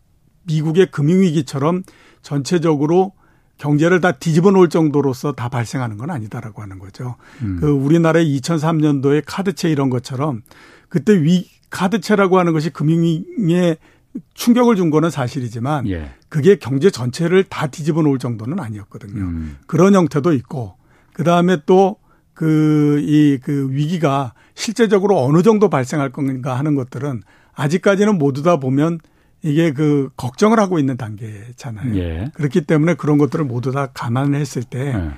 미국의 0.46 0.90
금융위기처럼 0.90 1.84
전체적으로 2.24 3.14
경제를 3.60 4.02
다 4.02 4.14
뒤집어 4.14 4.50
놓을 4.50 4.70
정도로서 4.70 5.34
다 5.34 5.48
발생하는 5.48 5.98
건 5.98 6.10
아니다라고 6.10 6.64
하는 6.64 6.80
거죠. 6.80 7.16
음. 7.44 7.60
그 7.62 7.70
우리나라의 7.70 8.40
2003년도에 8.40 9.22
카드채 9.28 9.70
이런 9.70 9.92
것처럼 9.92 10.42
그때 10.90 11.22
위 11.22 11.48
카드채라고 11.70 12.40
하는 12.40 12.52
것이 12.52 12.72
금융에 12.72 13.78
충격을 14.34 14.76
준 14.76 14.90
거는 14.90 15.12
사실이지만 15.12 15.88
예. 15.90 16.12
그게 16.34 16.56
경제 16.56 16.90
전체를 16.90 17.44
다 17.44 17.68
뒤집어 17.68 18.02
놓을 18.02 18.18
정도는 18.18 18.60
아니었거든요. 18.60 19.22
음. 19.22 19.58
그런 19.68 19.94
형태도 19.94 20.34
있고 20.34 20.74
그다음에 21.14 21.60
또 21.68 21.98
그, 22.34 23.00
이, 23.04 23.38
그 23.38 23.68
위기가 23.70 24.34
실제적으로 24.56 25.24
어느 25.24 25.44
정도 25.44 25.70
발생할 25.70 26.12
건가 26.12 26.58
하는 26.58 26.74
것들은 26.74 27.22
아직까지는 27.54 28.18
모두 28.18 28.42
다 28.42 28.58
보면 28.58 28.98
이게 29.44 29.74
그 29.74 30.10
걱정을 30.18 30.60
하고 30.60 30.80
있는 30.80 30.98
단계잖아요. 30.98 31.96
예. 31.98 32.32
그렇기 32.34 32.62
때문에 32.62 32.96
그런 32.96 33.20
것들을 33.20 33.46
모두 33.46 33.72
다 33.72 33.92
감안했을 33.94 34.64
때 34.64 34.92
예. 34.96 35.12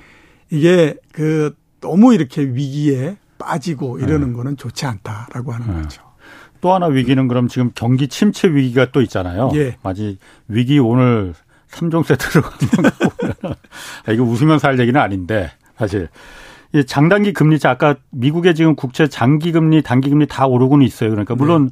이게 0.50 0.98
그 1.12 1.56
너무 1.80 2.12
이렇게 2.12 2.42
위기에 2.42 3.16
빠지고 3.38 4.00
이러는 4.00 4.28
예. 4.28 4.32
거는 4.34 4.58
좋지 4.58 4.84
않다라고 4.84 5.52
하는 5.52 5.78
예. 5.78 5.82
거죠. 5.82 6.02
또 6.66 6.74
하나 6.74 6.86
위기는 6.86 7.28
그럼 7.28 7.46
지금 7.46 7.70
경기 7.76 8.08
침체 8.08 8.48
위기가 8.48 8.90
또 8.90 9.00
있잖아요. 9.00 9.52
예. 9.54 9.76
마치 9.84 10.18
위기 10.48 10.80
오늘 10.80 11.32
3종 11.70 12.02
세트로 12.02 12.42
아, 14.04 14.10
이거 14.10 14.24
웃으면서 14.24 14.66
할 14.66 14.80
얘기는 14.80 15.00
아닌데 15.00 15.52
사실 15.78 16.08
이 16.74 16.84
장단기 16.84 17.34
금리차 17.34 17.70
아까 17.70 17.94
미국의 18.10 18.56
지금 18.56 18.74
국채 18.74 19.06
장기 19.06 19.52
금리, 19.52 19.80
단기 19.80 20.10
금리 20.10 20.26
다 20.26 20.48
오르고는 20.48 20.84
있어요. 20.84 21.10
그러니까 21.10 21.34
네. 21.34 21.38
물론 21.38 21.66
네. 21.66 21.70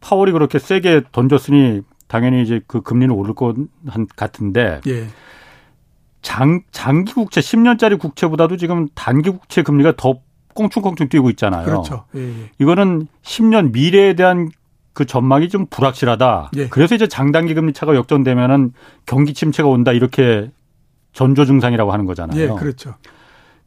파월이 0.00 0.32
그렇게 0.32 0.58
세게 0.58 1.02
던졌으니 1.12 1.82
당연히 2.08 2.42
이제 2.42 2.60
그 2.66 2.80
금리는 2.80 3.14
오를 3.14 3.32
것 3.32 3.54
같은데 4.16 4.80
예. 4.88 5.06
장 6.20 6.62
장기 6.72 7.12
국채 7.12 7.40
10년짜리 7.40 7.96
국채보다도 7.96 8.56
지금 8.56 8.88
단기 8.96 9.30
국채 9.30 9.62
금리가 9.62 9.92
더 9.96 10.18
꽁충꽁충 10.56 11.08
뛰고 11.08 11.30
있잖아요. 11.30 11.64
그렇죠. 11.64 12.04
예, 12.16 12.20
예. 12.20 12.50
이거는 12.58 13.06
10년 13.22 13.72
미래에 13.72 14.14
대한 14.14 14.50
그 14.92 15.04
전망이 15.04 15.48
좀 15.48 15.66
불확실하다. 15.66 16.50
예. 16.56 16.68
그래서 16.68 16.96
이제 16.96 17.06
장단기 17.06 17.54
금리 17.54 17.72
차가 17.72 17.94
역전되면은 17.94 18.72
경기 19.04 19.34
침체가 19.34 19.68
온다 19.68 19.92
이렇게 19.92 20.50
전조 21.12 21.44
증상이라고 21.44 21.92
하는 21.92 22.06
거잖아요. 22.06 22.40
예, 22.40 22.48
그렇죠. 22.48 22.94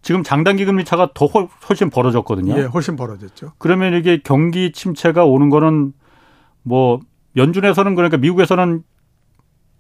지금 0.01 0.23
장단기 0.23 0.65
금리 0.65 0.85
차가 0.85 1.09
더 1.13 1.27
훨씬 1.69 1.89
벌어졌거든요. 1.89 2.57
예, 2.57 2.63
훨씬 2.63 2.95
벌어졌죠. 2.95 3.53
그러면 3.57 3.93
이게 3.93 4.19
경기 4.23 4.71
침체가 4.71 5.25
오는 5.25 5.49
거는 5.49 5.93
뭐 6.63 6.99
연준에서는 7.35 7.95
그러니까 7.95 8.17
미국에서는 8.17 8.83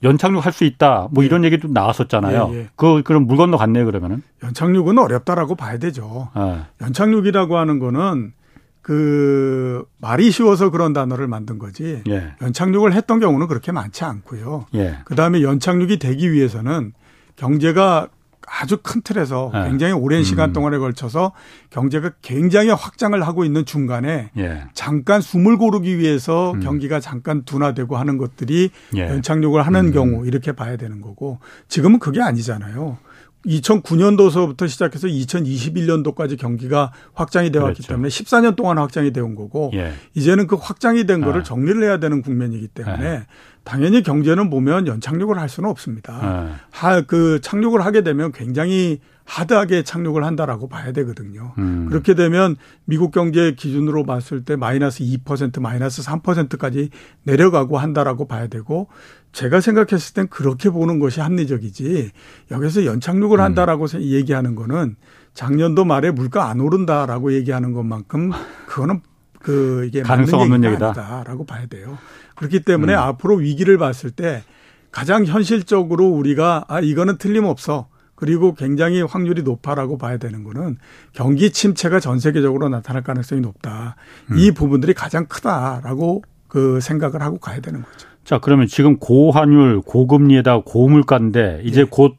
연착륙 0.03 0.45
할 0.45 0.53
수 0.53 0.63
있다. 0.63 1.07
뭐 1.11 1.23
예. 1.23 1.27
이런 1.27 1.43
얘기도 1.43 1.67
나왔었잖아요. 1.67 2.49
예, 2.53 2.57
예. 2.57 2.69
그 2.75 3.01
그럼 3.03 3.27
물 3.27 3.37
건너 3.37 3.57
갔네요, 3.57 3.85
그러면은. 3.85 4.23
연착륙은 4.43 4.97
어렵다라고 4.97 5.55
봐야 5.55 5.77
되죠. 5.77 6.29
아. 6.33 6.67
연착륙이라고 6.81 7.57
하는 7.57 7.79
거는 7.79 8.33
그 8.81 9.83
말이 9.99 10.31
쉬워서 10.31 10.69
그런 10.71 10.93
단어를 10.93 11.27
만든 11.27 11.59
거지. 11.59 12.01
예. 12.07 12.33
연착륙을 12.41 12.93
했던 12.93 13.19
경우는 13.19 13.47
그렇게 13.47 13.71
많지 13.71 14.03
않고요. 14.03 14.65
예. 14.75 14.99
그다음에 15.05 15.41
연착륙이 15.41 15.99
되기 15.99 16.31
위해서는 16.31 16.93
경제가 17.35 18.07
아주 18.49 18.77
큰 18.81 19.01
틀에서 19.01 19.51
네. 19.53 19.69
굉장히 19.69 19.93
오랜 19.93 20.23
시간 20.23 20.49
음. 20.49 20.53
동안에 20.53 20.77
걸쳐서 20.77 21.33
경제가 21.69 22.11
굉장히 22.21 22.69
확장을 22.69 23.21
하고 23.21 23.45
있는 23.45 23.65
중간에 23.65 24.31
예. 24.37 24.63
잠깐 24.73 25.21
숨을 25.21 25.57
고르기 25.57 25.97
위해서 25.99 26.51
음. 26.53 26.59
경기가 26.59 26.99
잠깐 26.99 27.43
둔화되고 27.43 27.97
하는 27.97 28.17
것들이 28.17 28.71
예. 28.95 29.01
연착륙을 29.01 29.65
하는 29.65 29.87
음. 29.87 29.91
경우 29.91 30.25
이렇게 30.25 30.51
봐야 30.51 30.77
되는 30.77 31.01
거고 31.01 31.39
지금은 31.67 31.99
그게 31.99 32.21
아니잖아요. 32.21 32.97
2009년도서부터 33.45 34.67
시작해서 34.67 35.07
2021년도까지 35.07 36.37
경기가 36.37 36.91
확장이 37.13 37.51
되어 37.51 37.63
왔기 37.63 37.83
그렇죠. 37.83 37.93
때문에 37.93 38.09
14년 38.09 38.55
동안 38.55 38.77
확장이 38.77 39.11
되어 39.11 39.23
온 39.23 39.35
거고 39.35 39.71
예. 39.73 39.93
이제는 40.13 40.47
그 40.47 40.55
확장이 40.55 41.05
된 41.05 41.21
거를 41.21 41.41
아. 41.41 41.43
정리를 41.43 41.81
해야 41.81 41.97
되는 41.97 42.21
국면이기 42.21 42.67
때문에 42.69 43.05
예. 43.05 43.25
당연히 43.69 44.01
경제는 44.01 44.49
보면 44.49 44.87
연착륙을 44.87 45.37
할 45.37 45.47
수는 45.47 45.69
없습니다. 45.69 46.47
예. 46.49 46.55
하, 46.71 47.01
그 47.01 47.39
착륙을 47.39 47.85
하게 47.85 48.01
되면 48.01 48.31
굉장히 48.31 48.99
하드하게 49.25 49.83
착륙을 49.83 50.23
한다라고 50.23 50.67
봐야 50.67 50.91
되거든요. 50.91 51.53
음. 51.59 51.85
그렇게 51.87 52.15
되면 52.15 52.55
미국 52.85 53.11
경제 53.11 53.51
기준으로 53.51 54.05
봤을 54.05 54.43
때 54.43 54.55
마이너스 54.55 55.03
2% 55.03 55.61
마이너스 55.61 56.01
3%까지 56.01 56.89
내려가고 57.21 57.77
한다라고 57.77 58.27
봐야 58.27 58.47
되고 58.47 58.87
제가 59.33 59.61
생각했을 59.61 60.15
땐 60.15 60.27
그렇게 60.29 60.71
보는 60.71 60.97
것이 60.97 61.21
합리적이지 61.21 62.09
여기서 62.49 62.85
연착륙을 62.85 63.37
음. 63.37 63.43
한다라고 63.43 63.85
음. 63.85 64.01
얘기하는 64.01 64.55
거는 64.55 64.95
작년도 65.35 65.85
말에 65.85 66.09
물가 66.09 66.49
안 66.49 66.59
오른다라고 66.59 67.33
얘기하는 67.33 67.73
것만큼 67.73 68.31
그거는 68.65 69.01
그 69.39 69.85
이게 69.87 70.01
가능성 70.01 70.41
없는 70.41 70.63
얘기다. 70.65 70.87
아니다라고 70.87 71.45
봐야 71.45 71.65
돼요. 71.65 71.97
그렇기 72.35 72.61
때문에 72.61 72.93
음. 72.93 72.99
앞으로 72.99 73.35
위기를 73.35 73.77
봤을 73.77 74.11
때 74.11 74.43
가장 74.91 75.25
현실적으로 75.25 76.07
우리가 76.07 76.65
아 76.67 76.79
이거는 76.79 77.17
틀림없어. 77.17 77.87
그리고 78.15 78.53
굉장히 78.53 79.01
확률이 79.01 79.43
높아라고 79.43 79.97
봐야 79.97 80.17
되는 80.17 80.43
거는 80.43 80.77
경기 81.13 81.51
침체가 81.51 82.01
전 82.01 82.19
세계적으로 82.19 82.67
나타날 82.67 83.01
가능성이 83.01 83.39
높다. 83.39 83.95
음. 84.31 84.37
이 84.37 84.51
부분들이 84.51 84.93
가장 84.93 85.25
크다라고 85.25 86.23
그 86.49 86.81
생각을 86.81 87.21
하고 87.21 87.37
가야 87.37 87.61
되는 87.61 87.81
거죠. 87.81 88.09
자, 88.25 88.37
그러면 88.39 88.67
지금 88.67 88.97
고환율, 88.97 89.81
고금리에다 89.81 90.63
고물가인데 90.65 91.61
이제 91.63 91.81
예. 91.81 91.85
곧 91.89 92.15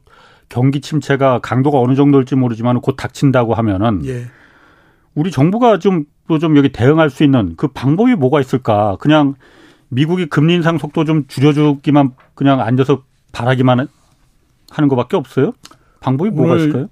경기 0.49 0.81
침체가 0.81 1.39
강도가 1.39 1.79
어느 1.79 1.93
정도일지 1.93 2.35
모르지만 2.35 2.81
곧 2.81 2.95
닥친다고 2.95 3.53
하면은 3.53 4.03
예. 4.05 4.25
우리 5.13 5.29
정부가 5.29 5.77
좀 5.77 6.05
또 6.31 6.39
좀 6.39 6.57
여기 6.57 6.69
대응할 6.71 7.09
수 7.09 7.23
있는 7.23 7.53
그 7.57 7.67
방법이 7.67 8.15
뭐가 8.15 8.39
있을까? 8.39 8.97
그냥 8.99 9.35
미국이 9.89 10.25
금리 10.27 10.55
인상 10.55 10.77
속도 10.77 11.03
좀 11.05 11.27
줄여주기만 11.27 12.11
그냥 12.33 12.61
앉아서 12.61 13.03
바라기만 13.33 13.87
하는 14.71 14.87
것밖에 14.89 15.17
없어요? 15.17 15.51
방법이 15.99 16.29
뭐가 16.31 16.55
있을까요? 16.57 16.87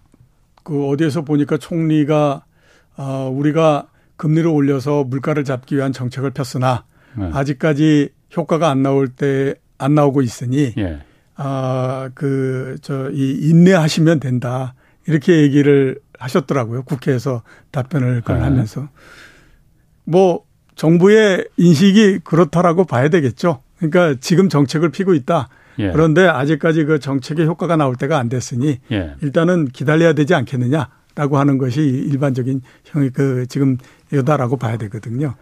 그 0.63 0.87
어디에서 0.89 1.21
보니까 1.23 1.57
총리가 1.57 2.43
어, 2.97 3.31
우리가 3.33 3.87
금리를 4.17 4.47
올려서 4.49 5.05
물가를 5.05 5.43
잡기 5.45 5.75
위한 5.77 5.93
정책을 5.93 6.31
폈으나 6.31 6.83
네. 7.15 7.29
아직까지 7.33 8.09
효과가 8.35 8.69
안 8.69 8.83
나올 8.83 9.07
때 9.07 9.55
안 9.81 9.95
나오고 9.95 10.21
있으니 10.21 10.73
예. 10.77 10.99
아 11.37 12.09
그 12.13 12.75
저 12.81 13.09
이 13.13 13.39
인내하시면 13.49 14.19
된다 14.19 14.73
이렇게 15.07 15.41
얘기를 15.41 15.97
하셨더라고요 16.19 16.83
국회에서 16.83 17.43
답변을 17.71 18.21
그 18.25 18.33
하면서 18.33 18.89
뭐 20.09 20.43
정부의 20.75 21.45
인식이 21.57 22.19
그렇다라고 22.23 22.85
봐야 22.85 23.09
되겠죠. 23.09 23.61
그러니까 23.77 24.15
지금 24.19 24.49
정책을 24.49 24.89
피고 24.89 25.13
있다. 25.13 25.49
예. 25.79 25.91
그런데 25.91 26.27
아직까지 26.27 26.85
그 26.85 26.99
정책의 26.99 27.45
효과가 27.45 27.75
나올 27.75 27.95
때가 27.95 28.17
안 28.17 28.27
됐으니 28.27 28.79
예. 28.91 29.13
일단은 29.21 29.67
기다려야 29.69 30.13
되지 30.13 30.33
않겠느냐라고 30.35 31.37
하는 31.37 31.57
것이 31.57 31.81
일반적인 31.81 32.61
형이 32.85 33.11
그 33.11 33.45
지금 33.47 33.77
여다라고 34.11 34.57
봐야 34.57 34.77
되거든요. 34.77 35.35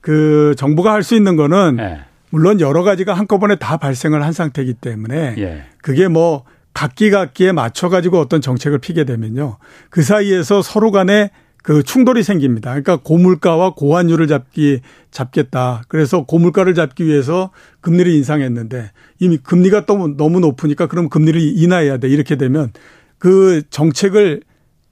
그 0.00 0.54
정부가 0.56 0.92
할 0.92 1.02
수 1.02 1.14
있는 1.14 1.36
거는 1.36 1.76
예. 1.78 2.00
물론 2.30 2.60
여러 2.60 2.82
가지가 2.82 3.14
한꺼번에 3.14 3.56
다 3.56 3.76
발생을 3.76 4.24
한 4.24 4.32
상태이기 4.32 4.74
때문에 4.74 5.34
예. 5.38 5.64
그게 5.82 6.08
뭐 6.08 6.44
각기 6.72 7.10
각기에 7.10 7.52
맞춰 7.52 7.88
가지고 7.88 8.18
어떤 8.18 8.40
정책을 8.40 8.78
피게 8.78 9.04
되면요. 9.04 9.58
그 9.90 10.02
사이에서 10.02 10.62
서로 10.62 10.90
간에 10.90 11.30
그 11.66 11.82
충돌이 11.82 12.22
생깁니다. 12.22 12.70
그러니까 12.70 12.98
고물가와 12.98 13.74
고환율을 13.74 14.28
잡기 14.28 14.82
잡겠다. 15.10 15.82
그래서 15.88 16.24
고물가를 16.24 16.74
잡기 16.74 17.04
위해서 17.04 17.50
금리를 17.80 18.12
인상했는데 18.12 18.92
이미 19.18 19.36
금리가 19.38 19.84
또 19.84 20.16
너무 20.16 20.38
높으니까 20.38 20.86
그럼 20.86 21.08
금리를 21.08 21.40
인하해야 21.40 21.96
돼. 21.96 22.08
이렇게 22.08 22.36
되면 22.36 22.70
그 23.18 23.62
정책을 23.68 24.42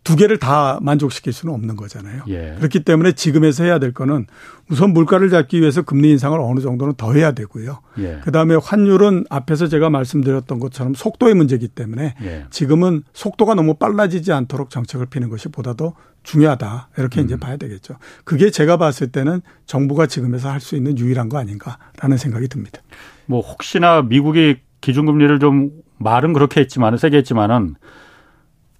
두 0.04 0.16
개를 0.16 0.38
다 0.38 0.78
만족시킬 0.82 1.32
수는 1.32 1.54
없는 1.54 1.76
거잖아요. 1.76 2.24
예. 2.28 2.54
그렇기 2.58 2.84
때문에 2.84 3.12
지금에서 3.12 3.64
해야 3.64 3.78
될 3.78 3.92
거는 3.92 4.26
우선 4.70 4.92
물가를 4.92 5.30
잡기 5.30 5.60
위해서 5.60 5.80
금리 5.80 6.10
인상을 6.10 6.38
어느 6.38 6.60
정도는 6.60 6.94
더 6.96 7.14
해야 7.14 7.32
되고요. 7.32 7.80
예. 7.98 8.20
그다음에 8.22 8.54
환율은 8.54 9.24
앞에서 9.30 9.66
제가 9.68 9.88
말씀드렸던 9.88 10.60
것처럼 10.60 10.92
속도의 10.94 11.34
문제이기 11.34 11.68
때문에 11.68 12.14
예. 12.22 12.44
지금은 12.50 13.02
속도가 13.14 13.54
너무 13.54 13.74
빨라지지 13.74 14.30
않도록 14.32 14.68
정책을 14.68 15.06
피는 15.06 15.30
것이 15.30 15.48
보다 15.48 15.72
더 15.72 15.94
중요하다. 16.22 16.90
이렇게 16.98 17.20
음. 17.20 17.24
이제 17.24 17.36
봐야 17.36 17.56
되겠죠. 17.56 17.96
그게 18.24 18.50
제가 18.50 18.76
봤을 18.76 19.08
때는 19.08 19.40
정부가 19.66 20.06
지금에서 20.06 20.50
할 20.50 20.60
수 20.60 20.76
있는 20.76 20.98
유일한 20.98 21.28
거 21.30 21.38
아닌가라는 21.38 22.16
생각이 22.18 22.48
듭니다. 22.48 22.80
뭐 23.26 23.40
혹시나 23.40 24.02
미국이 24.02 24.56
기준금리를 24.82 25.38
좀 25.40 25.70
말은 25.98 26.34
그렇게 26.34 26.60
했지만은 26.60 26.98
세게 26.98 27.18
했지만은 27.18 27.76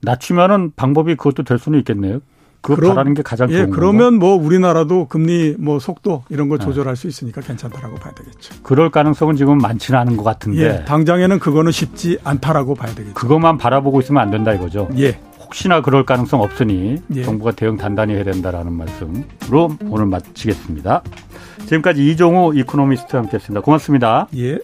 낮추면은 0.05 0.73
방법이 0.77 1.17
그것도 1.17 1.43
될 1.45 1.59
수는 1.59 1.79
있겠네요. 1.81 2.21
그럼, 2.65 2.95
바라는 2.95 3.13
게 3.13 3.23
가장 3.23 3.51
예, 3.51 3.67
그러면 3.67 4.15
뭐 4.15 4.35
우리나라도 4.37 5.07
금리 5.09 5.55
뭐 5.59 5.79
속도 5.79 6.23
이런 6.31 6.49
거 6.49 6.57
네. 6.57 6.65
조절할 6.65 6.95
네. 6.95 7.01
수 7.01 7.09
있으니까 7.09 7.43
괜찮다라고 7.43 7.97
봐야 7.97 8.15
되겠죠. 8.15 8.55
그럴 8.63 8.91
가능성은 8.91 9.37
지금 9.37 9.59
많지는 9.59 9.99
않은 10.01 10.17
것 10.17 10.25
같은데. 10.25 10.63
예, 10.63 10.85
당장에는 10.87 11.39
그거는 11.41 11.73
쉽지 11.73 12.19
않다라고 12.25 12.75
봐야 12.75 12.95
되겠죠. 12.95 13.13
그것만 13.13 13.59
바라보고 13.59 14.01
있으면 14.01 14.23
안 14.23 14.31
된다 14.31 14.55
이거죠. 14.55 14.89
예. 14.97 15.19
혹시나 15.41 15.83
그럴 15.83 16.07
가능성 16.07 16.41
없으니 16.41 16.97
예. 17.15 17.23
정부가 17.23 17.53
대응 17.53 17.77
단단히 17.77 18.15
해야 18.15 18.25
된다라는 18.25 18.73
말씀으로 18.73 19.77
오늘 19.91 20.07
마치겠습니다. 20.07 21.03
지금까지 21.67 22.11
이종우 22.11 22.57
이코노미스트와 22.57 23.25
함께했습니다. 23.25 23.61
고맙습니다. 23.61 24.27
예. 24.37 24.59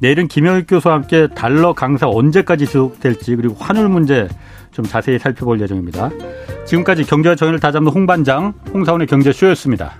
내일은 0.00 0.28
김영익 0.28 0.66
교수와 0.68 0.94
함께 0.94 1.28
달러 1.34 1.72
강사 1.72 2.08
언제까지 2.08 2.66
지속될지 2.66 3.36
그리고 3.36 3.54
환율 3.58 3.88
문제 3.88 4.28
좀 4.70 4.84
자세히 4.84 5.18
살펴볼 5.18 5.60
예정입니다. 5.60 6.10
지금까지 6.66 7.04
경제와 7.04 7.34
정의를 7.34 7.60
다잡는 7.60 7.90
홍반장 7.90 8.52
홍사원의 8.74 9.06
경제쇼였습니다. 9.06 9.94